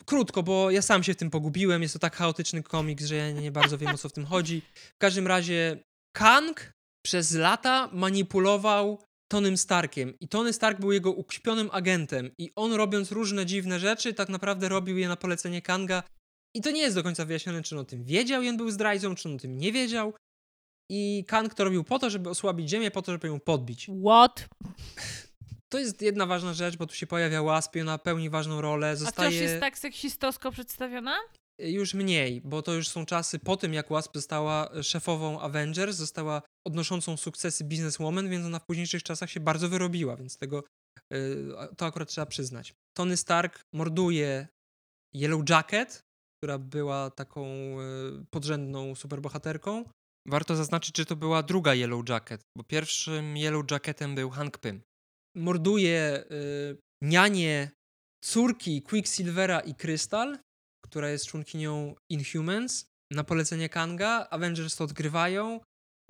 [0.06, 1.82] Krótko, bo ja sam się w tym pogubiłem.
[1.82, 4.62] Jest to tak chaotyczny komiks, że ja nie bardzo wiem o co w tym chodzi.
[4.76, 5.84] W każdym razie
[6.16, 6.72] Kang
[7.06, 10.14] przez lata manipulował Tonym Starkiem.
[10.20, 12.32] I Tony Stark był jego ukśpionym agentem.
[12.38, 16.04] I on robiąc różne dziwne rzeczy, tak naprawdę robił je na polecenie Kanga.
[16.56, 18.72] I to nie jest do końca wyjaśnione, czy on o tym wiedział i on był
[18.72, 20.14] zdrajcą, czy on o tym nie wiedział.
[20.92, 23.90] I Kang to robił po to, żeby osłabić Ziemię, po to, żeby ją podbić.
[24.06, 24.48] What?
[25.70, 28.98] To jest jedna ważna rzecz, bo tu się pojawia Wasp i ona pełni ważną rolę.
[28.98, 29.28] Zostaje...
[29.28, 31.18] A wciąż jest tak seksistowsko przedstawiona?
[31.60, 36.42] Już mniej, bo to już są czasy po tym, jak Wasp została szefową Avengers, została
[36.68, 40.64] odnoszącą sukcesy bizneswoman, więc ona w późniejszych czasach się bardzo wyrobiła, więc tego
[41.14, 42.74] y, to akurat trzeba przyznać.
[42.98, 44.48] Tony Stark morduje
[45.16, 46.04] Yellow Jacket,
[46.38, 49.86] która była taką y, podrzędną superbohaterką.
[50.28, 54.82] Warto zaznaczyć, że to była druga Yellow Jacket, bo pierwszym Yellow Jacketem był Hank Pym.
[55.38, 57.72] Morduje y, nianie
[58.24, 60.38] córki Quicksilvera i Crystal,
[60.86, 62.86] która jest członkinią Inhumans.
[63.12, 65.60] Na polecenie Kanga Avengers to odgrywają,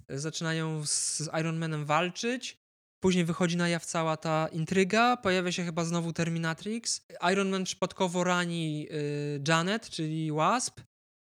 [0.10, 2.58] zaczynają z Iron Manem walczyć.
[3.04, 7.06] Później wychodzi na jaw cała ta intryga, pojawia się chyba znowu Terminatrix.
[7.32, 10.82] Iron Man przypadkowo rani y, Janet, czyli Wasp.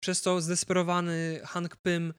[0.03, 2.15] Przez to zdesperowany Hank Pym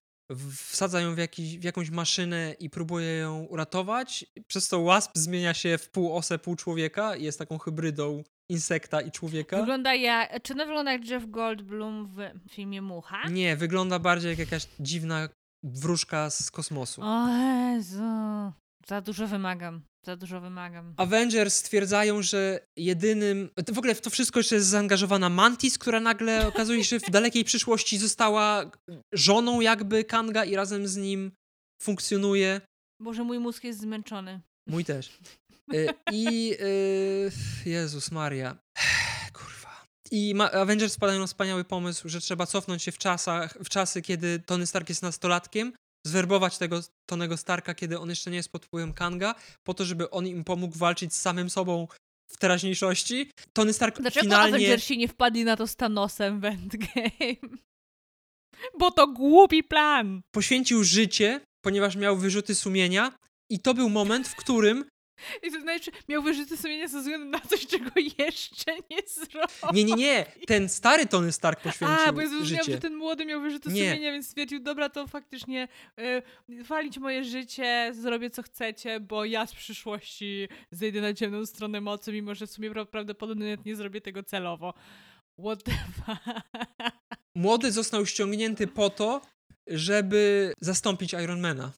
[0.51, 4.25] wsadza ją w, jakiś, w jakąś maszynę i próbuje ją uratować.
[4.47, 9.01] Przez to Wasp zmienia się w pół osę, pół człowieka i jest taką hybrydą insekta
[9.01, 9.57] i człowieka.
[9.57, 13.29] Wygląda jak, czy ona wygląda jak Jeff Goldblum w filmie Mucha?
[13.29, 15.29] Nie, wygląda bardziej jak jakaś dziwna
[15.63, 17.01] wróżka z kosmosu.
[17.03, 18.03] O Jezu,
[18.87, 19.81] za dużo wymagam.
[20.05, 20.93] Za dużo wymagam.
[20.97, 23.49] Avengers stwierdzają, że jedynym.
[23.73, 27.43] W ogóle w to wszystko jeszcze jest zaangażowana Mantis, która nagle okazuje się w dalekiej
[27.43, 28.71] przyszłości została
[29.13, 31.31] żoną jakby Kanga i razem z nim
[31.81, 32.61] funkcjonuje.
[33.01, 34.41] Boże, mój mózg jest zmęczony.
[34.67, 35.19] Mój też.
[35.73, 37.31] Y, I y,
[37.65, 38.57] Jezus Maria.
[39.33, 39.85] Kurwa.
[40.11, 44.39] I Avengers spadają na wspaniały pomysł, że trzeba cofnąć się w, czasach, w czasy, kiedy
[44.39, 45.73] Tony Stark jest nastolatkiem,
[46.07, 50.09] zwerbować tego Tonego Starka, kiedy on jeszcze nie jest pod wpływem Kanga, po to, żeby
[50.09, 51.87] on im pomógł walczyć z samym sobą
[52.31, 53.31] w teraźniejszości.
[53.53, 54.55] Tony Stark Dlaczego finalnie...
[54.55, 57.35] Avengersi nie wpadli na to z Thanosem w Endgame?
[58.79, 60.21] Bo to głupi plan!
[60.31, 63.11] Poświęcił życie, ponieważ miał wyrzuty sumienia
[63.51, 64.85] i to był moment, w którym
[65.47, 69.73] i to znaczy, miał wyrzuty sumienia ze względu na coś, czego jeszcze nie zrobił.
[69.73, 70.25] Nie, nie, nie.
[70.47, 72.63] Ten stary Tony Stark poświęcił A, bo ja życie.
[72.63, 73.89] że ten młody miał wyrzuty nie.
[73.89, 75.67] sumienia, więc stwierdził, dobra, to faktycznie
[76.49, 81.81] y, walić moje życie, zrobię co chcecie, bo ja z przyszłości zejdę na ciemną stronę
[81.81, 84.73] mocy, mimo że w sumie prawdopodobnie nie zrobię tego celowo.
[85.39, 86.19] What the fuck?
[87.35, 89.21] Młody został ściągnięty po to,
[89.67, 91.71] żeby zastąpić Ironmana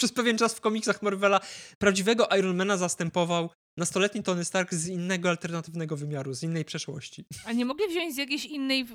[0.00, 1.40] przez pewien czas w komiksach Marvela
[1.78, 7.24] prawdziwego Ironmana zastępował nastoletni Tony Stark z innego alternatywnego wymiaru, z innej przeszłości.
[7.48, 8.86] A nie mogli wziąć z jakiejś innej,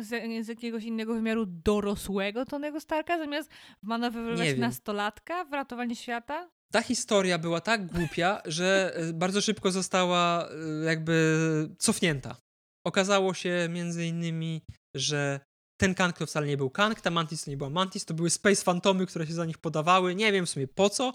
[0.00, 3.50] z, z jakiegoś innego wymiaru dorosłego Tonego Starka, zamiast
[3.82, 6.50] manewrować nastolatka w ratowanie świata?
[6.72, 11.34] Ta historia była tak głupia, że e, bardzo szybko została e, jakby
[11.78, 12.36] cofnięta.
[12.84, 14.62] Okazało się między innymi,
[14.94, 15.40] że
[15.80, 18.30] ten Kang to wcale nie był Kang, ta Mantis to nie była Mantis, to były
[18.30, 21.14] Space Fantomy, które się za nich podawały, nie wiem w sumie po co,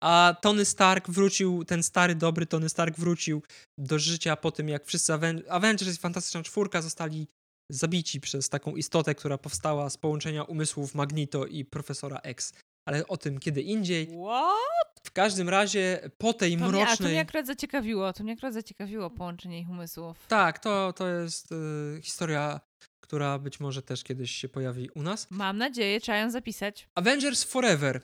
[0.00, 3.42] a Tony Stark wrócił, ten stary, dobry Tony Stark wrócił
[3.78, 7.26] do życia po tym, jak wszyscy Aven Avengers i Fantastyczna Czwórka zostali
[7.70, 12.52] zabici przez taką istotę, która powstała z połączenia umysłów Magneto i Profesora X.
[12.88, 14.06] ale o tym kiedy indziej.
[14.06, 15.02] What?
[15.04, 17.10] W każdym razie po tej To mnie, a to mrocznej...
[17.10, 20.26] mnie akurat zaciekawiło, to mnie akurat zaciekawiło połączenie ich umysłów.
[20.28, 22.60] Tak, to, to jest y, historia,
[23.08, 25.26] która być może też kiedyś się pojawi u nas.
[25.30, 26.88] Mam nadzieję, trzeba ją zapisać.
[26.94, 28.00] Avengers Forever.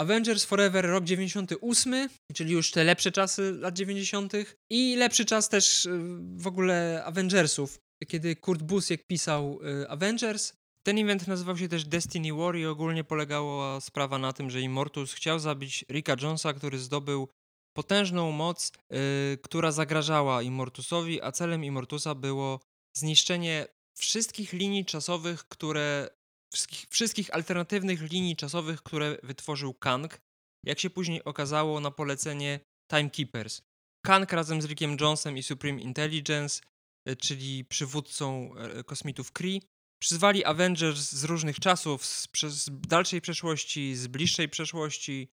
[0.00, 4.32] Avengers Forever rok 98, czyli już te lepsze czasy lat 90.
[4.70, 5.98] i lepszy czas też y,
[6.36, 10.52] w ogóle Avengersów, kiedy Kurt Busiek pisał y, Avengers.
[10.82, 15.12] Ten event nazywał się też Destiny War i ogólnie polegała sprawa na tym, że Immortus
[15.12, 17.28] chciał zabić Ricka Jonesa, który zdobył
[17.76, 18.98] potężną moc, yy,
[19.42, 22.60] która zagrażała Immortusowi, a celem Immortusa było
[22.96, 23.66] zniszczenie
[23.98, 26.08] wszystkich linii czasowych, które
[26.52, 30.20] wszystkich, wszystkich alternatywnych linii czasowych, które wytworzył Kang,
[30.64, 32.60] jak się później okazało na polecenie
[32.90, 33.62] Timekeepers.
[34.06, 36.60] Kang razem z Rickiem Jonesem i Supreme Intelligence,
[37.08, 38.50] y, czyli przywódcą
[38.80, 39.62] y, kosmitów Kree,
[40.02, 45.28] przyzwali Avengers z różnych czasów, z, z dalszej przeszłości, z bliższej przeszłości,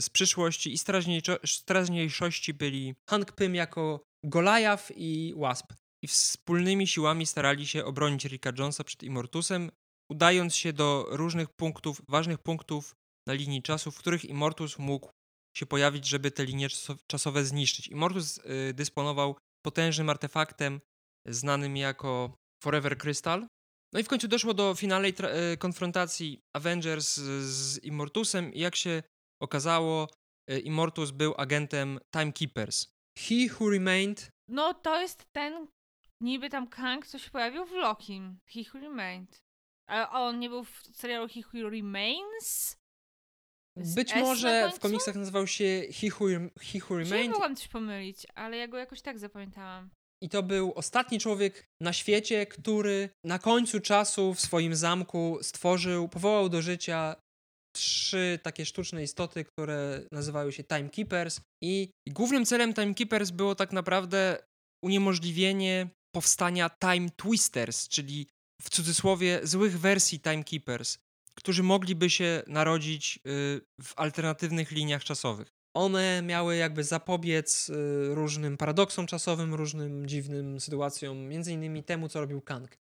[0.00, 0.78] z przyszłości i
[1.46, 5.72] z teraźniejszości byli Hank Pym jako Goliath i Wasp.
[6.04, 9.70] I wspólnymi siłami starali się obronić Ricka Jonesa przed Immortusem,
[10.10, 12.94] udając się do różnych punktów, ważnych punktów
[13.28, 15.10] na linii czasu, w których Immortus mógł
[15.56, 16.68] się pojawić, żeby te linie
[17.06, 17.88] czasowe zniszczyć.
[17.88, 20.80] Immortus y, dysponował potężnym artefaktem
[21.26, 23.46] znanym jako Forever Crystal.
[23.92, 25.14] No i w końcu doszło do finalnej
[25.52, 29.02] y, konfrontacji Avengers z Immortusem i jak się
[29.42, 30.08] okazało,
[30.50, 32.86] y, Immortus był agentem Timekeepers.
[33.18, 34.30] He Who Remained.
[34.48, 35.66] No to jest ten
[36.24, 38.20] niby tam Kang, co się pojawił w Loki.
[38.46, 39.40] He Who Remained.
[39.88, 42.76] A on nie był w serialu He Who Remains?
[43.76, 46.26] Z Być S może w komiksach nazywał się He Who,
[46.60, 47.32] He Who Remained.
[47.32, 49.90] mogłam coś pomylić, ale ja go jakoś tak zapamiętałam.
[50.22, 56.08] I to był ostatni człowiek na świecie, który na końcu czasu w swoim zamku stworzył,
[56.08, 57.16] powołał do życia
[57.76, 61.40] trzy takie sztuczne istoty, które nazywały się Timekeepers.
[61.62, 64.44] I głównym celem Timekeepers było tak naprawdę
[64.84, 68.26] uniemożliwienie powstania Time Twisters, czyli
[68.62, 70.98] w cudzysłowie złych wersji Timekeepers,
[71.34, 73.20] którzy mogliby się narodzić y,
[73.82, 75.48] w alternatywnych liniach czasowych.
[75.76, 77.74] One miały jakby zapobiec y,
[78.14, 82.76] różnym paradoksom czasowym, różnym dziwnym sytuacjom, między innymi temu, co robił Kang.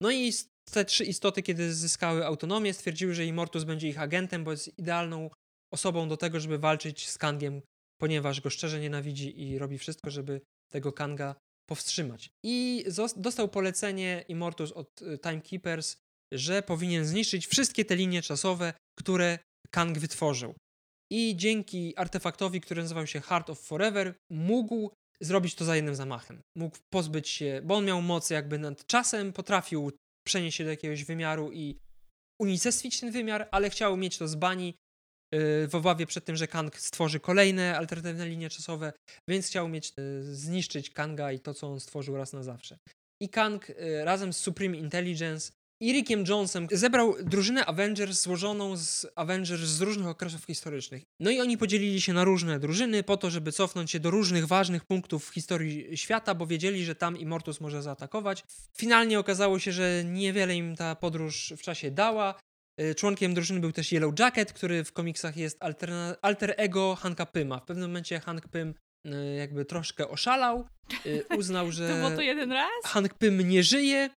[0.00, 0.32] No i
[0.72, 5.30] te trzy istoty, kiedy zyskały autonomię, stwierdziły, że Immortus będzie ich agentem, bo jest idealną
[5.72, 7.62] osobą do tego, żeby walczyć z Kangiem,
[8.00, 10.40] ponieważ go szczerze nienawidzi i robi wszystko, żeby
[10.72, 11.34] tego Kanga
[11.68, 12.30] powstrzymać.
[12.44, 12.84] I
[13.16, 15.96] dostał polecenie Immortus od y, Timekeepers,
[16.32, 19.38] że powinien zniszczyć wszystkie te linie czasowe, które
[19.70, 20.54] Kang wytworzył.
[21.12, 24.90] I dzięki artefaktowi, który nazywał się Heart of Forever, mógł
[25.20, 26.40] zrobić to za jednym zamachem.
[26.56, 29.92] Mógł pozbyć się, bo on miał moc jakby nad czasem, potrafił
[30.26, 31.78] przenieść się do jakiegoś wymiaru i
[32.40, 34.74] unicestwić ten wymiar, ale chciał mieć to z bani
[35.68, 38.92] w obawie przed tym, że Kang stworzy kolejne alternatywne linie czasowe,
[39.28, 42.78] więc chciał mieć y, zniszczyć Kanga i to, co on stworzył raz na zawsze.
[43.22, 43.74] I Kang y,
[44.04, 45.52] razem z Supreme Intelligence
[45.82, 51.02] i Rickiem Jonesem zebrał drużynę Avengers złożoną z Avengers z różnych okresów historycznych.
[51.20, 54.46] No i oni podzielili się na różne drużyny po to, żeby cofnąć się do różnych
[54.46, 58.44] ważnych punktów w historii świata, bo wiedzieli, że tam Immortus może zaatakować.
[58.76, 62.34] Finalnie okazało się, że niewiele im ta podróż w czasie dała.
[62.80, 65.58] Y, członkiem drużyny był też Yellow Jacket, który w komiksach jest
[66.22, 67.60] alter ego Hanka Pyma.
[67.60, 68.74] W pewnym momencie Hank Pym
[69.06, 70.68] y, jakby troszkę oszalał,
[71.06, 72.84] y, uznał, że to było to jeden raz?
[72.84, 74.10] Hank Pym nie żyje,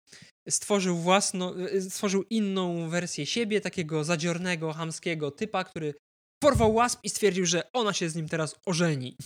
[0.48, 1.54] stworzył własną,
[1.88, 5.94] stworzył inną wersję siebie, takiego zadziornego, hamskiego typa, który
[6.42, 9.16] porwał łasp i stwierdził, że ona się z nim teraz ożeni.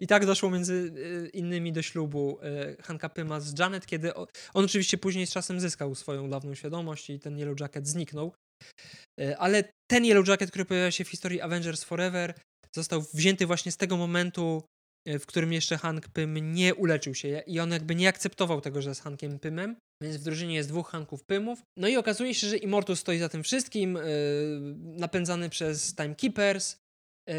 [0.00, 2.38] I tak doszło między y, innymi do ślubu
[2.78, 7.10] y, Hanka Pyma z Janet, kiedy on oczywiście później z czasem zyskał swoją dawną świadomość
[7.10, 8.32] i ten Yellow Jacket zniknął.
[9.20, 12.34] Y, ale ten Yellow Jacket, który pojawia się w historii Avengers Forever,
[12.76, 14.62] został wzięty właśnie z tego momentu,
[15.08, 18.88] w którym jeszcze Hank Pym nie uleczył się i on jakby nie akceptował tego, że
[18.88, 21.62] jest Hankiem Pymem, więc w drużynie jest dwóch Hanków Pymów.
[21.78, 23.98] No i okazuje się, że Immortus stoi za tym wszystkim,
[24.74, 26.76] napędzany przez Timekeepers.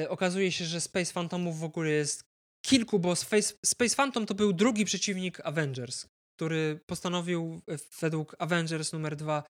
[0.10, 2.24] Okazuje się, że Space Phantomów w ogóle jest
[2.66, 6.06] kilku, bo Space, Space Phantom to był drugi przeciwnik Avengers,
[6.38, 7.62] który postanowił
[8.02, 9.44] według Avengers numer dwa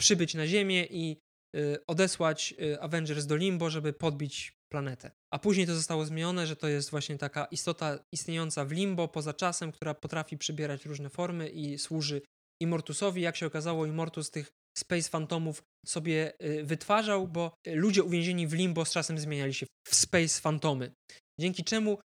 [0.00, 1.16] przybyć na Ziemię i
[1.56, 5.10] y, odesłać Avengers do Limbo, żeby podbić planetę.
[5.32, 9.34] A później to zostało zmienione, że to jest właśnie taka istota istniejąca w Limbo poza
[9.34, 12.22] czasem, która potrafi przybierać różne formy i służy
[12.62, 13.22] Immortusowi.
[13.22, 18.84] Jak się okazało, Immortus tych Space Phantomów sobie y, wytwarzał, bo ludzie uwięzieni w Limbo
[18.84, 20.92] z czasem zmieniali się w Space Phantomy.
[21.40, 21.98] Dzięki czemu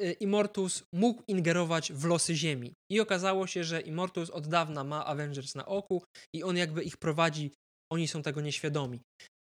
[0.00, 2.72] Y, Immortus mógł ingerować w losy Ziemi.
[2.92, 6.02] I okazało się, że Immortus od dawna ma Avengers na oku
[6.34, 7.50] i on jakby ich prowadzi,
[7.92, 9.00] oni są tego nieświadomi.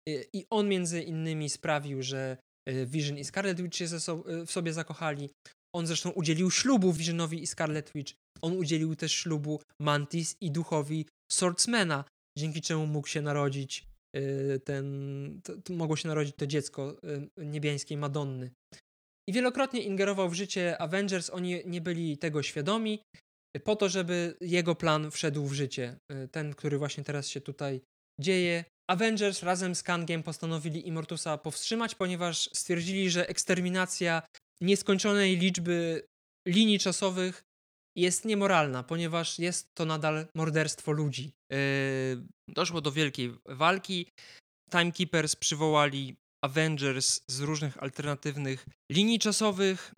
[0.09, 2.36] I on między innymi sprawił, że
[2.86, 3.86] Vision i Scarlet Witch się
[4.47, 5.31] w sobie zakochali.
[5.74, 8.12] On zresztą udzielił ślubu Visionowi i Scarlet Witch.
[8.43, 12.05] On udzielił też ślubu Mantis i duchowi Swordsmana,
[12.39, 13.87] dzięki czemu mógł się narodzić
[14.65, 16.97] ten, to, to mogło się narodzić to dziecko
[17.37, 18.51] niebiańskiej Madonny.
[19.29, 23.03] I wielokrotnie ingerował w życie Avengers, oni nie byli tego świadomi,
[23.65, 25.99] po to, żeby jego plan wszedł w życie.
[26.13, 27.81] Y, ten, który właśnie teraz się tutaj
[28.21, 28.65] dzieje.
[28.91, 34.23] Avengers razem z Kangiem postanowili Immortusa powstrzymać, ponieważ stwierdzili, że eksterminacja
[34.61, 36.07] nieskończonej liczby
[36.49, 37.43] linii czasowych
[37.97, 41.32] jest niemoralna, ponieważ jest to nadal morderstwo ludzi.
[41.52, 41.59] Yy,
[42.48, 44.06] doszło do wielkiej walki.
[44.70, 49.94] Timekeepers przywołali Avengers z różnych alternatywnych linii czasowych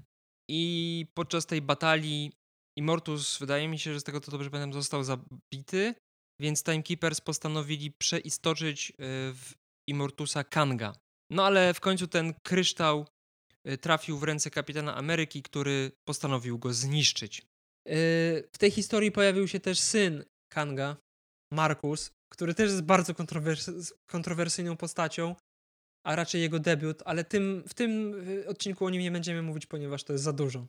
[0.50, 2.32] i podczas tej batalii
[2.78, 5.94] Immortus, wydaje mi się, że z tego to dobrze pamiętam, został zabity,
[6.40, 8.94] więc Timekeepers postanowili przeistoczyć y,
[9.34, 9.54] w
[9.88, 10.92] Immortusa Kanga.
[11.30, 13.06] No ale w końcu ten kryształ
[13.68, 17.42] y, trafił w ręce kapitana Ameryki, który postanowił go zniszczyć.
[17.89, 20.97] Y, w tej historii pojawił się też syn Kanga,
[21.52, 23.70] Markus, który też jest bardzo kontrowers
[24.06, 25.36] kontrowersyjną postacią,
[26.06, 28.15] a raczej jego debiut, ale tym, w tym
[28.47, 30.66] odcinku o nim nie będziemy mówić, ponieważ to jest za dużo.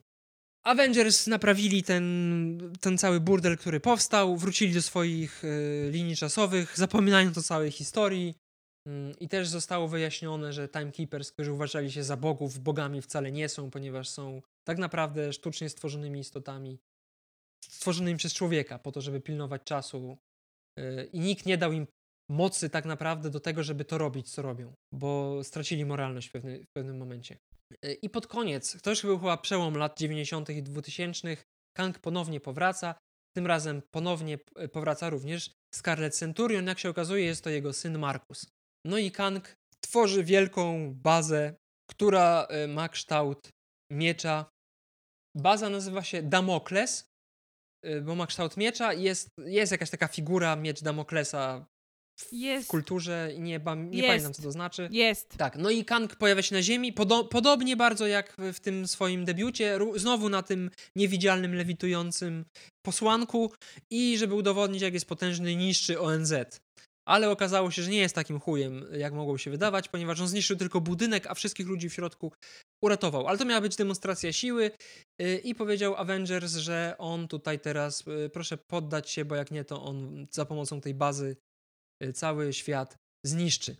[0.64, 7.38] Avengers naprawili ten, ten cały burdel, który powstał, wrócili do swoich y, linii czasowych, zapominając
[7.38, 8.36] o całej historii.
[9.20, 13.72] I też zostało wyjaśnione, że Timekeepers, którzy uważali się za bogów, bogami wcale nie są,
[13.72, 16.80] ponieważ są tak naprawdę sztucznie stworzonymi istotami,
[17.65, 20.18] stworzonymi przez człowieka, po to, żeby pilnować czasu.
[20.80, 21.88] Y, I nikt nie dał im
[22.30, 26.68] mocy tak naprawdę do tego, żeby to robić, co robią, bo stracili moralność w, w
[26.77, 27.38] pewnym momencie.
[27.84, 30.49] E, I pod koniec, to już był chyba przełom lat 90.
[30.49, 31.38] i 2000.
[31.77, 32.95] Kang ponownie powraca.
[33.36, 36.68] Tym razem ponownie e, powraca również Scarlet Centurion.
[36.68, 38.45] Jak się okazuje, jest to jego syn Markus.
[38.86, 41.56] No i Kang tworzy wielką bazę,
[41.90, 43.49] która ma kształt
[43.91, 44.45] miecza.
[45.38, 47.09] Baza nazywa się Damokles,
[48.01, 51.65] bo ma kształt miecza i jest, jest jakaś taka figura, miecz Damoklesa
[52.31, 52.68] jest.
[52.68, 54.07] w kulturze i nie, nie jest.
[54.07, 54.89] pamiętam, co to znaczy.
[54.91, 55.38] Jest.
[55.38, 59.26] Tak, no i Kang pojawia się na Ziemi, podo podobnie bardzo jak w tym swoim
[59.26, 62.45] debiucie, znowu na tym niewidzialnym, lewitującym
[62.85, 63.51] posłanku
[63.89, 66.34] i żeby udowodnić, jak jest potężny, niszczy ONZ.
[67.08, 70.58] Ale okazało się, że nie jest takim chujem, jak mogło się wydawać, ponieważ on zniszczył
[70.58, 72.32] tylko budynek, a wszystkich ludzi w środku
[72.84, 73.28] uratował.
[73.28, 74.72] Ale to miała być demonstracja siły
[75.20, 79.64] yy, i powiedział Avengers, że on tutaj teraz, yy, proszę poddać się, bo jak nie,
[79.64, 81.36] to on za pomocą tej bazy
[82.04, 83.76] Y, cały świat zniszczy.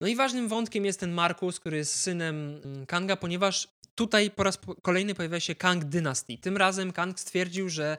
[0.00, 4.42] No i ważnym wątkiem jest ten Markus, który jest synem mm, Kanga, ponieważ tutaj po
[4.42, 6.38] raz kolejny pojawia się Kang Dynasty.
[6.38, 7.98] Tym razem Kang stwierdził, że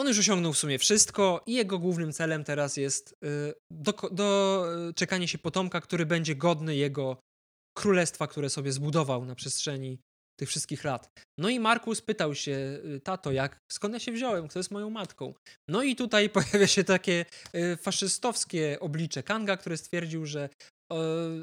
[0.00, 4.66] on już osiągnął w sumie wszystko i jego głównym celem teraz jest y, do, do
[4.90, 7.16] y, czekanie się potomka, który będzie godny jego
[7.76, 9.98] królestwa, które sobie zbudował na przestrzeni
[10.38, 11.10] tych wszystkich lat.
[11.38, 14.90] No i Markus pytał się, y, tato, jak, skąd ja się wziąłem, kto jest moją
[14.90, 15.34] matką?
[15.68, 17.24] No i tutaj pojawia się takie
[17.82, 20.48] faszystowskie oblicze Kanga, który stwierdził, że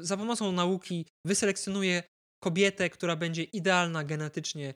[0.00, 2.02] za pomocą nauki wyselekcjonuje
[2.44, 4.74] kobietę, która będzie idealna genetycznie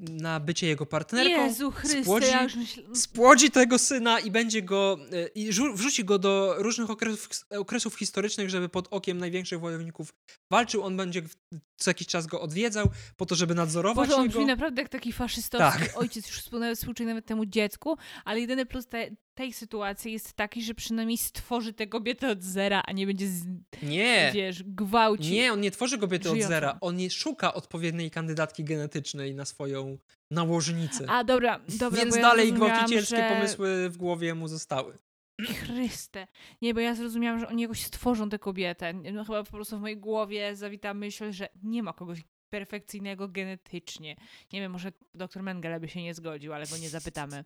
[0.00, 1.44] na bycie jego partnerką.
[1.46, 2.94] Jezu Chryste, spłodzi, ja myśl...
[2.94, 4.98] spłodzi tego syna i będzie go
[5.34, 10.14] i wrzuci go do różnych okresów, okresów historycznych, żeby pod okiem największych wojowników
[10.50, 10.84] walczył.
[10.84, 11.22] On będzie
[11.76, 14.32] co jakiś czas go odwiedzał po to, żeby nadzorować Boże, on jego...
[14.32, 15.96] brzmi naprawdę jak taki faszystowski tak.
[15.98, 16.38] ojciec, już
[16.74, 21.72] współczuje nawet temu dziecku, ale jedyny plus te, tej sytuacji jest taki, że przynajmniej stworzy
[21.72, 23.46] tę kobietę od zera, a nie będzie z...
[23.82, 24.30] nie.
[24.34, 25.30] wiesz, gwałcić.
[25.30, 29.98] Nie, on nie tworzy kobiety od zera, on nie szuka odpowiedniej kandydatki genetycznej na swoją
[30.30, 31.04] nałożnicę.
[31.08, 32.00] A, dobra, dobra.
[32.00, 33.28] Więc dalej gwałcicielskie że...
[33.28, 34.98] pomysły w głowie mu zostały.
[35.40, 36.26] Chryste.
[36.62, 38.92] Nie, bo ja zrozumiałam, że oni jakoś stworzą tę kobietę.
[38.92, 44.16] No chyba po prostu w mojej głowie zawita myśl, że nie ma kogoś perfekcyjnego genetycznie.
[44.52, 47.44] Nie wiem, może doktor Mengele by się nie zgodził, ale go nie zapytamy.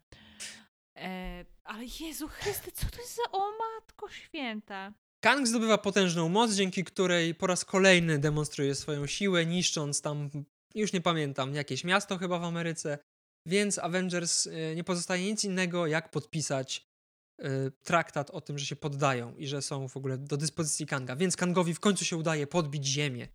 [0.97, 3.23] E, ale Jezu Chryste, co to jest za...
[3.33, 4.93] O Matko Święta.
[5.21, 10.31] Kang zdobywa potężną moc, dzięki której po raz kolejny demonstruje swoją siłę, niszcząc tam,
[10.75, 12.99] już nie pamiętam, jakieś miasto chyba w Ameryce.
[13.47, 16.93] Więc Avengers e, nie pozostaje nic innego, jak podpisać
[17.45, 21.17] Y, traktat o tym, że się poddają i że są w ogóle do dyspozycji Kanga.
[21.17, 23.29] Więc Kangowi w końcu się udaje podbić Ziemię.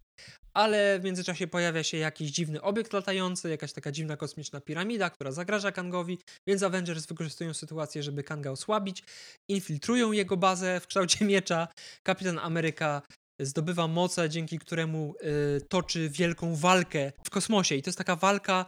[0.53, 5.31] Ale w międzyczasie pojawia się jakiś dziwny obiekt latający, jakaś taka dziwna kosmiczna piramida, która
[5.31, 9.03] zagraża Kangowi, więc Avengers wykorzystują sytuację, żeby Kanga osłabić,
[9.49, 11.67] infiltrują jego bazę w kształcie miecza.
[12.03, 13.01] Kapitan Ameryka
[13.41, 15.15] zdobywa moce, dzięki któremu
[15.57, 17.75] y, toczy wielką walkę w kosmosie.
[17.75, 18.65] I to jest taka walka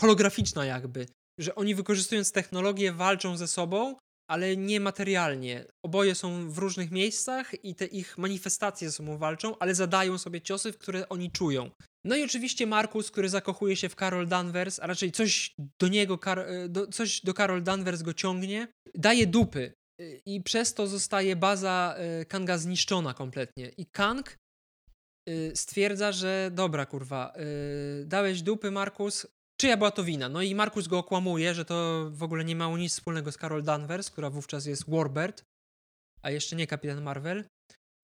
[0.00, 1.06] holograficzna jakby,
[1.38, 3.96] że oni wykorzystując technologię walczą ze sobą,
[4.30, 5.64] ale nie materialnie.
[5.82, 10.40] Oboje są w różnych miejscach i te ich manifestacje ze sobą walczą, ale zadają sobie
[10.40, 11.70] ciosy, w które oni czują.
[12.04, 16.18] No i oczywiście Markus, który zakochuje się w Carol Danvers, a raczej coś do niego,
[16.26, 19.72] e, do, coś do Carol Danvers go ciągnie, daje dupy
[20.26, 23.68] i przez to zostaje baza e, Kanga zniszczona kompletnie.
[23.76, 24.36] I Kang
[25.26, 27.34] e, stwierdza, że dobra kurwa,
[28.04, 29.26] dałeś dupy Markus,
[29.60, 30.28] czyja była to wina?
[30.28, 33.62] No i Markus go okłamuje, że to w ogóle nie miało nic wspólnego z Carol
[33.62, 35.44] Danvers, która wówczas jest Warbird,
[36.22, 37.44] a jeszcze nie Kapitan Marvel.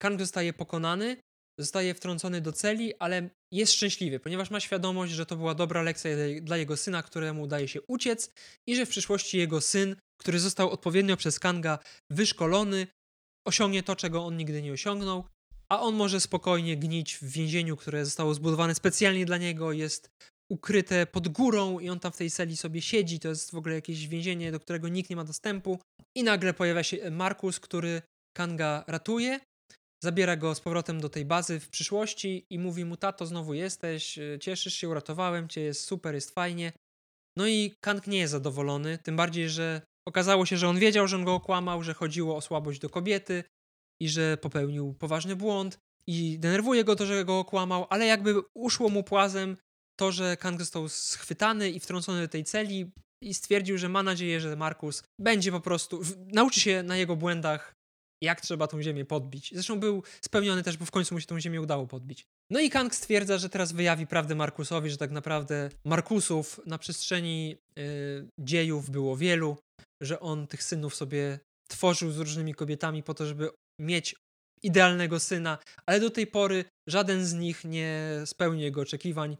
[0.01, 1.17] Kang zostaje pokonany,
[1.59, 6.11] zostaje wtrącony do celi, ale jest szczęśliwy, ponieważ ma świadomość, że to była dobra lekcja
[6.41, 8.31] dla jego syna, któremu udaje się uciec
[8.67, 11.79] i że w przyszłości jego syn, który został odpowiednio przez Kanga
[12.11, 12.87] wyszkolony,
[13.47, 15.23] osiągnie to, czego on nigdy nie osiągnął,
[15.71, 20.09] a on może spokojnie gnić w więzieniu, które zostało zbudowane specjalnie dla niego, jest
[20.51, 23.75] ukryte pod górą i on tam w tej celi sobie siedzi, to jest w ogóle
[23.75, 25.79] jakieś więzienie, do którego nikt nie ma dostępu
[26.17, 28.01] i nagle pojawia się Markus, który
[28.37, 29.39] Kanga ratuje
[30.03, 34.17] zabiera go z powrotem do tej bazy w przyszłości i mówi mu, tato, znowu jesteś,
[34.17, 36.71] y, cieszysz się, uratowałem cię, jest super, jest fajnie.
[37.37, 41.15] No i Kang nie jest zadowolony, tym bardziej, że okazało się, że on wiedział, że
[41.15, 43.43] on go okłamał, że chodziło o słabość do kobiety
[44.01, 48.89] i że popełnił poważny błąd i denerwuje go to, że go okłamał, ale jakby uszło
[48.89, 49.57] mu płazem
[49.99, 52.91] to, że Kang został schwytany i wtrącony do tej celi
[53.23, 57.73] i stwierdził, że ma nadzieję, że Markus będzie po prostu, nauczy się na jego błędach
[58.23, 59.51] jak trzeba tą ziemię podbić.
[59.53, 62.25] Zresztą był spełniony też, bo w końcu mu się tą ziemię udało podbić.
[62.51, 67.57] No i Kang stwierdza, że teraz wyjawi prawdę Markusowi, że tak naprawdę Markusów na przestrzeni
[67.75, 69.57] yy, dziejów było wielu,
[70.01, 73.49] że on tych synów sobie tworzył z różnymi kobietami po to, żeby
[73.81, 74.15] mieć
[74.63, 79.37] idealnego syna, ale do tej pory żaden z nich nie spełnił jego oczekiwań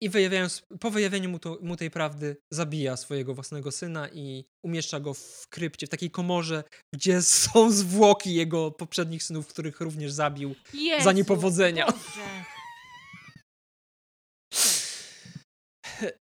[0.00, 5.00] i wyjawiając, po wyjawieniu mu, to, mu, tej prawdy zabija swojego własnego syna i umieszcza
[5.00, 6.64] go w krypcie, w takiej komorze,
[6.94, 11.86] gdzie są zwłoki jego poprzednich synów, których również zabił Jezu, za niepowodzenia.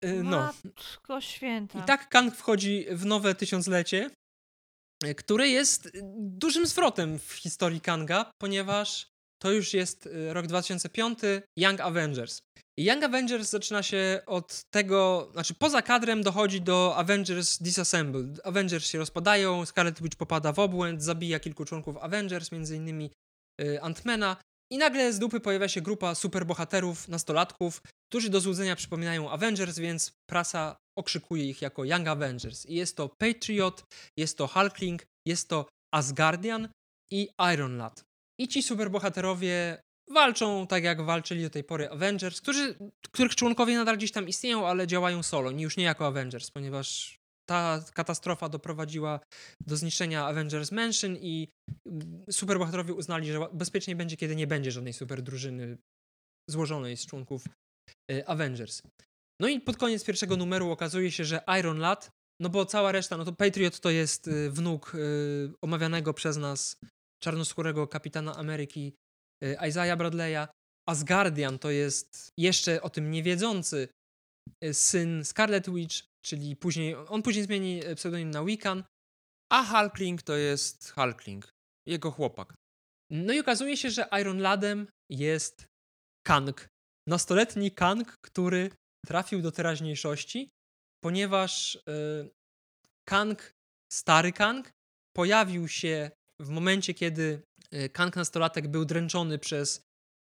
[0.01, 0.53] E, no.
[0.63, 1.79] Matko święta.
[1.79, 4.09] I tak Kang wchodzi w nowe tysiąclecie,
[5.03, 9.07] e, które jest dużym zwrotem w historii Kanga, ponieważ
[9.41, 11.19] to już jest e, rok 2005,
[11.57, 12.41] Young Avengers.
[12.79, 18.41] Young Avengers zaczyna się od tego, znaczy poza kadrem dochodzi do Avengers Disassembled.
[18.43, 23.11] Avengers się rozpadają, Scarlet Witch popada w obłęd, zabija kilku członków Avengers, innymi
[23.61, 24.37] y, Antmana
[24.71, 30.11] i nagle z dupy pojawia się grupa superbohaterów, nastolatków, którzy do złudzenia przypominają Avengers, więc
[30.29, 32.65] prasa okrzykuje ich jako Young Avengers.
[32.65, 33.83] I jest to Patriot,
[34.17, 36.69] jest to Hulkling, jest to Asgardian
[37.11, 38.06] i Iron Lad.
[38.39, 42.75] I ci superbohaterowie walczą tak jak walczyli do tej pory Avengers, którzy,
[43.11, 47.17] których członkowie nadal gdzieś tam istnieją, ale działają solo, już nie jako Avengers, ponieważ
[47.49, 49.19] ta katastrofa doprowadziła
[49.67, 51.47] do zniszczenia Avengers Mansion i
[51.85, 55.77] mm, superbohaterowie uznali, że bezpiecznie będzie, kiedy nie będzie żadnej super drużyny
[56.49, 57.45] złożonej z członków
[58.11, 58.81] y, Avengers.
[59.41, 62.11] No i pod koniec pierwszego numeru okazuje się, że Iron Lad,
[62.41, 66.77] no bo cała reszta, no to Patriot to jest y, wnuk y, omawianego przez nas
[67.23, 68.93] czarnoskórego kapitana Ameryki
[69.43, 70.47] Y, Isaiah Bradley'a.
[70.89, 73.87] Asgardian to jest jeszcze o tym niewiedzący
[74.63, 78.83] y, syn Scarlet Witch, czyli później, on później zmieni y, pseudonim na Wiccan,
[79.51, 81.49] a Hulkling to jest Hulkling,
[81.87, 82.53] jego chłopak.
[83.11, 85.65] No i okazuje się, że Iron Ladem jest
[86.25, 86.67] Kang.
[87.07, 88.71] Nastoletni Kang, który
[89.05, 90.49] trafił do teraźniejszości,
[91.03, 92.29] ponieważ yy,
[93.09, 93.51] Kang,
[93.93, 94.71] stary Kang,
[95.15, 96.11] pojawił się
[96.41, 97.41] w momencie, kiedy
[97.73, 99.81] Y, Kang nastolatek był dręczony przez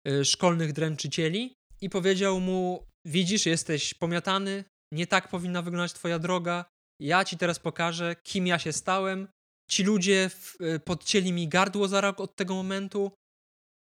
[0.08, 4.64] y, szkolnych dręczycieli i powiedział mu: Widzisz, jesteś pomiatany,
[4.94, 6.66] nie tak powinna wyglądać twoja droga.
[7.02, 9.28] Ja ci teraz pokażę, kim ja się stałem.
[9.70, 10.30] Ci ludzie
[10.62, 13.12] y, podcięli mi gardło za rok od tego momentu.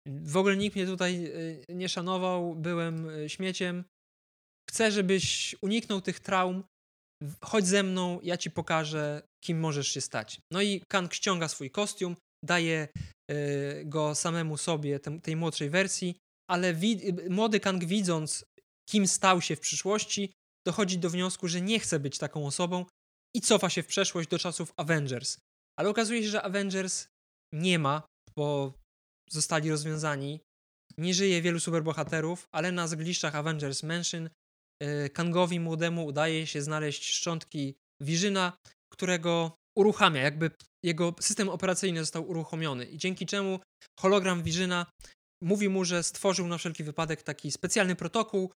[0.08, 1.34] W ogóle nikt mnie tutaj
[1.70, 3.84] nie szanował, byłem śmieciem.
[4.70, 6.64] Chcę, żebyś uniknął tych traum.
[7.42, 10.40] Chodź ze mną, ja ci pokażę, kim możesz się stać.
[10.52, 12.16] No i Kang ściąga swój kostium,
[12.46, 12.88] daje
[13.32, 16.18] y, go samemu sobie, tej młodszej wersji,
[16.50, 16.76] ale
[17.30, 18.46] młody Kang widząc,
[18.90, 20.34] kim stał się w przyszłości,
[20.68, 22.86] dochodzi do wniosku, że nie chce być taką osobą
[23.36, 25.38] i cofa się w przeszłość do czasów Avengers.
[25.80, 27.08] Ale okazuje się, że Avengers
[27.54, 28.08] nie ma,
[28.38, 28.74] bo
[29.30, 30.40] zostali rozwiązani.
[30.98, 34.30] Nie żyje wielu superbohaterów, ale na zgliszczach Avengers Mansion
[34.84, 38.58] y, Kangowi młodemu udaje się znaleźć szczątki Wirzyna,
[38.98, 40.52] którego uruchamia, jakby
[40.84, 43.60] jego system operacyjny został uruchomiony i dzięki czemu
[44.00, 44.86] hologram Wirzyna
[45.44, 48.52] mówi mu, że stworzył na wszelki wypadek taki specjalny protokół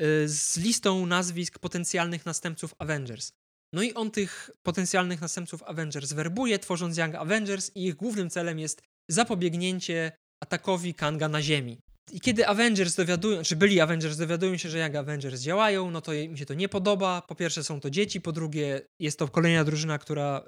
[0.00, 3.32] y, z listą nazwisk potencjalnych następców Avengers.
[3.74, 8.58] No i on tych potencjalnych następców Avengers werbuje, tworząc Young Avengers i ich głównym celem
[8.58, 10.12] jest zapobiegnięcie
[10.42, 11.78] atakowi Kanga na Ziemi.
[12.10, 16.12] I kiedy Avengers dowiadują, czy byli Avengers dowiadują się, że Young Avengers działają, no to
[16.12, 17.22] im się to nie podoba.
[17.28, 20.44] Po pierwsze są to dzieci, po drugie jest to kolejna drużyna, która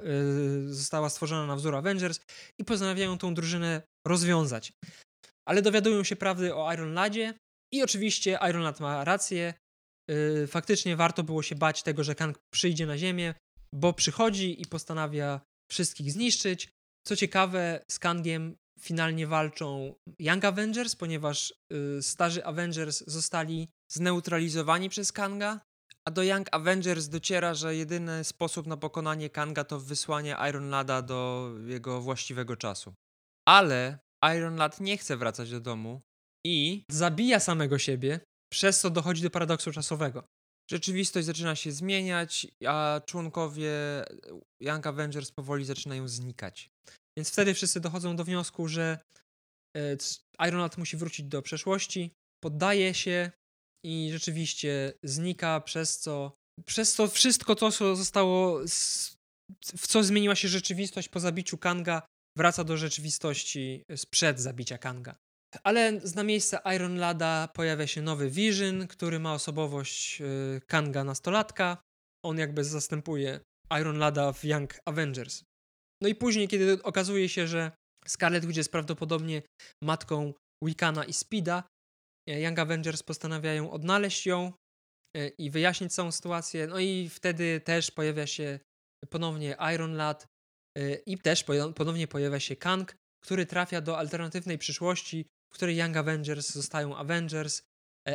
[0.68, 2.20] y, została stworzona na wzór Avengers
[2.60, 4.72] i postanawiają tą drużynę rozwiązać.
[5.48, 7.34] Ale dowiadują się prawdy o Iron Ladzie
[7.74, 9.54] i oczywiście Iron Lad ma rację.
[10.10, 13.34] Y, faktycznie warto było się bać tego, że Kang przyjdzie na Ziemię,
[13.74, 15.40] bo przychodzi i postanawia
[15.70, 16.68] wszystkich zniszczyć.
[17.06, 25.12] Co ciekawe, z Kangiem finalnie walczą Young Avengers, ponieważ y, starzy Avengers zostali zneutralizowani przez
[25.12, 25.60] Kanga,
[26.08, 31.02] a do Young Avengers dociera, że jedyny sposób na pokonanie Kanga to wysłanie Iron Lada
[31.02, 32.94] do jego właściwego czasu.
[33.48, 33.98] Ale
[34.36, 36.00] Iron Lad nie chce wracać do domu
[36.46, 38.20] i zabija samego siebie,
[38.52, 40.24] przez co dochodzi do paradoksu czasowego.
[40.70, 43.72] Rzeczywistość zaczyna się zmieniać, a członkowie
[44.60, 46.70] Young Avengers powoli zaczynają znikać.
[47.18, 48.98] Więc wtedy wszyscy dochodzą do wniosku, że
[49.76, 49.96] e,
[50.48, 52.10] Iron Lad musi wrócić do przeszłości,
[52.44, 53.30] poddaje się
[53.84, 56.32] i rzeczywiście znika, przez co
[56.66, 58.60] przez to wszystko to, co zostało,
[59.76, 62.02] w co zmieniła się rzeczywistość po zabiciu Kanga,
[62.38, 65.16] wraca do rzeczywistości sprzed zabicia Kanga.
[65.62, 70.24] Ale na miejsce Iron Lada pojawia się nowy Vision, który ma osobowość e,
[70.66, 71.78] Kanga nastolatka.
[72.24, 73.40] On jakby zastępuje
[73.80, 75.44] Iron Lada w Young Avengers.
[76.02, 77.72] No i później, kiedy okazuje się, że
[78.06, 79.42] Scarlet Witch jest prawdopodobnie
[79.82, 80.34] matką
[80.64, 81.64] Wiccana i Speeda,
[82.28, 84.52] e, Young Avengers postanawiają odnaleźć ją
[85.16, 86.66] e, i wyjaśnić całą sytuację.
[86.66, 88.60] No i wtedy też pojawia się
[89.10, 90.26] ponownie Iron Lad
[90.78, 91.44] e, i też
[91.76, 97.62] ponownie pojawia się Kang, który trafia do alternatywnej przyszłości, w której Young Avengers zostają Avengers,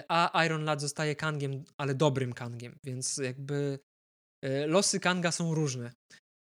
[0.10, 3.80] a Iron Lad zostaje Kangiem, ale dobrym Kangiem, więc jakby
[4.68, 5.92] losy Kanga są różne.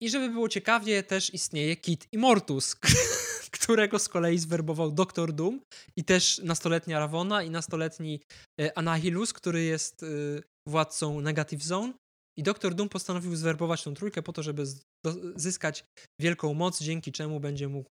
[0.01, 2.75] I żeby było ciekawie, też istnieje Kit Immortus,
[3.57, 5.61] którego z kolei zwerbował Doktor Doom
[5.97, 8.21] i też nastoletnia Ravona i nastoletni
[8.61, 10.07] e, Anahilus, który jest e,
[10.67, 11.93] władcą Negative Zone.
[12.37, 14.63] I Doktor Doom postanowił zwerbować tą trójkę po to, żeby
[15.35, 15.83] zyskać
[16.21, 17.89] wielką moc, dzięki czemu będzie mógł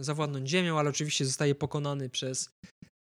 [0.00, 2.50] zawładnąć Ziemią, ale oczywiście zostaje pokonany przez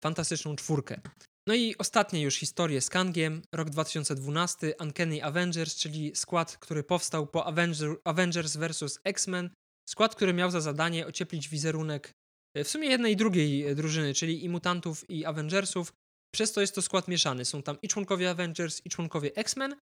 [0.04, 1.00] fantastyczną czwórkę.
[1.48, 7.26] No i ostatnie już historie z Kangiem, rok 2012, Uncanny Avengers, czyli skład, który powstał
[7.26, 9.00] po Avenger, Avengers vs.
[9.04, 9.50] X-Men,
[9.88, 12.12] skład, który miał za zadanie ocieplić wizerunek
[12.56, 15.92] e, w sumie jednej i drugiej e, drużyny, czyli i mutantów, i Avengersów.
[16.34, 17.44] Przez to jest to skład mieszany.
[17.44, 19.76] Są tam i członkowie Avengers, i członkowie X-Men.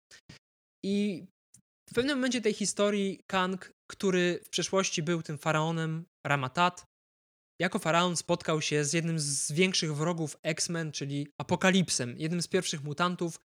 [0.85, 1.25] I
[1.91, 6.85] w pewnym momencie tej historii Kang, który w przeszłości był tym faraonem Ramatat,
[7.59, 12.85] jako faraon spotkał się z jednym z większych wrogów X-Men, czyli Apokalipsem, jednym z pierwszych
[12.85, 13.39] mutantów,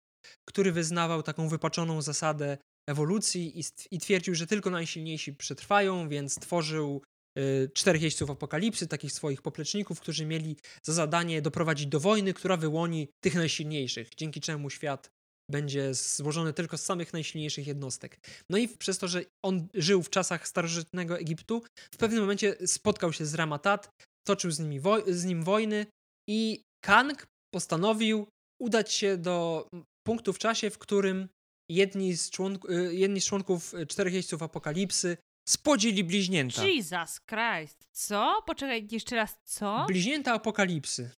[0.45, 2.57] który wyznawał taką wypaczoną zasadę
[2.89, 7.01] ewolucji i, i twierdził, że tylko najsilniejsi przetrwają, więc tworzył
[7.39, 12.57] y, czterech jeźdźców apokalipsy, takich swoich popleczników, którzy mieli za zadanie doprowadzić do wojny, która
[12.57, 15.09] wyłoni tych najsilniejszych, dzięki czemu świat
[15.51, 18.17] będzie złożony tylko z samych najsilniejszych jednostek.
[18.49, 21.63] No i przez to, że on żył w czasach starożytnego Egiptu,
[21.93, 23.89] w pewnym momencie spotkał się z Ramatat,
[24.27, 25.85] toczył z, nimi z nim wojny
[26.29, 28.27] i Kang postanowił
[28.61, 29.67] udać się do
[30.07, 31.27] punktu w czasie, w którym
[31.71, 35.17] jedni z, członk y, jedni z członków y, czterech jeźdźców apokalipsy
[35.49, 36.65] spodzili bliźnięta.
[36.65, 37.87] Jesus Christ.
[37.91, 38.43] Co?
[38.45, 39.85] Poczekaj, jeszcze raz, co?
[39.87, 41.11] Bliźnięta apokalipsy,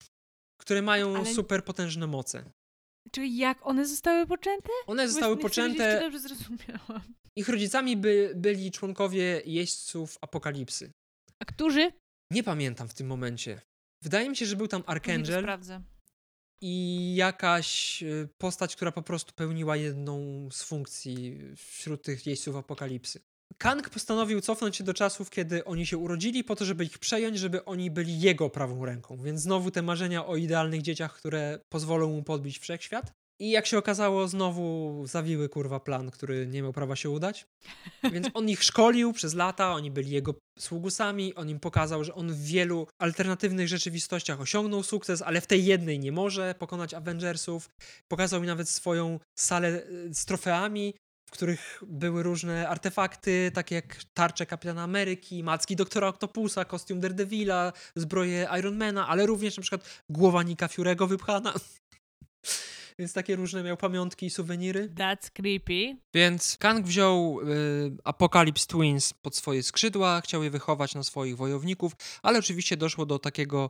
[0.61, 1.33] które mają Ale...
[1.33, 2.51] super potężne moce.
[3.11, 4.69] Czyli jak one zostały poczęte?
[4.87, 5.99] One zostały poczęte.
[5.99, 7.01] dobrze zrozumiałam.
[7.35, 10.91] Ich rodzicami by, byli członkowie jeźdźców apokalipsy.
[11.39, 11.91] A którzy?
[12.31, 13.61] Nie pamiętam w tym momencie.
[14.03, 15.41] Wydaje mi się, że był tam Archangel.
[15.41, 15.81] sprawdzę.
[16.61, 23.19] I jakaś y, postać, która po prostu pełniła jedną z funkcji wśród tych jeźdźców apokalipsy.
[23.57, 27.39] Kang postanowił cofnąć się do czasów, kiedy oni się urodzili, po to, żeby ich przejąć,
[27.39, 29.17] żeby oni byli jego prawą ręką.
[29.17, 33.11] Więc znowu te marzenia o idealnych dzieciach, które pozwolą mu podbić wszechświat.
[33.39, 37.45] I jak się okazało, znowu zawiły kurwa plan, który nie miał prawa się udać.
[38.13, 42.33] Więc on ich szkolił przez lata, oni byli jego sługusami, on im pokazał, że on
[42.33, 47.69] w wielu alternatywnych rzeczywistościach osiągnął sukces, ale w tej jednej nie może pokonać Avengersów.
[48.07, 50.93] Pokazał mi nawet swoją salę e, z trofeami,
[51.25, 57.73] w których były różne artefakty, takie jak tarcze Kapitana Ameryki, macki Doktora Octopusa, kostium Daredevila,
[57.95, 61.53] zbroje Ironmana, ale również na przykład głowa Nika Fury'ego wypchana.
[62.99, 64.89] Więc takie różne miał pamiątki i suweniry.
[64.89, 65.97] That's creepy.
[66.13, 71.93] Więc Kang wziął y, Apocalypse Twins pod swoje skrzydła, chciał je wychować na swoich wojowników,
[72.23, 73.69] ale oczywiście doszło do takiego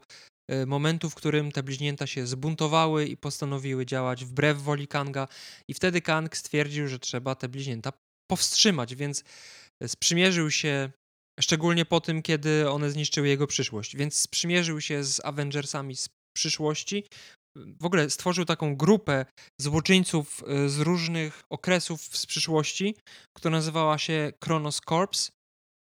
[0.68, 5.28] momentu, w którym te bliźnięta się zbuntowały i postanowiły działać wbrew woli Kanga.
[5.68, 7.94] I wtedy Kang stwierdził, że trzeba te bliźnięta
[8.32, 9.24] powstrzymać, więc
[9.88, 10.92] sprzymierzył się
[11.40, 17.04] szczególnie po tym, kiedy one zniszczyły jego przyszłość, więc sprzymierzył się z Avengersami z przyszłości,
[17.58, 19.26] w ogóle stworzył taką grupę
[19.62, 22.96] złoczyńców y, z różnych okresów z przyszłości,
[23.38, 25.32] która nazywała się Kronos Corps.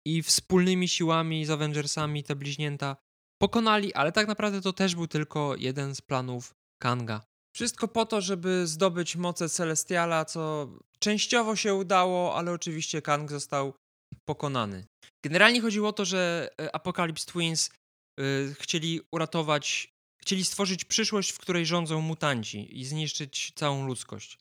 [0.07, 2.97] I wspólnymi siłami z Avengersami te bliźnięta
[3.45, 7.21] pokonali, ale tak naprawdę to też był tylko jeden z planów Kanga.
[7.57, 10.69] Wszystko po to, żeby zdobyć moce Celestiala, co
[10.99, 13.75] częściowo się udało, ale oczywiście Kang został
[14.29, 14.87] pokonany.
[15.25, 17.71] Generalnie chodziło o to, że e, Apocalypse Twins
[18.21, 24.39] y, chcieli uratować chcieli stworzyć przyszłość, w której rządzą mutanci i zniszczyć całą ludzkość.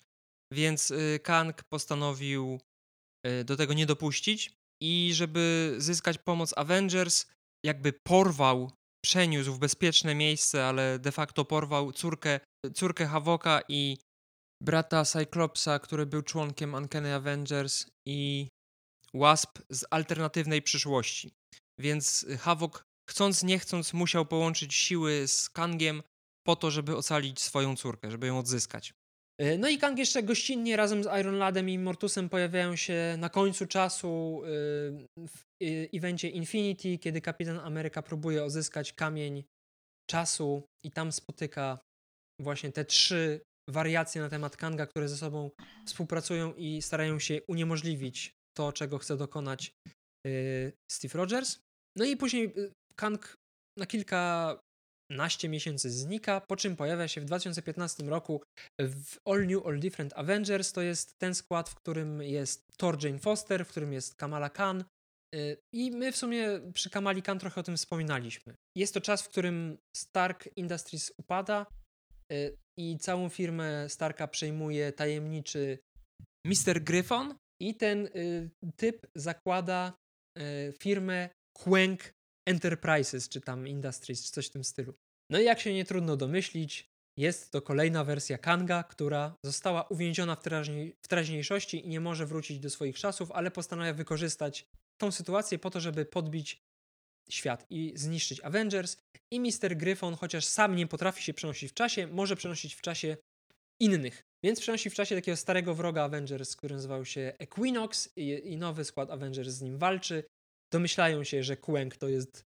[0.54, 2.60] Więc y, Kang postanowił
[3.46, 4.52] do tego nie dopuścić
[4.82, 7.26] i żeby zyskać pomoc Avengers,
[7.66, 8.72] jakby porwał,
[9.06, 12.40] przeniósł w bezpieczne miejsce, ale de facto porwał córkę,
[12.74, 13.98] córkę Havoka i
[14.64, 18.48] brata Cyclopsa, który był członkiem Uncanny Avengers i
[19.14, 21.32] Wasp z alternatywnej przyszłości.
[21.80, 26.04] Więc Havok chcąc nie chcąc musiał połączyć siły z Kangiem
[26.46, 28.94] po to, żeby ocalić swoją córkę, żeby ją odzyskać.
[29.44, 33.30] E, no i Kang jeszcze gościnnie razem z Iron Ladem i Mortusem pojawiają się na
[33.30, 34.50] końcu czasu e,
[35.28, 39.44] w e, evencie Infinity, kiedy Kapitan Ameryka próbuje odzyskać kamień
[40.10, 41.80] czasu i tam spotyka
[42.42, 45.52] właśnie te trzy wariacje na temat Kanga, które ze sobą
[45.88, 49.72] współpracują i starają się uniemożliwić to, czego chce dokonać
[50.92, 51.60] Steve Rogers.
[51.98, 52.54] No i później
[52.96, 53.36] Kang
[53.80, 53.86] na
[55.14, 58.42] kilkanaście miesięcy znika, po czym pojawia się w 2015 roku
[58.82, 60.72] w All New, All Different Avengers.
[60.72, 64.84] To jest ten skład, w którym jest Thor Jane Foster, w którym jest Kamala Khan.
[65.36, 68.56] Y, I my w sumie przy Kamali Khan trochę o tym wspominaliśmy.
[68.78, 71.66] Jest to czas, w którym Stark Industries upada
[72.32, 75.80] y, i całą firmę Starka przejmuje tajemniczy
[76.46, 76.84] Mr.
[76.84, 79.94] Gryphon i ten y, typ zakłada
[80.80, 82.14] firmę Quenk
[82.46, 84.94] Enterprises, czy tam Industries, czy coś w tym stylu.
[85.30, 90.36] No i jak się nie trudno domyślić, jest to kolejna wersja Kanga, która została uwięziona
[90.36, 90.42] w,
[91.02, 94.66] w teraźniejszości i nie może wrócić do swoich czasów, ale postanawia wykorzystać
[94.98, 96.64] tą sytuację po to, żeby podbić
[97.30, 98.98] świat i zniszczyć Avengers.
[99.32, 99.78] I Mr.
[99.78, 103.18] Gryfon, chociaż sam nie potrafi się przenosić w czasie, może przenosić w czasie
[103.80, 104.24] innych.
[104.44, 108.86] Więc przenosi w czasie takiego starego wroga Avengers, który nazywał się Equinox i, i nowy
[108.86, 110.24] skład Avengers z nim walczy
[110.74, 112.44] domyślają się, że Kuenk to jest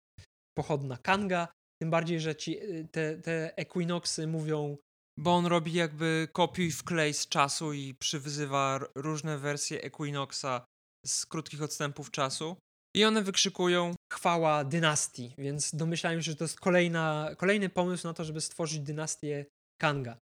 [0.58, 1.48] pochodna Kanga,
[1.82, 4.76] tym bardziej, że ci, y, te, te Equinoxy mówią
[5.18, 10.64] bo on robi jakby kopiuj wklej z czasu i przywyzywa różne wersje Equinoxa
[11.06, 12.56] z krótkich odstępów czasu.
[12.96, 18.14] I one wykrzykują chwała dynastii, więc domyślają się, że to jest kolejna, kolejny pomysł na
[18.14, 19.46] to, żeby stworzyć dynastię
[19.80, 20.18] Kanga.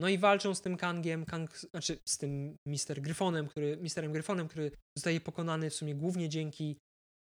[0.00, 4.48] No i walczą z tym Kangiem, Kang, znaczy z tym Mister Gryfonem, który, Misterem Gryfonem,
[4.48, 6.78] który zostaje pokonany w sumie głównie dzięki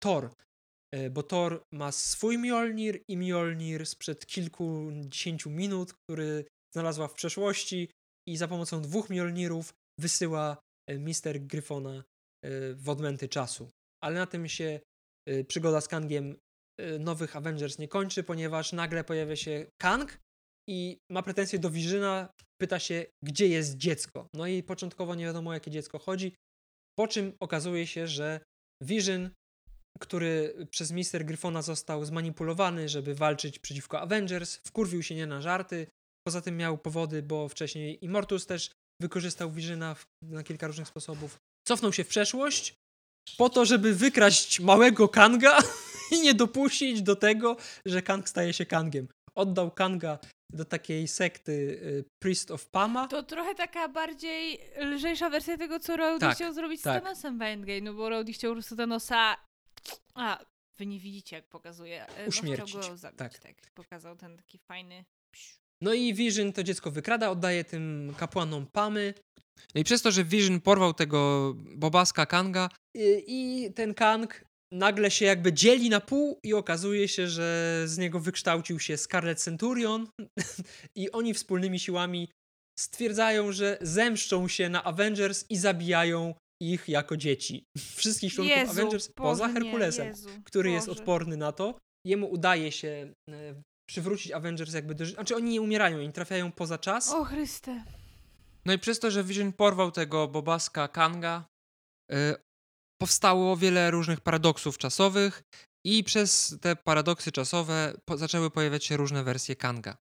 [0.02, 0.30] Thor,
[0.94, 6.44] e, bo Thor ma swój Mjolnir i Mjolnir sprzed kilkudziesięciu minut, który
[6.74, 7.90] znalazła w przeszłości
[8.28, 10.56] i za pomocą dwóch Mjolnirów wysyła
[10.88, 12.04] e, Mister Gryfona
[12.44, 13.70] e, w odmęty czasu.
[14.04, 14.80] Ale na tym się
[15.48, 16.36] przygoda z Kangiem
[17.00, 20.18] nowych Avengers nie kończy, ponieważ nagle pojawia się Kang
[20.68, 22.28] i ma pretensje do Vizyna,
[22.60, 24.26] pyta się, gdzie jest dziecko.
[24.34, 26.34] No i początkowo nie wiadomo, o jakie dziecko chodzi,
[26.98, 28.40] po czym okazuje się, że
[28.82, 29.30] Vision
[30.00, 35.86] który przez Mister Gryfona został zmanipulowany, żeby walczyć przeciwko Avengers, wkurwił się nie na żarty.
[36.26, 38.70] Poza tym miał powody, bo wcześniej Immortus też
[39.02, 41.38] wykorzystał Visiona na kilka różnych sposobów.
[41.68, 42.74] Cofnął się w przeszłość
[43.36, 45.58] po to, żeby wykraść małego Kanga
[46.12, 47.56] i nie dopuścić do tego,
[47.86, 49.08] że Kang staje się Kangiem.
[49.34, 50.18] Oddał Kanga
[50.52, 53.08] do takiej sekty y, Priest of Pama.
[53.08, 57.00] To trochę taka bardziej lżejsza wersja tego, co Rowdy tak, chciał zrobić tak.
[57.00, 59.36] z Thanosem w Endgame, no bo Rowdy chciał po prostu Thanosa
[60.14, 60.44] a,
[60.78, 62.06] wy nie widzicie, jak pokazuje.
[62.06, 62.74] E, Uśmiercić.
[62.74, 63.38] go zabić, tak.
[63.38, 63.54] tak.
[63.74, 65.04] Pokazał ten taki fajny...
[65.82, 69.14] No i Vision to dziecko wykrada, oddaje tym kapłanom Pamy.
[69.74, 75.10] No i przez to, że Vision porwał tego bobaska Kanga i, i ten Kang nagle
[75.10, 80.06] się jakby dzieli na pół i okazuje się, że z niego wykształcił się Scarlet Centurion
[80.96, 82.28] i oni wspólnymi siłami
[82.78, 87.64] stwierdzają, że zemszczą się na Avengers i zabijają ich jako dzieci.
[87.96, 90.74] Wszystkich członków Jezu, Avengers Boże, poza Herkulesem, nie, Jezu, który Boże.
[90.74, 91.78] jest odporny na to.
[92.06, 95.16] Jemu udaje się e, przywrócić Avengers jakby do życia.
[95.16, 97.12] Znaczy oni nie umierają, oni trafiają poza czas.
[97.12, 97.84] O Chryste.
[98.64, 101.44] No i przez to, że Vision porwał tego Bobaska Kanga,
[102.12, 102.36] e,
[103.00, 105.42] powstało wiele różnych paradoksów czasowych
[105.84, 109.96] I przez te paradoksy czasowe po zaczęły pojawiać się różne wersje Kanga.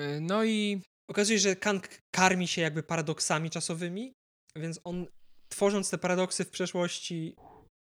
[0.00, 4.12] Y, no i okazuje się, że Kang karmi się jakby paradoksami czasowymi,
[4.56, 5.06] więc on
[5.52, 7.36] tworząc te paradoksy w przeszłości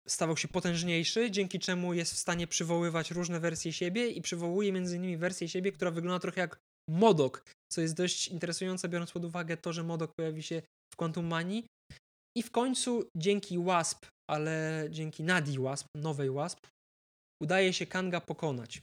[0.07, 4.95] stawał się potężniejszy, dzięki czemu jest w stanie przywoływać różne wersje siebie i przywołuje między
[4.95, 6.59] innymi wersję siebie, która wygląda trochę jak
[6.89, 10.61] Modok, co jest dość interesujące, biorąc pod uwagę to, że Modok pojawi się
[10.93, 11.65] w Quantum Mani.
[12.37, 16.67] I w końcu dzięki Wasp, ale dzięki Nadi Wasp, nowej Wasp,
[17.43, 18.81] udaje się Kanga pokonać.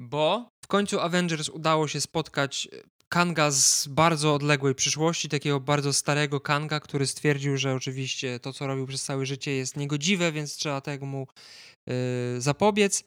[0.00, 2.68] Bo w końcu Avengers udało się spotkać
[3.08, 8.66] Kanga z bardzo odległej przyszłości, takiego bardzo starego Kanga, który stwierdził, że oczywiście to, co
[8.66, 11.26] robił przez całe życie jest niegodziwe, więc trzeba temu mu
[11.86, 11.94] yy,
[12.40, 13.04] zapobiec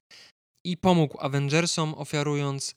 [0.65, 2.75] i pomógł Avengersom, ofiarując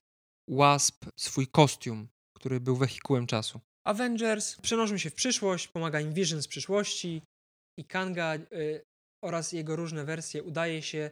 [0.49, 3.61] Wasp swój kostium, który był wehikułem czasu.
[3.87, 7.23] Avengers przenoszą się w przyszłość, pomaga im Vision z przyszłości
[7.79, 8.83] i Kanga y,
[9.25, 11.11] oraz jego różne wersje udaje się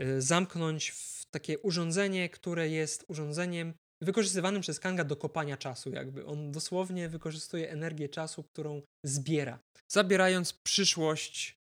[0.00, 3.74] y, zamknąć w takie urządzenie, które jest urządzeniem
[4.04, 6.26] wykorzystywanym przez Kanga do kopania czasu, jakby.
[6.26, 9.58] On dosłownie wykorzystuje energię czasu, którą zbiera.
[9.92, 11.56] Zabierając przyszłość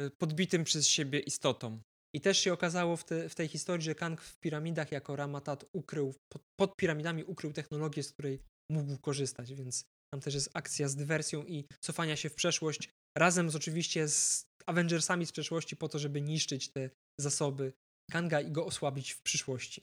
[0.00, 1.80] y, podbitym przez siebie istotom.
[2.14, 5.64] I też się okazało w, te, w tej historii, że Kang w piramidach jako Ramatat
[5.72, 10.88] ukrył, pod, pod piramidami ukrył technologię, z której mógł korzystać, więc tam też jest akcja
[10.88, 15.88] z dywersją i cofania się w przeszłość, razem z oczywiście z Avengersami z przeszłości po
[15.88, 16.90] to, żeby niszczyć te
[17.20, 17.72] zasoby
[18.10, 19.82] Kanga i go osłabić w przyszłości.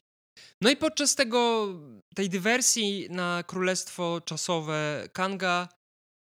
[0.61, 1.67] No i podczas tego,
[2.15, 5.67] tej dywersji na Królestwo Czasowe Kanga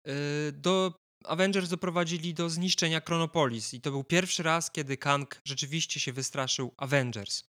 [0.07, 0.13] yy,
[0.53, 0.93] do
[1.25, 6.75] Avengers doprowadzili do zniszczenia Chronopolis i to był pierwszy raz, kiedy Kang rzeczywiście się wystraszył
[6.77, 7.45] Avengers.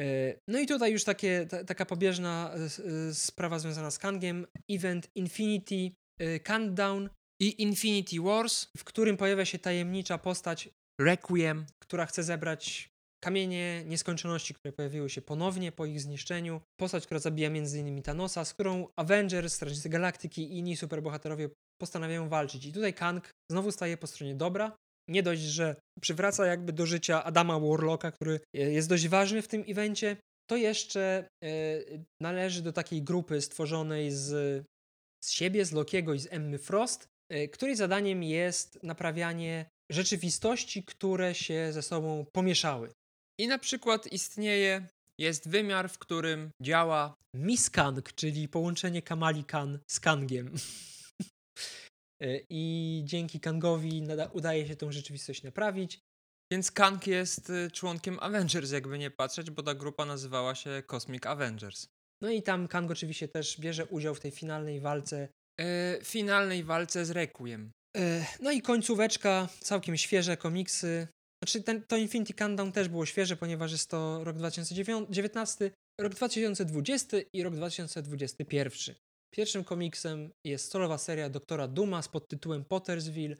[0.00, 2.54] E, no i tutaj już takie, ta, taka pobieżna
[3.10, 4.46] e, sprawa związana z Kangiem.
[4.70, 5.90] Event Infinity
[6.44, 7.10] Countdown
[7.40, 10.68] i Infinity Wars, w którym pojawia się tajemnicza postać
[11.00, 12.90] Requiem, która chce zebrać
[13.24, 16.60] kamienie nieskończoności, które pojawiły się ponownie po ich zniszczeniu.
[16.80, 18.02] Postać, która zabija m.in.
[18.02, 21.48] Thanosa, z którą Avengers, Strażnicy Galaktyki i inni superbohaterowie
[21.80, 22.66] postanawiają walczyć.
[22.66, 24.76] I tutaj Kang znowu staje po stronie dobra.
[25.08, 29.64] Nie dość, że przywraca jakby do życia Adama Warlocka, który jest dość ważny w tym
[29.68, 30.16] evencie,
[30.50, 31.48] to jeszcze e,
[32.22, 34.64] należy do takiej grupy stworzonej z,
[35.24, 41.34] z siebie, z Lokiego i z Emmy Frost, e, której zadaniem jest naprawianie rzeczywistości, które
[41.34, 42.90] się ze sobą pomieszały.
[43.38, 44.86] I na przykład istnieje,
[45.18, 50.54] jest wymiar, w którym działa Miskang, czyli połączenie Kamali Khan z Kangiem.
[52.22, 54.02] E, I dzięki Kangowi
[54.32, 56.00] udaje się tą rzeczywistość naprawić.
[56.52, 61.26] Więc Kang jest y, członkiem Avengers, jakby nie patrzeć, bo ta grupa nazywała się Cosmic
[61.26, 61.86] Avengers.
[62.22, 65.28] No i tam Kang oczywiście też bierze udział w tej finalnej walce.
[65.58, 65.64] Yy,
[66.04, 67.70] finalnej walce z Requiem.
[67.96, 68.02] Yy,
[68.40, 71.08] no i końcóweczka, całkiem świeże komiksy.
[71.42, 75.70] Znaczy ten, to Infinity Countdown też było świeże, ponieważ jest to rok 2019,
[76.00, 78.94] rok 2020 i rok 2021.
[79.34, 83.36] Pierwszym komiksem jest solowa seria Doktora Duma z pod tytułem Pottersville,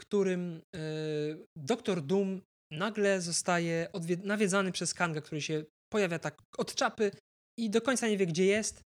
[0.00, 2.40] którym yy, Doktor Doom
[2.72, 3.88] nagle zostaje
[4.24, 7.10] nawiedzany przez Kanga, który się pojawia tak od czapy
[7.58, 8.82] i do końca nie wie, gdzie jest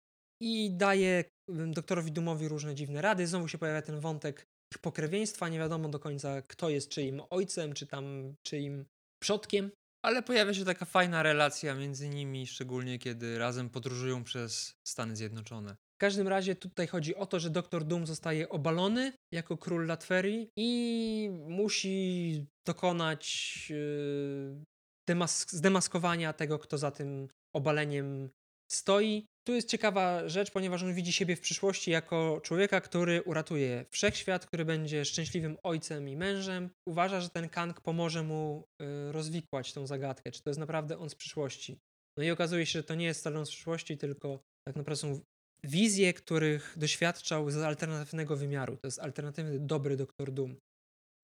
[0.43, 3.27] i daje doktorowi Doomowi różne dziwne rady.
[3.27, 7.73] Znowu się pojawia ten wątek ich pokrewieństwa, nie wiadomo do końca, kto jest czyim ojcem,
[7.73, 8.87] czy tam czyim
[9.23, 9.71] przodkiem.
[10.03, 15.77] Ale pojawia się taka fajna relacja między nimi, szczególnie kiedy razem podróżują przez Stany Zjednoczone.
[15.95, 20.49] W każdym razie tutaj chodzi o to, że Doktor Doom zostaje obalony jako król Latverii
[20.57, 23.25] i musi dokonać
[23.71, 24.65] yy,
[25.09, 28.31] demas zdemaskowania tego, kto za tym obaleniem
[28.73, 29.27] stoi.
[29.47, 34.47] Tu jest ciekawa rzecz, ponieważ on widzi siebie w przyszłości jako człowieka, który uratuje wszechświat,
[34.47, 36.71] który będzie szczęśliwym ojcem i mężem.
[36.89, 41.11] Uważa, że ten Kang pomoże mu y, rozwikłać tą zagadkę, czy to jest naprawdę on
[41.11, 41.79] z przyszłości.
[42.19, 45.01] No i okazuje się, że to nie jest wcale on z przyszłości, tylko tak naprawdę
[45.01, 45.21] są
[45.65, 48.77] wizje, których doświadczał z alternatywnego wymiaru.
[48.77, 50.57] To jest alternatywny, dobry Doktor Doom.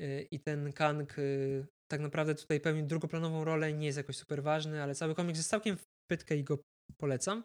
[0.02, 4.42] Y, I ten Kang y, tak naprawdę tutaj pełni drugoplanową rolę, nie jest jakoś super
[4.42, 6.58] ważny, ale cały komiks jest całkiem w pytkę i go
[7.00, 7.42] polecam.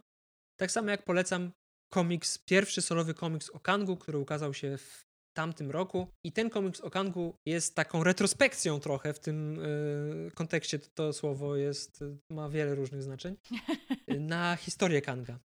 [0.57, 1.51] Tak samo jak polecam
[1.93, 5.05] komiks, pierwszy solowy komiks o Kangu, który ukazał się w
[5.35, 6.07] tamtym roku.
[6.23, 10.79] I ten komiks o Kangu jest taką retrospekcją trochę w tym y, kontekście.
[10.79, 13.35] To, to, słowo jest, ma wiele różnych znaczeń.
[14.19, 15.39] Na historię Kanga.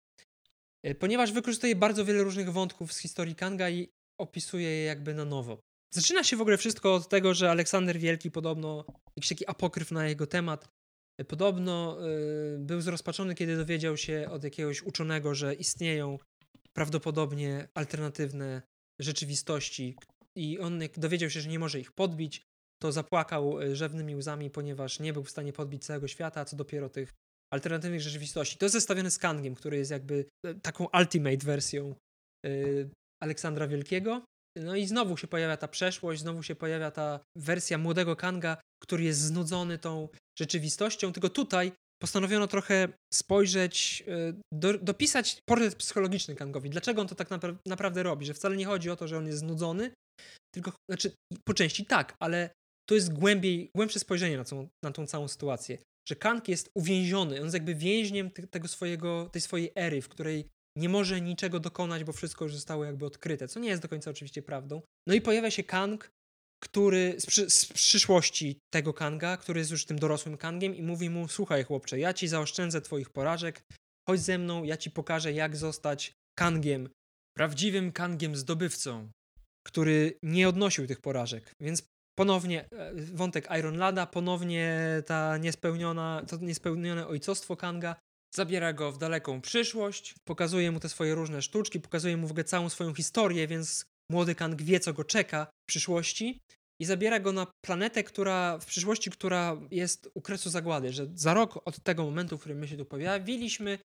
[0.87, 3.89] Y, ponieważ wykorzystuje bardzo wiele różnych wątków z historii Kanga i
[4.19, 5.61] opisuje je jakby na nowo.
[5.93, 8.85] Zaczyna się w ogóle wszystko od tego, że Aleksander Wielki podobno,
[9.15, 10.69] jakiś taki apokryf na jego temat,
[11.25, 11.97] Podobno
[12.55, 16.17] y, był zrozpaczony, kiedy dowiedział się od jakiegoś uczonego, że istnieją
[16.73, 18.61] prawdopodobnie alternatywne
[19.01, 19.95] rzeczywistości
[20.37, 22.41] i on dowiedział się, że nie może ich podbić,
[22.81, 26.55] to zapłakał e, rzewnymi łzami, ponieważ nie był w stanie podbić całego świata, a co
[26.55, 27.13] dopiero tych
[27.53, 28.57] alternatywnych rzeczywistości.
[28.57, 31.95] To jest zestawione z Kangiem, który jest jakby e, taką ultimate wersją
[33.23, 34.25] Aleksandra Wielkiego.
[34.57, 39.03] No i znowu się pojawia ta przeszłość, znowu się pojawia ta wersja młodego Kanga, który
[39.03, 40.09] jest znudzony tą
[40.39, 41.71] rzeczywistością, tylko tutaj
[42.01, 44.03] postanowiono trochę spojrzeć,
[44.53, 46.69] do, dopisać portret psychologiczny Kangowi.
[46.69, 48.25] Dlaczego on to tak napra naprawdę robi?
[48.25, 49.91] Że wcale nie chodzi o to, że on jest znudzony,
[50.53, 51.11] tylko, znaczy
[51.47, 52.49] po części tak, ale
[52.89, 55.77] to jest głębiej, głębsze spojrzenie na, tą, na tą całą sytuację.
[56.09, 60.49] Że Kang jest uwięziony, on jest jakby więźniem tego swojego, tej swojej ery, w której
[60.77, 64.11] nie może niczego dokonać, bo wszystko już zostało jakby odkryte, co nie jest do końca
[64.11, 64.81] oczywiście prawdą.
[65.07, 66.11] No i pojawia się Kang,
[66.63, 71.09] który z, przy, z przyszłości tego Kanga, który jest już tym dorosłym Kangiem i mówi
[71.09, 73.63] mu, słuchaj chłopcze, ja ci zaoszczędzę twoich porażek,
[74.09, 76.89] chodź ze mną, ja ci pokażę jak zostać Kangiem,
[77.37, 79.11] prawdziwym Kangiem zdobywcą,
[79.67, 81.83] który nie odnosił tych porażek, więc
[82.15, 87.95] ponownie e, wątek Iron Lada, ponownie ta niespełniona, to niespełnione ojcostwo Kanga,
[88.35, 92.43] zabiera go w daleką przyszłość, pokazuje mu te swoje różne sztuczki, pokazuje mu w ogóle
[92.43, 96.41] całą swoją historię, więc młody Kang wie, co go czeka w przyszłości
[96.81, 101.33] i zabiera go na planetę, która w przyszłości, która jest u kresu zagłady, że za
[101.33, 103.79] rok od tego momentu, w którym my się tu pojawiliśmy,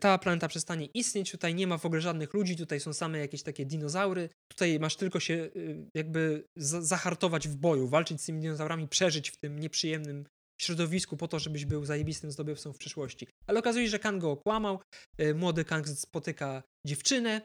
[0.00, 3.42] ta planeta przestanie istnieć, tutaj nie ma w ogóle żadnych ludzi, tutaj są same jakieś
[3.42, 8.88] takie dinozaury, tutaj masz tylko się y, jakby zahartować w boju, walczyć z tymi dinozaurami,
[8.88, 10.24] przeżyć w tym nieprzyjemnym
[10.60, 13.28] środowisku po to, żebyś był zajebistym zdobywcą w przyszłości.
[13.46, 14.80] Ale okazuje się, że Kang go okłamał,
[15.20, 17.40] y, młody Kang spotyka dziewczynę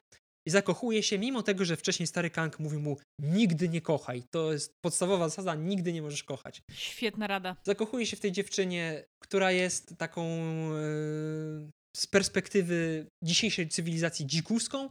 [0.47, 4.23] i zakochuje się, mimo tego, że wcześniej stary Kang mówi mu nigdy nie kochaj.
[4.31, 6.61] To jest podstawowa zasada, nigdy nie możesz kochać.
[6.71, 7.55] Świetna rada.
[7.63, 10.27] Zakochuje się w tej dziewczynie, która jest taką
[10.69, 14.89] yy, z perspektywy dzisiejszej cywilizacji dzikuską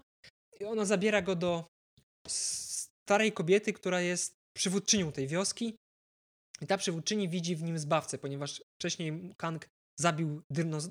[0.61, 1.65] i ona zabiera go do
[2.29, 5.77] starej kobiety, która jest przywódczynią tej wioski
[6.63, 9.69] i ta przywódczyni widzi w nim zbawcę, ponieważ wcześniej Kang
[10.01, 10.43] zabił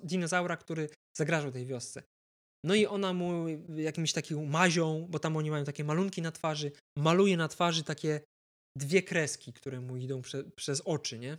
[0.04, 2.04] dinozaura, który zagrażał tej wiosce.
[2.66, 6.72] No i ona mu jakimś taką mazią, bo tam oni mają takie malunki na twarzy,
[6.98, 8.22] maluje na twarzy takie
[8.78, 11.38] dwie kreski, które mu idą prze, przez oczy, nie?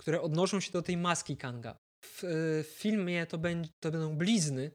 [0.00, 1.78] Które odnoszą się do tej maski Kanga.
[2.04, 2.28] W, e,
[2.62, 3.38] w filmie to,
[3.82, 4.70] to będą blizny,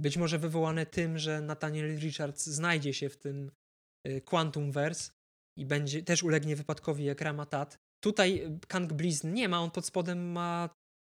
[0.00, 3.50] być może wywołane tym, że Nathaniel Richards znajdzie się w tym
[4.04, 5.12] e, Quantum Verse
[5.58, 7.78] i będzie, też ulegnie wypadkowi jak Ramatat.
[8.04, 10.68] Tutaj e, Kang blizn nie ma, on pod spodem ma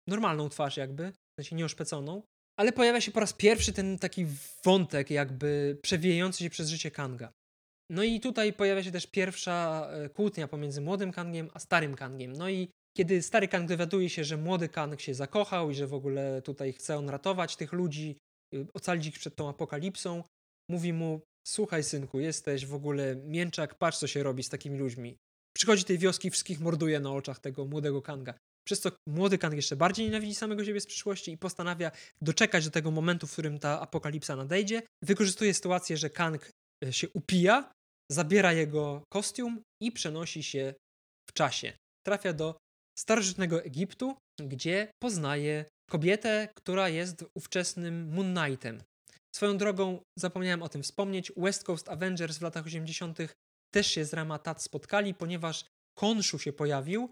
[0.07, 2.22] normalną twarz jakby, sensie nieoszpeconą,
[2.60, 4.26] ale pojawia się po raz pierwszy ten taki
[4.64, 7.32] wątek jakby przewijający się przez życie Kanga.
[7.90, 12.34] No i tutaj pojawia się też pierwsza kłótnia pomiędzy młodym Kangiem a starym Kangiem.
[12.34, 15.94] No i kiedy stary Kang dowiaduje się, że młody Kang się zakochał i że w
[15.94, 18.18] ogóle tutaj chce on ratować tych ludzi,
[18.56, 20.24] y, ocalić ich przed tą apokalipsą,
[20.70, 25.18] mówi mu: Słuchaj, synku, jesteś w ogóle mięczak, patrz co się robi z takimi ludźmi.
[25.54, 28.34] Przychodzi tej wioski, wszystkich morduje na oczach tego młodego Kanga.
[28.68, 32.72] Przez to młody Kang jeszcze bardziej nienawidzi samego siebie z przyszłości i postanawia doczekać do
[32.72, 34.82] tego momentu, w którym ta apokalipsa nadejdzie.
[35.04, 36.52] Wykorzystuje sytuację, że Kang
[36.86, 37.72] y, się upija,
[38.12, 40.74] zabiera jego kostium i przenosi się
[41.30, 41.74] w czasie.
[42.06, 42.58] Trafia do
[43.00, 48.84] starożytnego Egiptu, gdzie poznaje kobietę, która jest ówczesnym Moon Knightem.
[49.36, 53.18] Swoją drogą, zapomniałem o tym wspomnieć, West Coast Avengers w latach 80.
[53.74, 55.66] też się z Ramatat spotkali, ponieważ
[55.98, 57.10] Konshu się pojawił,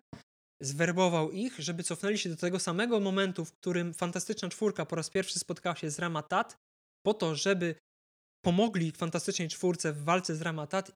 [0.62, 5.10] zwerbował ich, żeby cofnęli się do tego samego momentu, w którym Fantastyczna Czwórka po raz
[5.10, 6.56] pierwszy spotkała się z Ramatat,
[7.06, 7.76] po to, żeby
[8.46, 10.92] pomogli Fantastycznej Czwórce w walce z Ramatat,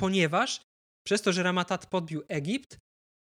[0.00, 0.60] ponieważ
[1.06, 2.78] przez to, że Ramatat podbił Egipt,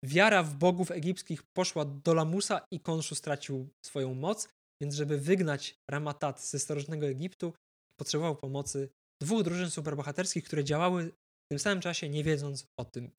[0.05, 4.49] wiara w bogów egipskich poszła do lamusa i Konszu stracił swoją moc,
[4.83, 7.53] więc żeby wygnać Ramatat ze starożytnego Egiptu,
[8.01, 8.89] potrzebował pomocy
[9.23, 11.13] dwóch drużyn superbohaterskich, które działały
[11.47, 13.11] w tym samym czasie, nie wiedząc o tym.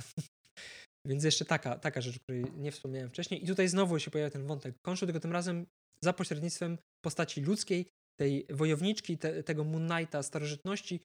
[1.07, 3.43] więc jeszcze taka, taka rzecz, o której nie wspomniałem wcześniej.
[3.43, 5.65] I tutaj znowu się pojawia ten wątek Konszu, tylko tym razem
[6.03, 7.85] za pośrednictwem postaci ludzkiej,
[8.19, 10.99] tej wojowniczki, te, tego Moon Knighta starożytności,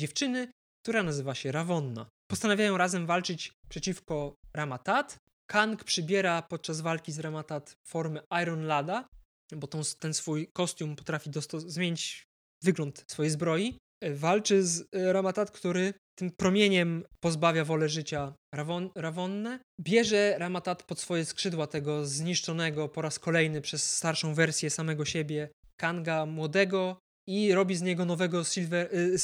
[0.00, 0.48] dziewczyny,
[0.82, 2.08] która nazywa się Ravonna.
[2.30, 5.18] Postanawiają razem walczyć przeciwko Ramatat.
[5.50, 9.08] Kang przybiera podczas walki z Ramatat formę Iron Lada,
[9.56, 12.24] bo tą, ten swój kostium potrafi zmienić
[12.62, 13.78] wygląd swojej zbroi.
[14.00, 19.60] E, walczy z e, Ramatat, który tym promieniem pozbawia wolę życia Ravon, Ravonnę.
[19.80, 25.48] Bierze Ramatat pod swoje skrzydła tego zniszczonego po raz kolejny przez starszą wersję samego siebie
[25.76, 29.16] Kanga młodego, i robi z niego nowego Silver, y,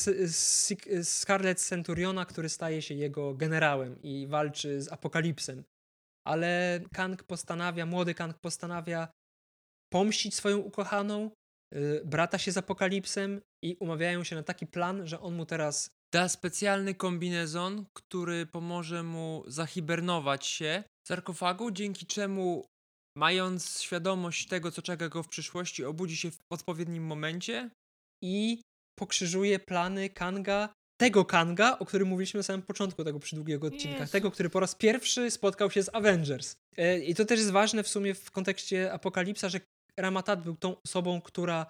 [0.89, 5.65] y, Scarlet Centuriona, który staje się jego generałem i walczy z Apokalipsem.
[6.27, 9.09] Ale Kang postanawia, młody Kang postanawia
[9.93, 11.31] pomścić swoją ukochaną,
[11.75, 15.91] y, brata się z Apokalipsem i umawiają się na taki plan, że on mu teraz
[16.15, 22.67] Da specjalny kombinezon, który pomoże mu zahibernować się w sarkofagu, dzięki czemu
[23.17, 27.71] mając świadomość tego, co czeka go w przyszłości, obudzi się w odpowiednim momencie
[28.23, 28.61] i
[28.99, 30.69] pokrzyżuje plany Kanga,
[31.01, 34.13] tego Kanga, o którym mówiliśmy na samym początku tego przydługiego odcinka, Jezu.
[34.13, 36.57] tego, który po raz pierwszy spotkał się z Avengers.
[36.77, 39.61] E, I to też jest ważne w sumie w kontekście Apokalipsa, że
[40.01, 41.67] Ramatat był tą osobą, która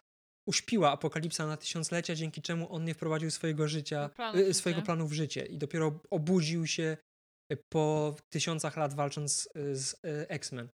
[0.48, 4.54] uśpiła Apokalipsa na tysiąclecia, dzięki czemu on nie wprowadził swojego życia, Planu w e, życie.
[4.54, 6.96] swojego planu w życie i dopiero obudził się
[7.52, 9.96] e, po tysiącach lat walcząc e, z
[10.28, 10.68] X-Men.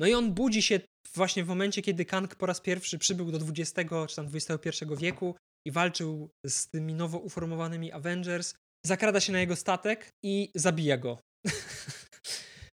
[0.00, 0.80] No i on budzi się
[1.14, 5.36] właśnie w momencie, kiedy Kang po raz pierwszy przybył do XX czy tam XXI wieku
[5.66, 8.54] i walczył z tymi nowo uformowanymi Avengers.
[8.86, 11.18] Zakrada się na jego statek i zabija go.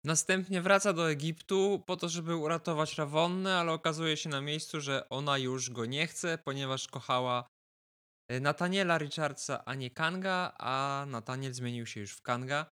[0.08, 5.08] Następnie wraca do Egiptu po to, żeby uratować Rawonnę, ale okazuje się na miejscu, że
[5.08, 7.48] ona już go nie chce, ponieważ kochała
[8.30, 12.66] e, Nathaniela Richardsa, a nie Kanga, a Nathaniel zmienił się już w Kanga.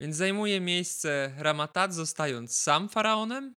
[0.00, 3.54] Więc zajmuje miejsce Ramatat, zostając sam faraonem.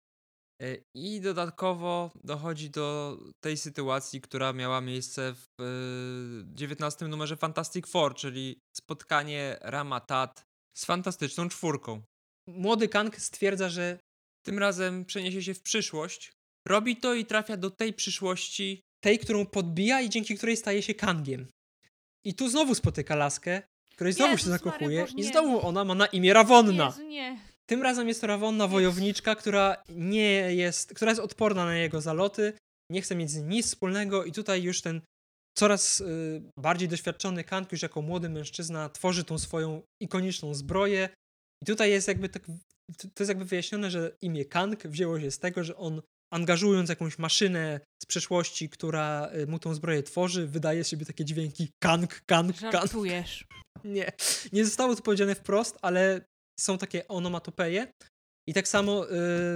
[0.62, 7.86] e, I dodatkowo dochodzi do tej sytuacji, która miała miejsce w e, 19 numerze Fantastic
[7.86, 10.44] Four, czyli spotkanie Ramatat
[10.76, 12.02] z fantastyczną czwórką.
[12.46, 13.98] Młody Kang stwierdza, że
[14.46, 16.32] Tym razem przeniesie się w przyszłość.
[16.68, 18.80] Robi to i trafia do tej przyszłości.
[19.04, 21.46] tej, którą podbija i dzięki której staje się Kangiem.
[22.24, 23.62] I tu znowu spotyka laskę,
[23.94, 25.24] której znowu Jezus się zakochuje Boże, i nie.
[25.24, 26.86] znowu ona ma na imię Rawonna.
[26.86, 27.38] Jezu, nie.
[27.66, 32.52] Tym razem jest to Rawonna wojowniczka, która nie jest, która jest odporna na jego zaloty,
[32.90, 35.00] nie chce mieć z nim nic wspólnego i tutaj już ten
[35.58, 41.08] coraz y, bardziej doświadczony Kang już jako młody mężczyzna tworzy tą swoją ikoniczną zbroję
[41.62, 42.46] i tutaj jest jakby tak,
[42.98, 46.02] to jest jakby wyjaśnione, że imię Kang wzięło się z tego, że on
[46.32, 51.24] angażując jakąś maszynę z przeszłości, która y, mu tą zbroję tworzy, wydaje z siebie takie
[51.24, 52.72] dźwięki Kang, Kang, Kang.
[52.72, 53.46] Żartujesz.
[53.84, 54.12] Nie,
[54.52, 56.20] nie zostało to powiedziane wprost, ale
[56.60, 57.92] są takie onomatopeje.
[58.48, 59.10] I tak samo y,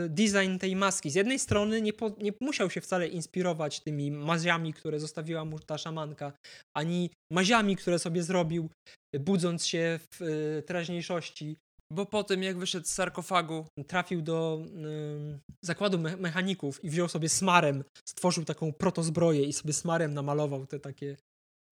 [0.08, 1.10] design tej maski.
[1.10, 5.58] Z jednej strony nie, po, nie musiał się wcale inspirować tymi maziami, które zostawiła mu
[5.58, 6.32] ta szamanka,
[6.76, 8.70] ani maziami, które sobie zrobił,
[9.14, 11.56] y, budząc się w y, teraźniejszości.
[11.92, 17.08] Bo po tym, jak wyszedł z sarkofagu, Trafił do y, zakładu me mechaników i wziął
[17.08, 21.16] sobie smarem, stworzył taką protozbroję i sobie smarem namalował te takie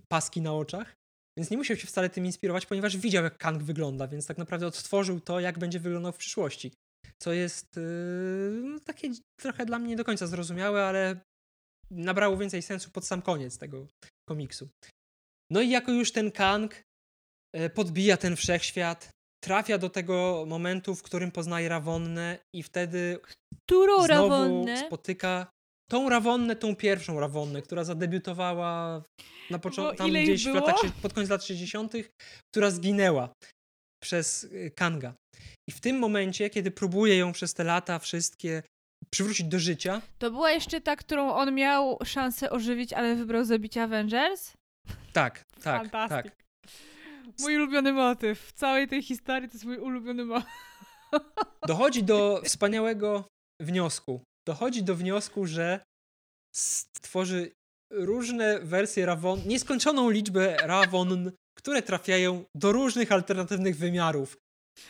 [0.09, 0.95] paski na oczach.
[1.39, 4.67] Więc nie musiał się wcale tym inspirować, ponieważ widział, jak Kang wygląda, więc tak naprawdę
[4.67, 6.73] odtworzył to, jak będzie wyglądał w przyszłości.
[7.19, 9.11] Co jest yy, takie
[9.41, 11.21] trochę dla mnie nie do końca zrozumiałe, ale
[11.91, 13.87] nabrało więcej sensu pod sam koniec tego
[14.29, 14.69] komiksu.
[15.51, 16.83] No i jako już ten Kang
[17.53, 19.11] e, podbija ten wszechświat,
[19.45, 23.19] trafia do tego momentu, w którym poznaje Rawonnę i wtedy
[23.67, 24.87] Którą znowu Rawonnę?
[24.87, 25.47] spotyka
[25.91, 29.03] tą Rawonnę, tą pierwszą Rawonnę, która zadebiutowała
[29.51, 31.93] na początku, gdzieś w latach, pod koniec lat 60.,
[32.53, 33.29] która zginęła
[34.03, 35.15] przez y, Kanga.
[35.69, 38.63] I w tym momencie, kiedy próbuje ją przez te lata wszystkie
[39.11, 43.83] przywrócić do życia, To była jeszcze ta, którą on miał szansę ożywić, ale wybrał zabicie
[43.83, 44.53] Avengers?
[45.13, 46.33] tak, tak, Fantastic.
[46.33, 46.44] tak.
[47.41, 48.41] Mój ulubiony motyw.
[48.41, 50.51] W całej tej historii to jest mój ulubiony motyw.
[51.69, 53.25] Dochodzi do wspaniałego
[53.61, 54.21] wniosku.
[54.47, 55.81] Dochodzi do wniosku, że
[56.57, 57.53] stworzy
[57.93, 64.37] różne wersje Rawon, nieskończoną liczbę Rawon, które trafiają do różnych alternatywnych wymiarów.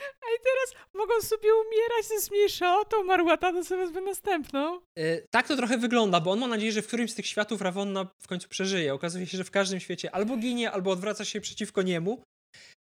[0.01, 4.81] A i teraz mogą sobie umierać ze zmniejszotą, Marłata to sobie wezmę następną.
[4.99, 7.61] E, tak to trochę wygląda, bo on ma nadzieję, że w którymś z tych światów
[7.61, 8.95] Rawonna w końcu przeżyje.
[8.95, 12.23] Okazuje się, że w każdym świecie albo ginie, albo odwraca się przeciwko niemu.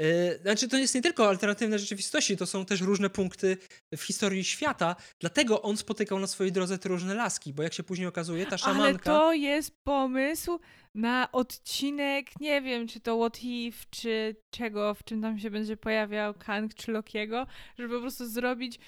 [0.00, 3.56] E, Znaczy, to jest nie tylko alternatywne rzeczywistości, to są też różne punkty
[3.96, 7.82] w historii świata, dlatego on spotykał na swojej drodze te różne laski, bo jak się
[7.82, 9.04] później okazuje, ta Ale szamanka...
[9.04, 10.60] to jest pomysł
[10.94, 15.76] na odcinek, nie wiem, czy to What If, czy czego, w czym tam się będzie
[15.76, 17.46] pojawiał Kang czy Lokiego,
[17.78, 18.78] żeby po prostu zrobić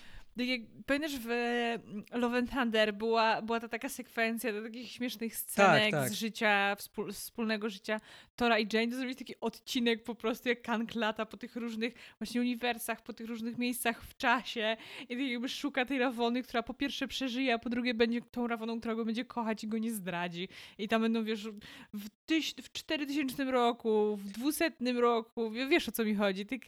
[0.86, 1.78] pamiętasz w e,
[2.12, 6.08] Love and Thunder była, była ta taka sekwencja do takich śmiesznych scenek tak.
[6.08, 8.00] z życia, wspól, wspólnego życia
[8.36, 11.94] Tora i Jane, to zrobić taki odcinek po prostu jak Kang lata po tych różnych
[12.18, 16.62] właśnie uniwersach, po tych różnych miejscach w czasie i tak jakby szuka tej Rawony, która
[16.62, 19.78] po pierwsze przeżyje, a po drugie będzie tą Rawoną, która go będzie kochać i go
[19.78, 20.48] nie zdradzi.
[20.78, 21.48] I tam będą, wiesz,
[21.94, 26.46] w, tyś, w 4000 roku, w 200 roku, wie- wiesz o co mi chodzi.
[26.46, 26.60] Tak,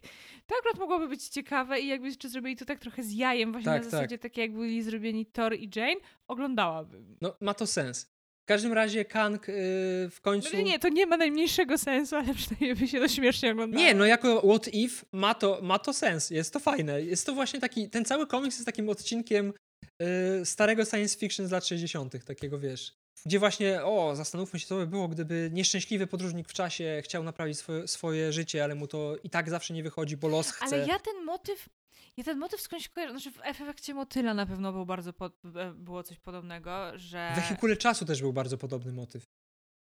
[0.46, 3.72] to akurat mogłoby być ciekawe i jakby jeszcze zrobili to tak trochę z jajem, właśnie
[3.72, 3.90] Tak, na tak.
[3.90, 7.16] zasadzie takie jak byli zrobieni Thor i Jane, oglądałabym.
[7.20, 8.06] No, ma to sens.
[8.42, 9.54] W każdym razie Kang yy,
[10.10, 10.56] w końcu...
[10.56, 13.84] No nie, to nie ma najmniejszego sensu, ale przynajmniej by się to śmiesznie oglądało.
[13.84, 17.02] Nie, no jako What If ma to, ma to sens, jest to fajne.
[17.02, 19.52] Jest to właśnie taki, ten cały komiks jest takim odcinkiem
[20.02, 22.92] y, starego science fiction z lat 60., takiego wiesz,
[23.26, 27.58] gdzie właśnie, o, zastanówmy się, co by było, gdyby nieszczęśliwy podróżnik w czasie chciał naprawić
[27.58, 30.64] swoje, swoje życie, ale mu to i tak zawsze nie wychodzi, bo los chce.
[30.64, 31.68] Ale ja ten motyw,
[32.16, 35.72] ja ten motyw skądś kojarzę, znaczy w efekcie motyla na pewno był bardzo, pod, e,
[35.72, 37.32] było coś podobnego, że...
[37.32, 39.24] W wehikule czasu też był bardzo podobny motyw.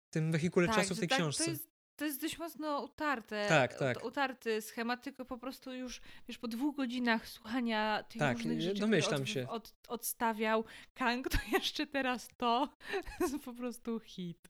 [0.06, 1.44] W tym wehikule tak, czasu w tej tak, książce.
[1.44, 3.46] To jest, to jest dość mocno utarte.
[3.48, 3.96] Tak, tak.
[3.96, 8.60] ut- Utarty schemat, tylko po prostu już, wiesz, po dwóch godzinach słuchania tych Tak, różnych
[8.60, 9.48] rzeczy, domyślam które się.
[9.48, 10.64] Od, odstawiał
[10.94, 12.68] Kang, to jeszcze teraz to
[13.20, 14.48] jest po prostu hit.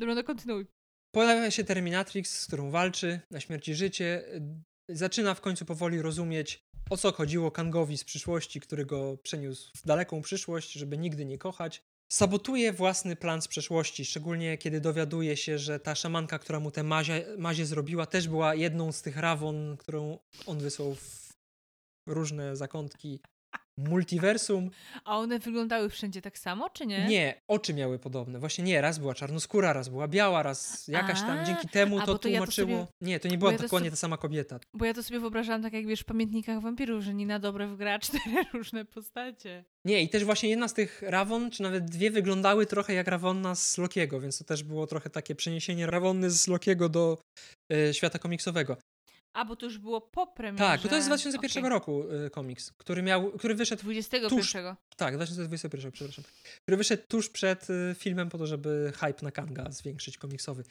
[0.00, 0.66] Dobra, no kontynuuj.
[1.14, 4.24] Pojawia się Terminatrix, z którą walczy na śmierć i życie.
[4.90, 6.60] Zaczyna w końcu powoli rozumieć,
[6.90, 11.38] o co chodziło Kangowi z przyszłości, który go przeniósł w daleką przyszłość, żeby nigdy nie
[11.38, 11.82] kochać.
[12.08, 16.82] Sabotuje własny plan z przeszłości, szczególnie kiedy dowiaduje się, że ta szamanka, która mu tę
[16.82, 21.32] mazie, mazie zrobiła, też była jedną z tych Rawon, którą on wysłał w
[22.06, 23.20] różne zakątki
[23.78, 24.70] multiversum.
[25.04, 27.06] A one wyglądały wszędzie tak samo, czy nie?
[27.06, 28.38] Nie, oczy miały podobne.
[28.38, 31.46] Właśnie nie, raz była czarnoskóra, raz była biała, raz jakaś tam.
[31.46, 32.46] Dzięki temu to ja tłumaczyło.
[32.70, 34.60] sobie- Nie, to nie była ja dokładnie sobie- ta sama kobieta.
[34.74, 37.68] Bo ja to sobie wyobrażałam tak jak wiesz w pamiętnikach wampirów, że nie na dobre
[37.68, 39.64] wgra cztery różne postacie.
[39.84, 43.54] Nie, i też właśnie jedna z tych Rawon, czy nawet dwie, wyglądały trochę jak Rawonna
[43.54, 47.18] z Lokiego, więc to też było trochę takie przeniesienie Rawonny z Lokiego do
[47.72, 48.76] e, świata komiksowego.
[49.36, 50.64] A, bo to już było po premierze.
[50.64, 51.70] Tak, bo to jest z 2001 Okej.
[51.70, 54.76] roku e, komiks, który miał, który wyszedł 21.
[54.96, 56.24] Tak, 2021, przepraszam.
[56.62, 60.64] Który wyszedł tuż przed y, filmem po to, żeby hype na Kanga zwiększyć komiksowy.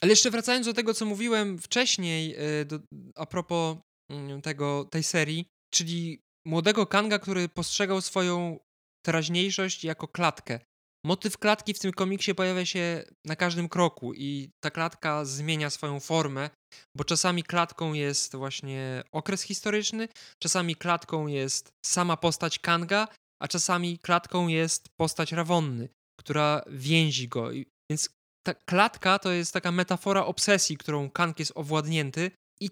[0.00, 2.78] Ale jeszcze wracając do tego, co mówiłem wcześniej, y, do,
[3.14, 3.76] a propos
[4.10, 8.58] mm, tego, tej serii, czyli młodego Kanga, który postrzegał swoją
[9.06, 10.60] teraźniejszość jako klatkę.
[11.06, 16.00] Motyw klatki w tym komiksie pojawia się na każdym kroku i ta klatka zmienia swoją
[16.00, 16.50] formę,
[16.96, 20.08] bo czasami klatką jest właśnie okres historyczny,
[20.42, 23.08] czasami klatką jest sama postać Kanga,
[23.42, 25.88] a czasami klatką jest postać Rawonny,
[26.20, 27.50] która więzi go.
[27.90, 28.10] Więc
[28.46, 32.30] ta klatka to jest taka metafora obsesji, którą Kang jest owładnięty
[32.60, 32.70] i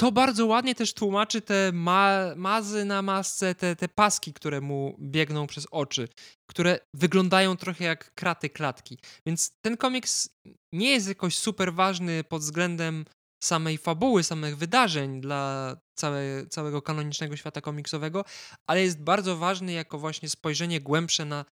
[0.00, 4.96] to bardzo ładnie też tłumaczy te ma mazy na masce, te, te paski, które mu
[5.00, 6.08] biegną przez oczy,
[6.50, 8.98] które wyglądają trochę jak kraty klatki.
[9.26, 10.28] Więc ten komiks
[10.72, 13.04] nie jest jakoś super ważny pod względem
[13.44, 18.24] samej fabuły, samych wydarzeń dla całe, całego kanonicznego świata komiksowego,
[18.66, 21.44] ale jest bardzo ważny jako właśnie spojrzenie głębsze na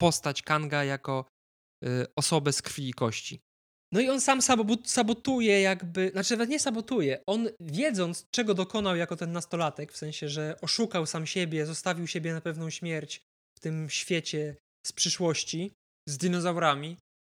[0.00, 1.24] postać Kanga jako
[1.84, 3.40] y, osobę z krwi i kości.
[3.92, 8.96] No i on sam sabo- sabotuje jakby, znaczy nawet nie sabotuje, on wiedząc czego dokonał
[8.96, 13.20] jako ten nastolatek, w sensie, że oszukał sam siebie, zostawił siebie na pewną śmierć
[13.58, 14.56] w tym świecie
[14.86, 15.72] z przyszłości,
[16.08, 16.96] z dinozaurami,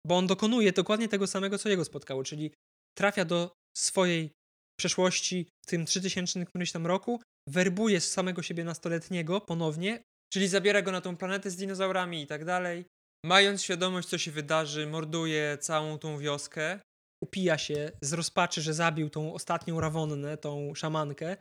[0.07, 2.51] bo on dokonuje dokładnie tego samego, co jego spotkało, czyli
[2.97, 4.31] trafia do swojej
[4.79, 10.03] przeszłości w tym 3000 którymś tam roku, werbuje z samego siebie nastoletniego ponownie,
[10.33, 12.85] czyli zabiera go na tą planetę z dinozaurami i tak dalej,
[13.25, 16.79] Mając świadomość, co się wydarzy, morduje całą tą wioskę.
[17.23, 21.37] upija się z rozpaczy, że zabił tą ostatnią Rawonnę, tą szamankę,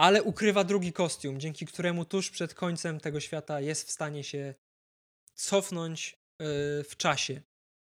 [0.00, 4.54] ale ukrywa drugi kostium, dzięki któremu tuż przed końcem tego świata jest w stanie się
[5.34, 6.46] cofnąć yy,
[6.84, 7.42] w czasie.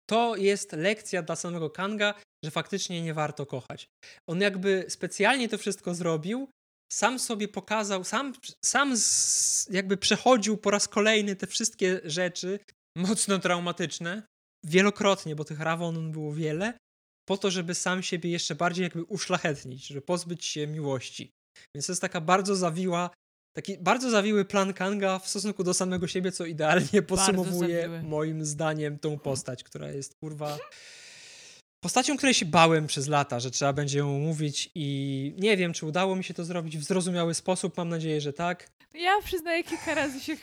[0.09, 2.13] To jest lekcja dla samego Kanga,
[2.45, 3.87] że faktycznie nie warto kochać.
[4.29, 6.47] On jakby specjalnie to wszystko zrobił,
[6.93, 8.33] sam sobie pokazał, sam,
[8.65, 12.59] sam z, jakby przechodził po raz kolejny te wszystkie rzeczy,
[12.97, 14.23] Mocno traumatyczne.
[14.65, 16.73] wielokrotnie, bo tych Rawon było wiele,
[17.29, 21.31] po to, żeby sam siebie jeszcze bardziej jakby uszlachetnić, żeby pozbyć się miłości.
[21.75, 23.09] Więc to jest taka bardzo zawiła,
[23.55, 28.99] taki bardzo zawiły plan Kanga w stosunku do samego siebie, co idealnie podsumowuje moim zdaniem
[28.99, 30.57] tą postać, która jest kurwa
[31.81, 35.85] postacią, której się bałem przez lata, że trzeba będzie ją mówić i nie wiem, czy
[35.85, 38.69] udało mi się to zrobić w zrozumiały sposób, mam nadzieję, że tak.
[38.93, 40.37] Ja przyznaję, kilka razy się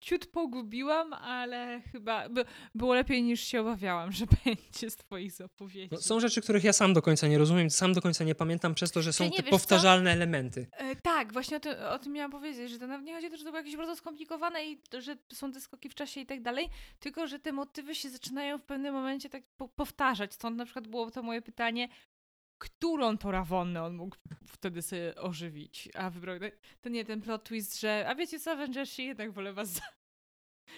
[0.00, 2.44] ciut pogubiłam, ale chyba by,
[2.74, 5.88] było lepiej niż się obawiałam, że będzie z twoich zapowiedzi.
[5.92, 8.74] No, są rzeczy, których ja sam do końca nie rozumiem, sam do końca nie pamiętam
[8.74, 9.50] przez to, że są te wiesz co?
[9.50, 10.66] powtarzalne elementy.
[10.72, 13.30] E, tak, właśnie o, ty, o tym miałam powiedzieć, że to nawet nie chodzi o
[13.30, 16.26] to, że to było jakieś bardzo skomplikowane i że są te skoki w czasie i
[16.26, 16.68] tak dalej,
[17.00, 20.34] tylko że te motywy się zaczynają w pewnym momencie tak po, powtarzać.
[20.34, 21.88] Stąd na przykład było to moje pytanie,
[22.60, 24.16] którą to Rawonnę on mógł
[24.46, 26.38] wtedy sobie ożywić, a wybrał
[26.80, 29.80] to nie ten plot twist, że a wiecie co, Avengersi jednak wolę was za...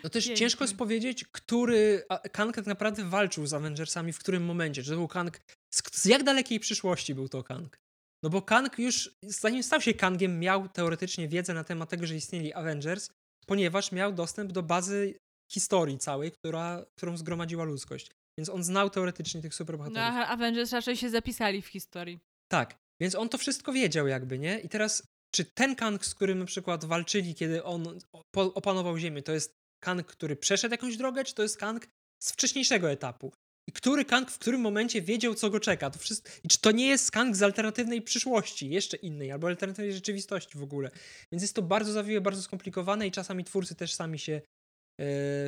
[0.04, 0.38] No też Piękny.
[0.38, 4.82] ciężko jest powiedzieć, który Kang tak naprawdę walczył z Avengersami, w którym momencie.
[4.82, 5.40] Czy to był Kang,
[5.74, 7.78] z, z jak dalekiej przyszłości był to Kang?
[8.22, 12.16] No bo Kang już, zanim stał się Kangiem, miał teoretycznie wiedzę na temat tego, że
[12.16, 13.10] istnieli Avengers,
[13.46, 15.14] ponieważ miał dostęp do bazy
[15.52, 18.10] historii całej, która, którą zgromadziła ludzkość.
[18.38, 19.98] Więc on znał teoretycznie tych No, superbohaterów.
[20.02, 22.20] a Avengers raczej się zapisali w historii.
[22.50, 24.60] Tak, więc on to wszystko wiedział jakby, nie?
[24.60, 27.98] I teraz, czy ten Kang, z którym na przykład walczyli, kiedy on
[28.32, 31.86] opanował Ziemię, to jest Kang, który przeszedł jakąś drogę, czy to jest Kang
[32.22, 33.32] z wcześniejszego etapu.
[33.68, 35.90] I który Kang w którym momencie wiedział, co go czeka.
[35.90, 36.30] To wszystko...
[36.44, 40.62] I czy to nie jest Kang z alternatywnej przyszłości, jeszcze innej, albo alternatywnej rzeczywistości w
[40.62, 40.90] ogóle.
[41.32, 44.40] Więc jest to bardzo zawiłe, bardzo skomplikowane i czasami twórcy też sami się yy,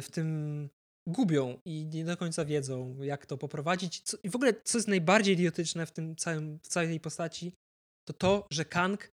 [0.03, 0.69] w tym
[1.09, 4.01] gubią i nie do końca wiedzą, jak to poprowadzić.
[4.01, 7.53] Co, I w ogóle, co jest najbardziej idiotyczne w tym całym, w całej tej postaci,
[8.09, 9.11] to to, że Kang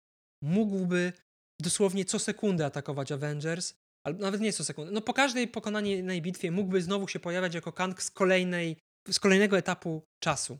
[0.43, 1.14] mógłby
[1.61, 3.73] dosłownie co sekundę atakować Avengers,
[4.07, 4.91] albo nawet nie co sekundę.
[4.91, 8.77] No po każdej pokonanej bitwie mógłby znowu się pojawiać jako Kang z kolejnej,
[9.09, 10.57] z kolejnego etapu czasu.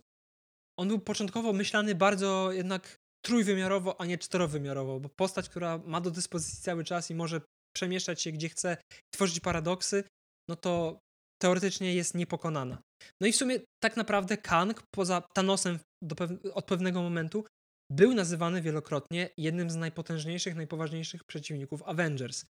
[0.80, 2.95] On był początkowo myślany bardzo jednak
[3.26, 7.41] trójwymiarowo, a nie czterowymiarowo, bo postać, która ma do dyspozycji cały czas i może
[7.76, 8.78] przemieszczać się gdzie chce,
[9.14, 10.04] tworzyć paradoksy,
[10.49, 10.99] no to
[11.41, 12.81] teoretycznie jest niepokonana.
[13.22, 15.80] No i w sumie tak naprawdę Kang, poza Thanosem
[16.18, 17.45] pew od pewnego momentu,
[17.91, 22.45] był nazywany wielokrotnie jednym z najpotężniejszych, najpoważniejszych przeciwników Avengers.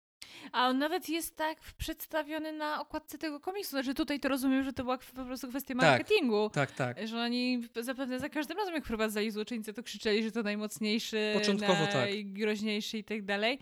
[0.53, 3.71] A on nawet jest tak przedstawiony na okładce tego komiksu.
[3.71, 6.51] Znaczy tutaj to rozumiem, że to była po prostu kwestia tak, marketingu.
[6.51, 7.09] Tak, tak, tak.
[7.09, 11.87] Że oni zapewne za każdym razem, jak wprowadzali złoczyńcę, to krzyczeli, że to najmocniejszy, Początkowo
[11.87, 11.95] tak.
[11.95, 13.59] najgroźniejszy i tak dalej.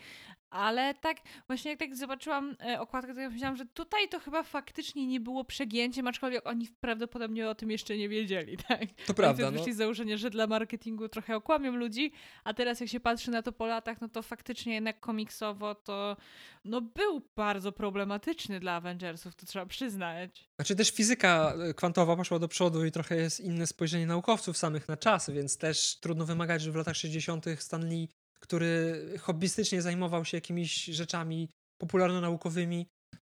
[0.51, 1.17] Ale tak,
[1.47, 5.21] właśnie jak tak zobaczyłam e, okładkę, to ja myślałam, że tutaj to chyba faktycznie nie
[5.21, 8.81] było przegięciem, aczkolwiek oni prawdopodobnie o tym jeszcze nie wiedzieli, tak?
[9.07, 9.47] To prawda.
[9.47, 9.79] Oni wyszli no.
[9.79, 12.13] założenie, że dla marketingu trochę okłamią ludzi,
[12.45, 16.17] a teraz jak się patrzy na to po latach, no to faktycznie jednak komiksowo to
[16.65, 20.51] no był bardzo problematyczny dla Avengersów, to trzeba przyznać.
[20.57, 24.89] Znaczy też fizyka e, kwantowa poszła do przodu i trochę jest inne spojrzenie naukowców samych
[24.89, 27.47] na czas, więc też trudno wymagać, że w latach 60.
[27.59, 28.09] Stanley
[28.43, 31.49] który hobbystycznie zajmował się jakimiś rzeczami
[31.83, 32.87] popularno-naukowymi,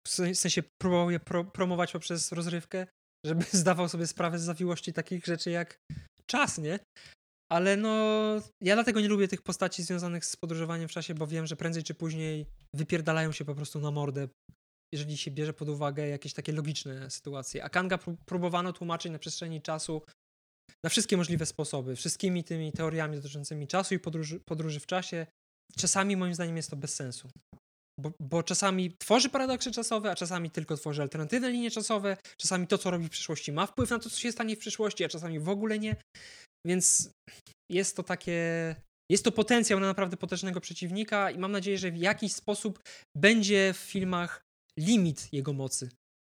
[0.07, 2.87] w sensie próbował je pro promować poprzez rozrywkę,
[3.27, 5.79] żeby zdawał sobie sprawę z zawiłości takich rzeczy jak
[6.27, 6.79] czas, nie?
[7.53, 7.97] Ale no,
[8.63, 11.83] ja dlatego nie lubię tych postaci związanych z podróżowaniem w czasie, bo wiem, że prędzej
[11.83, 14.29] czy później wypierdalają się po prostu na mordę,
[14.95, 17.65] jeżeli się bierze pod uwagę jakieś takie logiczne sytuacje.
[17.65, 20.03] A Kanga próbowano tłumaczyć na przestrzeni czasu
[20.85, 25.27] na wszystkie możliwe sposoby, wszystkimi tymi teoriami dotyczącymi czasu i podróży, podróży w czasie.
[25.77, 27.29] Czasami moim zdaniem jest to bez sensu.
[28.01, 32.17] Bo, bo, czasami tworzy paradoksy czasowe, a czasami tylko tworzy alternatywne linie czasowe.
[32.37, 35.05] Czasami to, co robi w przyszłości, ma wpływ na to, co się stanie w przyszłości,
[35.05, 35.97] a czasami w ogóle nie.
[36.67, 37.11] Więc
[37.71, 38.77] jest to takie.
[39.11, 42.83] Jest to potencjał na naprawdę potężnego przeciwnika, i mam nadzieję, że w jakiś sposób
[43.17, 44.43] będzie w filmach
[44.79, 45.89] limit jego mocy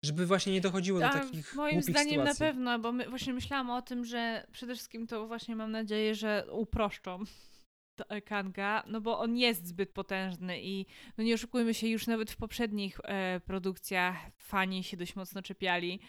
[0.05, 2.17] żeby właśnie nie dochodziło do takich Moim zdaniem sytuacji.
[2.17, 6.15] na pewno, bo my właśnie myślałam o tym, że przede wszystkim to właśnie mam nadzieję,
[6.15, 7.23] że uproszczą
[8.25, 10.85] Kanga, no bo on jest zbyt potężny i
[11.17, 15.99] no nie oszukujmy się, już nawet w poprzednich e, produkcjach fani się dość mocno czepiali.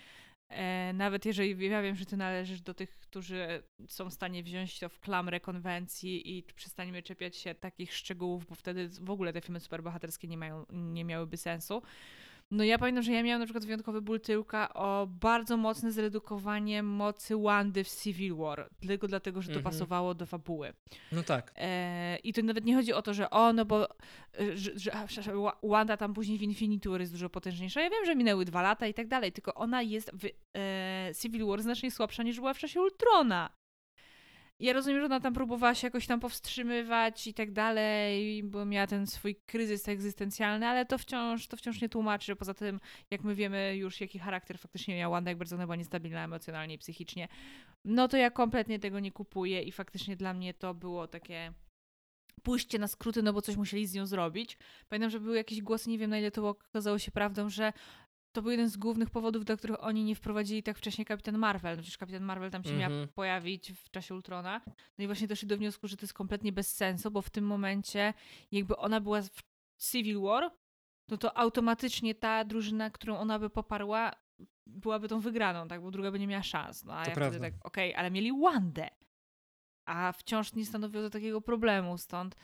[0.48, 4.78] E, nawet jeżeli ja wiem, że ty należysz do tych, którzy są w stanie wziąć
[4.78, 9.40] to w klamrę konwencji i przestaniemy czepiać się takich szczegółów, bo wtedy w ogóle te
[9.40, 11.82] filmy superbohaterskie nie, mają, nie miałyby sensu.
[12.52, 16.82] No ja pamiętam, że ja miałam na przykład wyjątkowy ból tyłka o bardzo mocne zredukowanie
[16.82, 18.68] mocy Wandy w Civil War.
[18.86, 19.72] Tylko dlatego, że to mhm.
[19.72, 20.72] pasowało do fabuły.
[21.12, 21.52] No tak.
[21.56, 24.70] E, I to nawet nie chodzi o to, że o, no bo e, że,
[25.08, 27.80] że, Wanda tam później w Infinity War jest dużo potężniejsza.
[27.80, 30.26] Ja wiem, że minęły dwa lata i tak dalej, tylko ona jest w
[30.56, 33.50] e, Civil War znacznie słabsza niż była w czasie Ultrona.
[34.62, 38.86] Ja rozumiem, że ona tam próbowała się jakoś tam powstrzymywać i tak dalej, bo miała
[38.86, 42.36] ten swój kryzys egzystencjalny, ale to wciąż, to wciąż nie tłumaczy.
[42.36, 42.80] Poza tym,
[43.10, 46.74] jak my wiemy już, jaki charakter faktycznie miała Wanda, jak bardzo ona była niestabilna emocjonalnie
[46.74, 47.28] i psychicznie,
[47.84, 51.52] no to ja kompletnie tego nie kupuję i faktycznie dla mnie to było takie
[52.42, 54.58] pójście na skróty, no bo coś musieli z nią zrobić.
[54.88, 57.72] Pamiętam, że były jakieś głosy, nie wiem na ile to okazało się prawdą, że
[58.32, 61.76] to był jeden z głównych powodów, dla których oni nie wprowadzili tak wcześnie Kapitan Marvel.
[61.76, 62.82] No przecież Kapitan Marvel tam się mm -hmm.
[62.82, 63.08] miał mhm.
[63.08, 64.60] pojawić w czasie Ultrona.
[64.98, 67.46] No i właśnie doszli do wniosku, że to jest kompletnie bez sensu, bo w tym
[67.46, 68.14] momencie
[68.52, 69.42] jakby ona była w
[69.78, 70.50] Civil War,
[71.08, 74.12] no to automatycznie ta drużyna, którą ona by poparła,
[74.66, 75.82] byłaby tą wygraną, tak?
[75.82, 76.84] Bo druga by nie miała szans.
[76.84, 77.38] No a to ja prawda.
[77.38, 78.88] wtedy tak, okej, okay, ale mieli Wandę.
[79.86, 82.36] A wciąż nie stanowiło to takiego problemu, stąd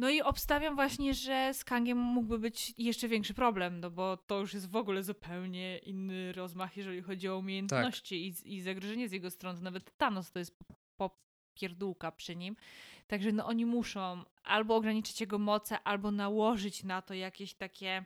[0.00, 4.38] no i obstawiam właśnie, że z Kangiem mógłby być jeszcze większy problem, no bo to
[4.38, 8.46] już jest w ogóle zupełnie inny rozmach, jeżeli chodzi o umiejętności tak.
[8.46, 9.60] i, i zagrożenie z jego strony.
[9.60, 10.58] Nawet Thanos to jest
[10.96, 12.56] popierdółka przy nim.
[13.06, 18.04] Także no oni muszą albo ograniczyć jego moce, albo nałożyć na to jakieś takie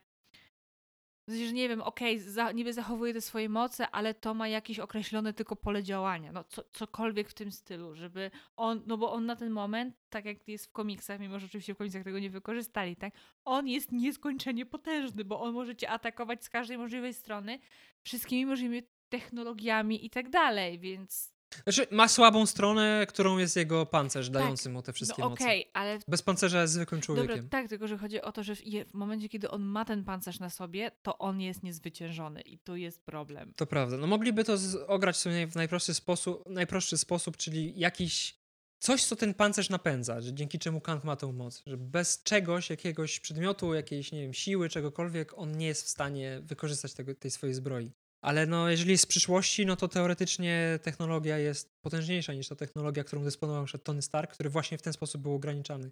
[1.28, 4.78] że nie wiem, okej, okay, za, niby zachowuje te swoje moce, ale to ma jakieś
[4.78, 6.32] określone tylko pole działania.
[6.32, 10.24] No, co, cokolwiek w tym stylu, żeby on, no bo on na ten moment, tak
[10.24, 13.14] jak jest w komiksach, mimo że oczywiście w komiksach tego nie wykorzystali, tak?
[13.44, 17.58] On jest nieskończenie potężny, bo on może cię atakować z każdej możliwej strony,
[18.02, 24.30] wszystkimi możliwymi technologiami i tak dalej, więc Znaczy, ma słabą stronę, którą jest jego pancerz,
[24.30, 25.44] dający mu te wszystkie no moce.
[25.44, 27.36] okej, ale Bez pancerza jest zwykłym człowiekiem.
[27.36, 28.60] Dobra, tak, tylko że chodzi o to, że w,
[28.90, 32.76] w, momencie, kiedy on ma ten pancerz na sobie, to on jest niezwyciężony i tu
[32.76, 33.52] jest problem.
[33.56, 33.96] To prawda.
[33.96, 38.44] No mogliby to z- ograć sobie w najprostszy sposób, najprostszy sposób, czyli jakiś
[38.78, 42.70] coś, co ten pancerz napędza, że dzięki czemu Kang ma tę moc, że bez czegoś,
[42.70, 47.30] jakiegoś przedmiotu, jakiejś, nie wiem, siły, czegokolwiek, on nie jest w stanie wykorzystać tego, tej
[47.30, 47.92] swojej zbroi.
[48.24, 53.04] Ale no, jeżeli jest z przyszłości, no to teoretycznie technologia jest potężniejsza niż ta technologia,
[53.04, 55.90] którą dysponował przed Tony Stark, który właśnie w ten sposób był ograniczany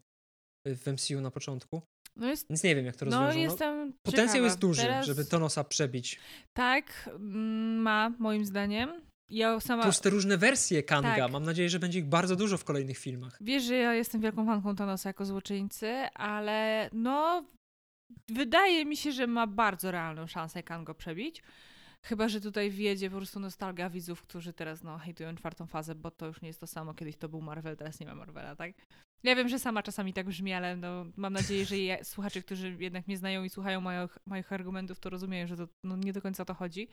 [0.66, 1.82] w MCU na początku.
[2.16, 3.50] No jest, Więc nie wiem, jak to no rozwiążą.
[3.50, 4.44] jestem Potencjał ciekawa.
[4.44, 6.20] jest duży, Teraz, żeby Tonosa przebić.
[6.52, 9.02] Tak, mm, ma, moim zdaniem.
[9.30, 9.82] Ja sama...
[9.82, 11.16] Plus te różne wersje Kanga.
[11.16, 11.32] Tak.
[11.32, 13.38] Mam nadzieję, że będzie ich bardzo dużo w kolejnych filmach.
[13.40, 17.44] Wiesz, że ja jestem wielką fanką Thanosa jako złoczyńcy, ale no...
[18.28, 21.42] Wydaje mi się, że ma bardzo realną szansę Kang go przebić.
[22.04, 26.10] Chyba, że tutaj wjedzie po prostu nostalgia widzów, którzy teraz no, hejtują czwartą fazę, bo
[26.10, 26.94] to już nie jest to samo.
[26.94, 28.72] Kiedyś to był Marvel, teraz nie ma Marvela, tak?
[29.22, 32.76] Ja wiem, że sama czasami tak brzmi, ale no, mam nadzieję, że ja, słuchacze, którzy
[32.80, 36.22] jednak mnie znają i słuchają moich, moich argumentów, to rozumieją, że to no, nie do
[36.22, 36.88] końca to chodzi.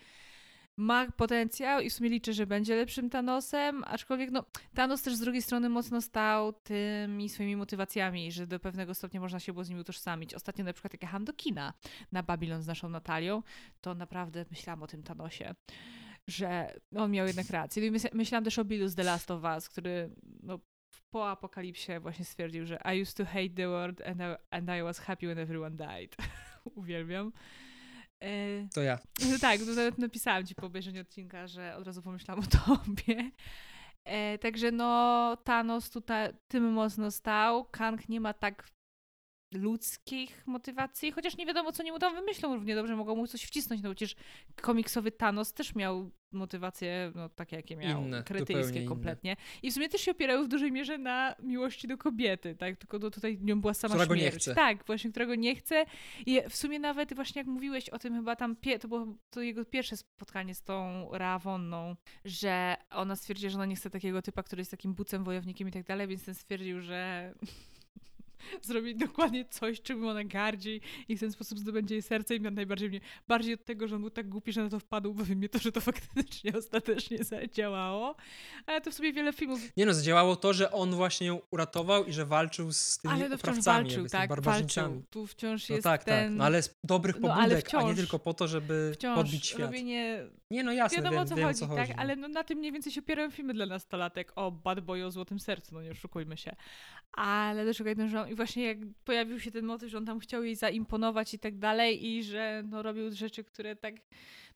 [0.79, 4.45] Ma potencjał i w sumie liczę, że będzie lepszym Thanosem, aczkolwiek no,
[4.75, 9.39] Thanos też z drugiej strony mocno stał tymi swoimi motywacjami, że do pewnego stopnia można
[9.39, 10.33] się było z nim utożsamić.
[10.33, 11.73] Ostatnio na przykład jak jechałam do kina
[12.11, 13.43] na Babylon z naszą Natalią,
[13.81, 15.55] to naprawdę myślałam o tym Thanosie
[16.27, 17.91] że on miał jednak rację.
[17.91, 20.09] Myśl, myślałam też o Billu z The Last of Us, który
[20.43, 20.59] no,
[21.09, 24.83] po apokalipsie właśnie stwierdził, że I used to hate the world and I, and I
[24.83, 26.15] was happy when everyone died.
[26.75, 27.31] Uwielbiam.
[28.23, 28.99] E, To ja.
[29.31, 32.47] no tak, to nawet napisałam ci po obejrzeniu odcinka, że od razu pomyślałam o
[32.77, 33.31] tobie.
[34.05, 37.65] E, także no, Thanos tutaj tym mocno stał.
[37.65, 38.69] Kang nie ma tak
[39.53, 43.81] ludzkich motywacji, chociaż nie wiadomo, co mu tam wymyślą równie dobrze, mogą mu coś wcisnąć,
[43.81, 44.15] no przecież
[44.61, 48.23] komiksowy Thanos też miał motywacje, no takie jakie miał, Inne,
[48.85, 49.35] kompletnie.
[49.63, 52.99] I w sumie też się opierały w dużej mierze na miłości do kobiety, tak, tylko
[52.99, 54.35] no, tutaj nią była sama Która go śmierć.
[54.35, 54.55] nie chce.
[54.55, 55.85] Tak, właśnie, którego nie chce
[56.25, 59.65] i w sumie nawet właśnie jak mówiłeś o tym chyba tam, to było to jego
[59.65, 61.95] pierwsze spotkanie z tą Rawonną,
[62.25, 65.71] że ona stwierdziła, że ona nie chce takiego typa, który jest takim bucem, wojownikiem i
[65.71, 67.33] tak dalej, więc ten stwierdził, że
[68.61, 72.89] zrobić dokładnie coś, czym ona gardzi i w ten sposób zdobędzie jej serce i najbardziej
[72.89, 75.49] mnie, bardziej od tego, że on był tak głupi, że na to wpadł, bo mnie
[75.49, 78.15] to, że to faktycznie ostatecznie zadziałało.
[78.65, 82.05] Ale to w sobie wiele filmów Nie no, zadziałało to, że on właśnie ją uratował
[82.05, 85.03] i że walczył z tymi ale to wciąż walczył, tak, walczył.
[85.09, 86.29] Tu wciąż No jest tak, ten...
[86.29, 86.37] tak.
[86.37, 89.45] No ale z dobrych No, pobudek, a nie wciąż- tylko po to, żeby Wciąż podbić
[89.45, 89.61] świat.
[89.61, 91.77] robienie Nie no jasne, Wiadomo wiem, o co wiem, chodzi, co tak?
[91.77, 91.91] chodzi.
[91.95, 92.01] no.
[92.01, 95.11] Ale no, na tym mniej więcej się opierają filmy dla nastolatek o Bad Boy o
[95.11, 96.55] Złotym Sercu, no nie oszukujmy się.
[97.11, 100.43] Ale też okej, że i właśnie jak pojawił się ten motyw, że on tam chciał
[100.43, 103.95] jej zaimponować i tak dalej i że no robił rzeczy, które tak,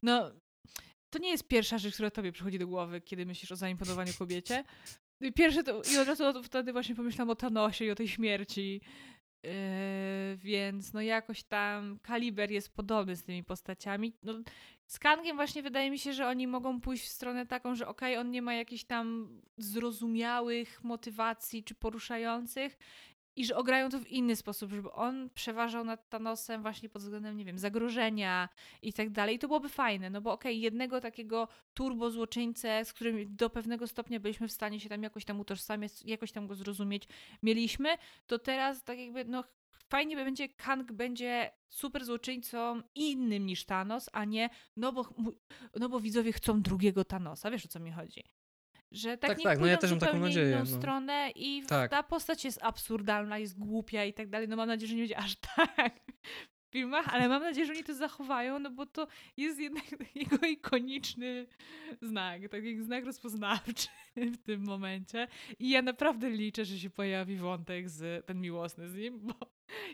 [0.02, 0.32] no
[1.10, 4.64] to nie jest pierwsza rzecz, która tobie przychodzi do głowy, kiedy myślisz o zaimponowaniu kobiecie.
[5.36, 8.82] Pierwsze to, i od razu wtedy właśnie pomyślałam o Thanosie i o tej śmierci.
[9.44, 9.52] Yy,
[10.38, 14.14] więc no jakoś tam kaliber jest podobny z tymi postaciami.
[14.24, 14.34] No,
[14.86, 18.18] z Kangiem właśnie wydaje mi się, że oni mogą pójść w stronę taką, że okej,
[18.18, 22.78] on nie ma jakichś tam zrozumiałych motywacji czy poruszających
[23.36, 27.38] i że ograją to w inny sposób, żeby on przeważał nad Thanosem właśnie pod względem,
[27.38, 28.50] nie wiem, zagrożenia
[28.82, 29.36] i tak dalej.
[29.36, 33.88] I to byłoby fajne, no bo okej, jednego takiego turbo złoczyńcę, z którym do pewnego
[33.88, 37.04] stopnia byliśmy w stanie się tam jakoś tam utożsamiać, jakoś tam go zrozumieć,
[37.44, 37.90] mieliśmy,
[38.28, 39.44] to teraz tak jakby, no
[39.90, 45.14] fajnie będzie, Kang będzie super złoczyńcą innym niż Thanos, a nie, no bo,
[45.80, 48.24] no bo widzowie chcą drugiego Thanosa, wiesz o co mi chodzi.
[48.94, 50.66] Że tak, Tak, nie tak, no ja też mam taką nadzieję, inną no.
[50.66, 51.92] stronę i Tak.
[51.92, 54.48] ta postać jest absurdalna, jest głupia i tak dalej.
[54.48, 56.00] No mam nadzieję, że nie będzie aż tak
[56.70, 59.08] w filmach, ale mam nadzieję, że oni to zachowają, no bo to
[59.38, 59.84] jest jednak
[60.16, 61.48] jego ikoniczny
[62.02, 63.88] znak, taki znak rozpoznawczy
[64.36, 65.28] w tym momencie.
[65.60, 69.34] I ja naprawdę liczę, że się pojawi wątek z ten miłosny z nim, bo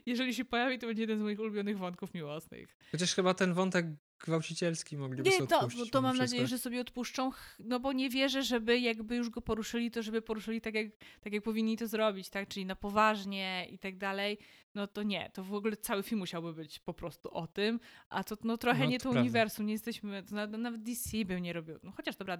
[0.05, 2.77] jeżeli się pojawi, to będzie jeden z moich ulubionych wątków miłosnych.
[2.91, 3.85] Chociaż chyba ten wątek
[4.19, 5.91] gwałcicielski mogliby Nie, sobie to, odpuścić.
[5.91, 6.23] to mam wszystko.
[6.23, 10.21] nadzieję, że sobie odpuszczą, no bo nie wierzę, żeby jakby już go poruszyli, to żeby
[10.21, 10.87] poruszyli tak jak,
[11.21, 12.47] tak jak powinni to zrobić, tak?
[12.47, 14.37] Czyli na poważnie i tak dalej.
[14.75, 17.79] No to nie, to w ogóle cały film musiałby być po prostu o tym,
[18.09, 21.25] a to no trochę No, nie to to uniwersum, nie jesteśmy, to nawet, nawet DC
[21.25, 21.79] bym nie robił.
[21.83, 22.37] No chociaż dobra,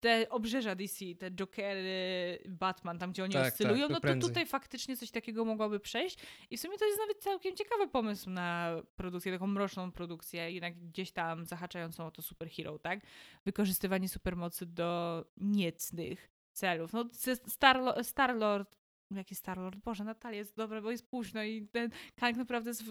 [0.00, 4.30] te obrzeża DC, te Jokery, Batman, tam gdzie oni Tak, oscylują, tak, no to prędzej.
[4.30, 6.18] tutaj faktycznie coś takiego mogłoby przejść
[6.50, 10.78] i w sumie to jest nawet całkiem ciekawy pomysł na produkcję, taką mroczną produkcję, jednak
[10.78, 13.00] gdzieś tam zahaczającą o to superhero, tak?
[13.44, 16.92] Wykorzystywanie supermocy do niecnych celów.
[16.92, 17.04] No
[17.48, 18.76] Star- Star-Lord
[19.10, 19.76] Jaki Star-Lord?
[19.76, 22.82] Boże, Natalia jest dobra, bo jest późno i ten Kang naprawdę z,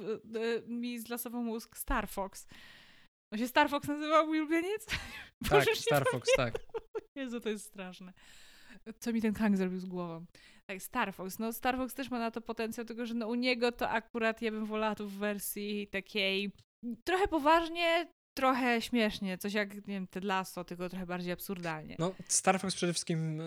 [0.67, 1.77] mi zlasował mózg.
[1.77, 2.47] Star Fox.
[3.33, 4.85] On się Star Fox nazywał mój ulubieniec?
[5.49, 6.53] Tak, nie Star Fox, tak.
[7.15, 8.13] Jezu, to jest straszne.
[8.99, 10.25] Co mi ten Kang zrobił z głową?
[10.65, 11.39] Tak, Star Fox.
[11.39, 14.41] No Star Fox też ma na to potencjał, tylko że no, u niego to akurat
[14.41, 16.51] ja bym wolała tu w wersji takiej
[17.03, 19.37] trochę poważnie, trochę śmiesznie.
[19.37, 21.95] Coś jak, nie wiem, Ted Lasso, tylko trochę bardziej absurdalnie.
[21.99, 23.45] No, Star Fox przede wszystkim e,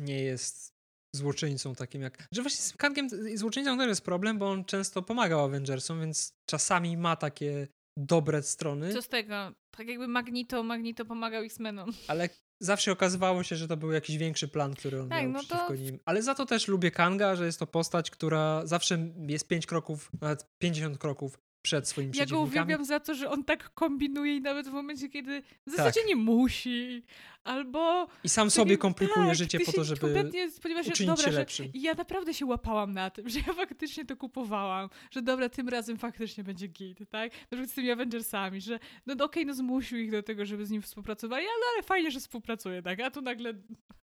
[0.00, 0.76] nie jest
[1.16, 2.28] złoczyńcą takim jak...
[2.32, 6.96] Że właśnie z Kangiem złoczyńcą też jest problem, bo on często pomagał Avengersom, więc czasami
[6.96, 7.68] ma takie
[7.98, 8.92] dobre strony.
[8.92, 9.52] Co z tego?
[9.70, 11.90] Tak jakby Magnito, Magnito pomagał X-Menom.
[12.08, 12.28] Ale
[12.62, 15.68] zawsze okazywało się, że to był jakiś większy plan, który on tak, miał no przeciwko
[15.68, 15.74] to...
[15.74, 15.98] nim.
[16.04, 20.10] Ale za to też lubię Kanga, że jest to postać, która zawsze jest 5 kroków,
[20.20, 24.40] nawet 50 kroków przed swoimi Ja go uwielbiam za to, że on tak kombinuje i
[24.40, 26.08] nawet w momencie, kiedy w zasadzie tak.
[26.08, 27.02] nie musi.
[27.44, 28.06] Albo...
[28.24, 31.68] I sam sobie komplikuje tak, życie po to, żeby kompletnie spodziewasz się, dobra, się lepszym.
[31.74, 35.96] ja naprawdę się łapałam na tym, że ja faktycznie to kupowałam, że dobra, tym razem
[35.96, 37.32] faktycznie będzie git, tak?
[37.32, 40.66] Na przykład z tymi Avengersami, że no okej, okay, no zmusił ich do tego, żeby
[40.66, 43.00] z nim współpracowali, ale, ale fajnie, że współpracuje, tak?
[43.00, 43.54] A tu nagle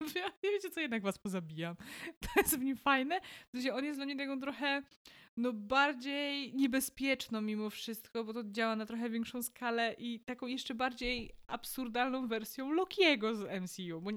[0.44, 1.76] nie wiecie co, jednak was pozabijam.
[2.20, 3.20] To jest w nim fajne.
[3.20, 4.82] W sensie on jest dla mnie taką trochę
[5.36, 10.74] no bardziej niebezpieczną mimo wszystko, bo to działa na trochę większą skalę i taką jeszcze
[10.74, 14.10] bardziej absurdalną wersją Lokiego z MCU, bo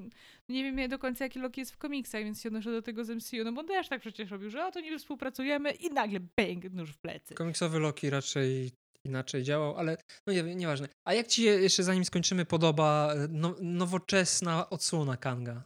[0.49, 3.09] nie wiem do końca jaki Loki jest w komiksach, więc się odnoszę do tego z
[3.09, 6.19] MCU, no bo on też tak przecież robił, że o to nie współpracujemy i nagle
[6.37, 7.35] bang, nóż w plecy.
[7.35, 8.71] Komiksowy Loki raczej
[9.05, 9.97] inaczej działał, ale
[10.27, 10.87] no nie, nieważne.
[11.05, 15.63] A jak ci jeszcze zanim skończymy podoba e, no, nowoczesna odsłona Kanga?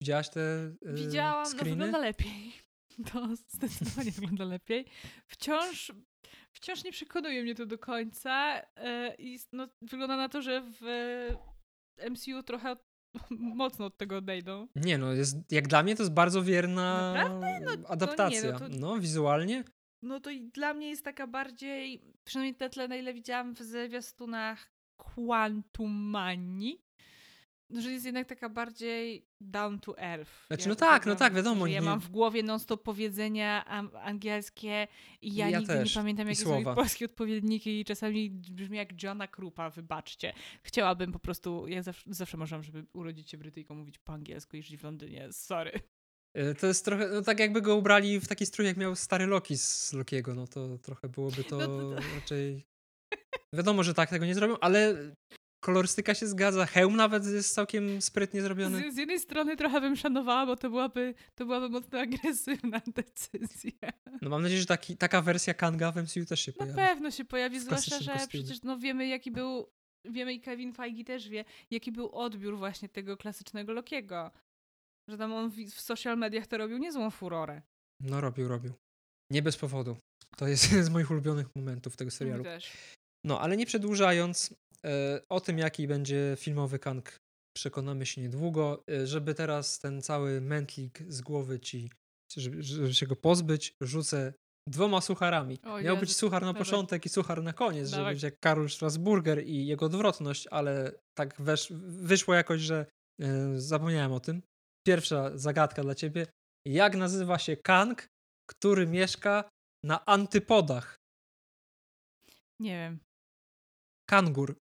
[0.00, 0.40] Widziałaś te
[0.82, 1.70] yy, Widziałam, screeny?
[1.70, 2.52] no wygląda lepiej.
[3.12, 4.86] To zdecydowanie wygląda lepiej.
[5.26, 5.92] Wciąż,
[6.52, 10.84] wciąż nie przekonuje mnie to do końca yy, i no, wygląda na to, że w
[12.10, 12.76] MCU trochę
[13.30, 14.68] mocno od tego odejdą.
[14.76, 17.14] Nie no, jest, jak dla mnie to jest bardzo wierna
[17.60, 18.42] no, adaptacja.
[18.42, 18.68] Nie, no, to...
[18.68, 19.64] no, wizualnie.
[20.02, 23.58] No to i dla mnie jest taka bardziej, przynajmniej te tle, na ile widziałam w
[23.58, 26.82] zwiastunach Quantum Mani,
[27.70, 30.46] że jest jednak taka bardziej down to earth.
[30.46, 31.66] Znaczy, ja no tak, no tak, wiadomo.
[31.66, 33.64] Ja mam w głowie non-stop powiedzenia
[34.02, 34.88] angielskie
[35.22, 35.94] i ja, ja nigdy też.
[35.94, 40.32] nie pamiętam, jakie są polskie odpowiedniki i czasami brzmi jak Johna Krupa, wybaczcie.
[40.62, 44.62] Chciałabym po prostu, ja zawsze, zawsze marzyłam, żeby urodzić się Brytyjką, mówić po angielsku i
[44.62, 45.28] żyć w Londynie.
[45.32, 45.72] Sorry.
[46.34, 49.26] E, to jest trochę, no tak jakby go ubrali w taki strój, jak miał stary
[49.26, 52.00] Loki z Lokiego, no to trochę byłoby to, no to, to...
[52.14, 52.64] raczej...
[53.54, 54.94] Wiadomo, że tak tego nie zrobią, ale
[55.68, 58.90] kolorystyka się zgadza, hełm nawet jest całkiem sprytnie zrobiony.
[58.90, 63.90] Z, z, jednej strony trochę bym szanowała, bo to byłaby, to byłaby mocno agresywna decyzja.
[64.22, 66.76] No mam nadzieję, że taki, taka wersja Kanga w MCU też się pojawi.
[66.76, 68.44] Na pewno się pojawi, zwłaszcza, że kostiumie.
[68.44, 69.66] przecież no, wiemy jaki był,
[70.04, 74.30] wiemy i Kevin Feige też wie, jaki był odbiór właśnie tego klasycznego Lokiego.
[75.08, 77.62] Że tam on w, w social mediach to robił niezłą furorę.
[78.00, 78.72] No robił, robił.
[79.30, 79.96] Nie bez powodu.
[80.36, 82.44] To jest jeden z moich ulubionych momentów tego serialu.
[82.44, 82.72] Też.
[83.24, 84.54] No, ale nie przedłużając,
[85.28, 87.18] o tym, jaki będzie filmowy Kang,
[87.56, 88.84] przekonamy się niedługo.
[88.90, 91.90] E, żeby teraz ten cały mętlik z głowy ci,
[92.36, 94.32] żeby, żeby się go pozbyć, rzucę
[94.68, 95.58] dwoma sucharami.
[95.62, 98.70] O, Miał Jezu, być suchar na początek i suchar na koniec, żeby być jak Karol
[98.70, 102.86] Strasburger i jego odwrotność, ale tak wesz, wyszło jakoś, że
[103.20, 104.42] e, zapomniałem o tym.
[104.86, 106.26] Pierwsza zagadka dla ciebie.
[106.66, 108.06] Jak nazywa się Kang,
[108.50, 109.48] który mieszka
[109.84, 110.96] na antypodach?
[112.60, 112.98] Nie wiem.
[114.08, 114.54] Kangur.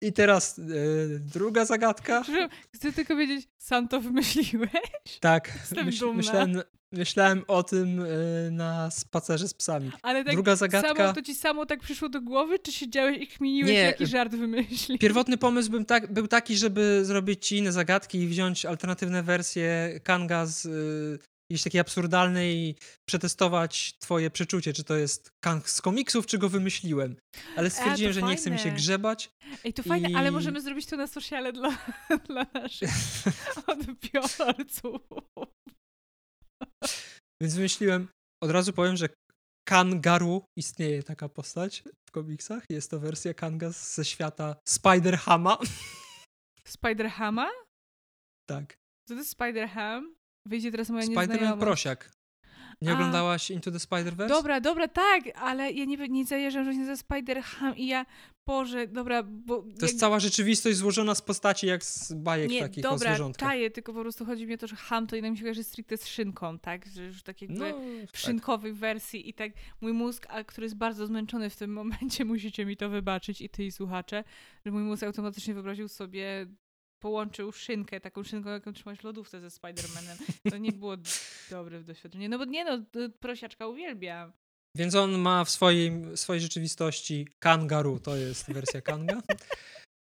[0.00, 0.62] I teraz e,
[1.18, 2.22] druga zagadka.
[2.74, 4.70] Chcę tylko wiedzieć, sam to wymyśliłeś?
[5.20, 5.52] Tak.
[5.60, 6.16] Jestem myśl, dumna.
[6.16, 8.06] Myślałem, myślałem o tym e,
[8.50, 9.90] na spacerze z psami.
[10.02, 10.94] Ale tak druga zagadka.
[10.96, 14.34] Samo, to ci samo tak przyszło do głowy, czy siedziałeś i kminiłeś, Nie, jaki żart
[14.34, 15.00] wymyślić?
[15.00, 20.00] Pierwotny pomysł był, tak, był taki, żeby zrobić ci inne zagadki i wziąć alternatywne wersje
[20.04, 20.68] Kanga z
[21.52, 22.74] jakiejś takiej absurdalnej i
[23.08, 27.16] przetestować twoje przeczucie, czy to jest Kang z komiksów, czy go wymyśliłem.
[27.56, 28.32] Ale stwierdziłem, e, że fajne.
[28.32, 29.30] nie chce mi się grzebać.
[29.64, 31.78] Ej, to fajne, ale możemy zrobić to na sociale dla,
[32.28, 32.90] dla naszych
[33.66, 35.02] odbiorców.
[37.42, 38.08] Więc wymyśliłem,
[38.42, 39.08] od razu powiem, że
[39.68, 42.64] Kangaru istnieje taka postać w komiksach.
[42.70, 45.56] Jest to wersja Kanga ze świata Spider-Hama.
[46.76, 47.48] Spider-Hama?
[48.48, 48.74] Tak.
[49.08, 50.21] Co to jest Spider-Ham?
[50.46, 52.10] Wyjdzie teraz moja Spider-Man Prosiak.
[52.82, 52.94] Nie A.
[52.94, 54.28] oglądałaś Into the Spider-Verse?
[54.28, 58.06] Dobra, dobra, tak, ale ja nie, nie zajeżdżam, że się nazywa Spider-Ham i ja,
[58.46, 59.62] Boże, dobra, bo...
[59.62, 59.82] To jak...
[59.82, 63.48] jest cała rzeczywistość złożona z postaci jak z bajek nie, takich dobra, o zwierzątkach.
[63.48, 65.64] czaję, tylko po prostu chodzi mi o to, że ham to jednak mi się kojarzy
[65.64, 66.86] stricte z szynką, tak?
[66.86, 67.66] Że już tak jakby no,
[68.12, 68.80] w szynkowej tak.
[68.80, 72.76] wersji i tak mój mózg, a który jest bardzo zmęczony w tym momencie, musicie mi
[72.76, 74.24] to wybaczyć i ty i słuchacze,
[74.66, 76.46] że mój mózg automatycznie wyobraził sobie
[77.02, 80.16] połączył szynkę, taką szynką, jaką trzymałeś w lodówce ze Spider-Manem.
[80.50, 80.96] To nie było
[81.50, 82.28] dobre doświadczenie.
[82.28, 82.84] No bo nie no,
[83.20, 84.32] prosiaczka uwielbiam.
[84.76, 89.22] Więc on ma w swojej, swojej rzeczywistości kangaru, to jest wersja kanga.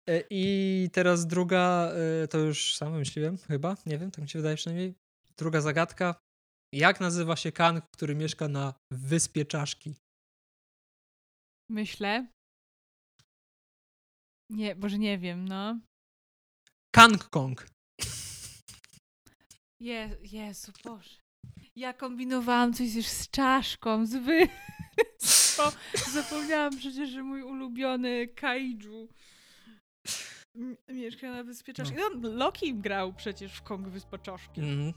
[0.09, 1.93] E, I teraz druga,
[2.23, 4.95] e, to już sam wymyśliłem chyba, nie wiem, tak mi się wydaje przynajmniej.
[5.37, 6.15] Druga zagadka.
[6.75, 9.95] Jak nazywa się kang, który mieszka na wyspie czaszki?
[11.71, 12.27] Myślę.
[14.51, 15.81] Nie, może nie wiem, no.
[16.97, 17.67] Kang Kong.
[19.81, 21.21] Je, Jezu, Boże.
[21.77, 25.63] Ja kombinowałam coś już z czaszką, z wyspą.
[26.13, 29.09] Zapomniałam przecież, że mój ulubiony kaiju
[30.89, 31.97] mieszka na Wyspie Czaszki.
[31.97, 34.61] No, Loki grał przecież w Kong Wyspa Czaszki.
[34.61, 34.93] Mhm.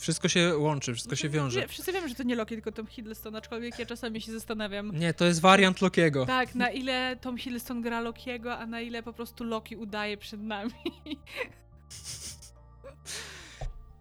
[0.00, 1.60] Wszystko się łączy, wszystko się wiąże.
[1.60, 4.96] Nie, wszyscy wiemy, że to nie Loki, tylko Tom Hiddleston, aczkolwiek ja czasami się zastanawiam,
[4.98, 6.26] Nie, to jest wariant Lokiego.
[6.26, 10.40] tak, na ile Tom Hiddleston gra Lokiego, a na ile po prostu Loki udaje przed
[10.40, 10.72] nami.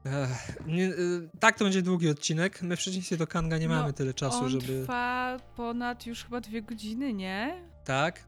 [0.06, 2.62] Ech, nie, y, tak, to będzie długi odcinek.
[2.62, 4.82] My w przeciwieństwie do Kanga nie No, mamy tyle czasu, On żeby...
[4.82, 7.64] trwa ponad już chyba dwie godziny, nie?
[7.86, 8.28] Tak.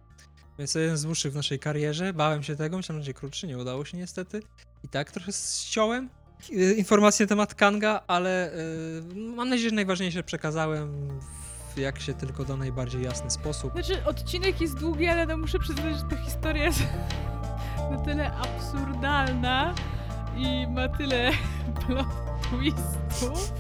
[0.60, 2.14] Więc to jeden z dłuższych w naszej karierze.
[2.14, 4.42] Bałem się tego, myślałem, że będzie krótszy, nie udało się niestety.
[4.84, 6.10] I tak trochę ściąłem
[6.78, 9.04] informacje na temat Kanga, ale y,
[9.36, 11.10] mam nadzieję, że najważniejsze przekazałem
[11.76, 13.74] w jak się tylko da najbardziej jasny sposób.
[13.74, 16.84] Znaczy, odcinek jest długi, ale no muszę przyznać, że ta historia jest
[17.92, 19.76] na tyle absurdalna
[20.38, 21.32] i ma tyle
[21.88, 22.08] plot
[22.50, 23.54] twistów.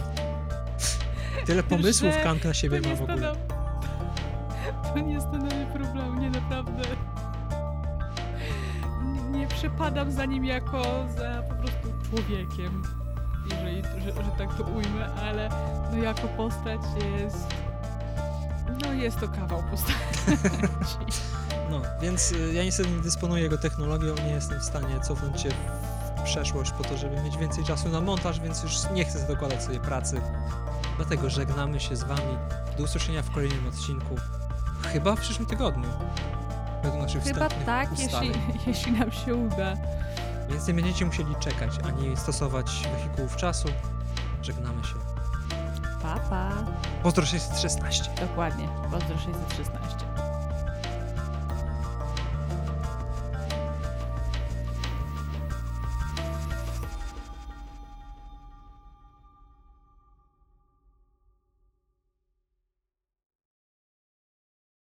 [1.45, 3.17] Tyle pomysłów że Kang na siebie to ma nie w ogóle.
[3.17, 6.81] stanowi, to nie stanowi problemu, nie naprawdę.
[9.03, 10.81] Nie, nie przepadam za nim jako
[11.17, 11.80] za po prostu
[12.11, 12.83] człowiekiem,
[13.49, 15.49] jeżeli, że, że tak to ujmę, ale
[15.91, 16.81] no jako postać
[17.19, 17.47] jest...
[18.85, 19.95] No jest to kawał postaci.
[21.71, 25.49] No, więc y, ja niestety nie dysponuję jego technologią, nie jestem w stanie cofnąć się
[26.17, 29.63] w przeszłość po to, żeby mieć więcej czasu na montaż, więc już nie chcę dokładać
[29.63, 30.21] sobie pracy.
[30.97, 32.37] Dlatego żegnamy się z wami.
[32.77, 34.15] Do usłyszenia w kolejnym odcinku.
[34.93, 35.89] Chyba w przyszłym tygodniu.
[36.83, 38.31] Według naszych Chyba tak, jeśli,
[38.67, 39.77] jeśli nam się uda.
[40.51, 43.67] Więc nie będziecie musieli czekać, ani stosować wehikułów czasu.
[44.41, 44.95] Żegnamy się.
[46.01, 46.51] Pa, pa.
[47.03, 48.11] Pozdro 616.
[48.21, 48.69] Dokładnie.
[48.91, 50.10] Pozdro 616.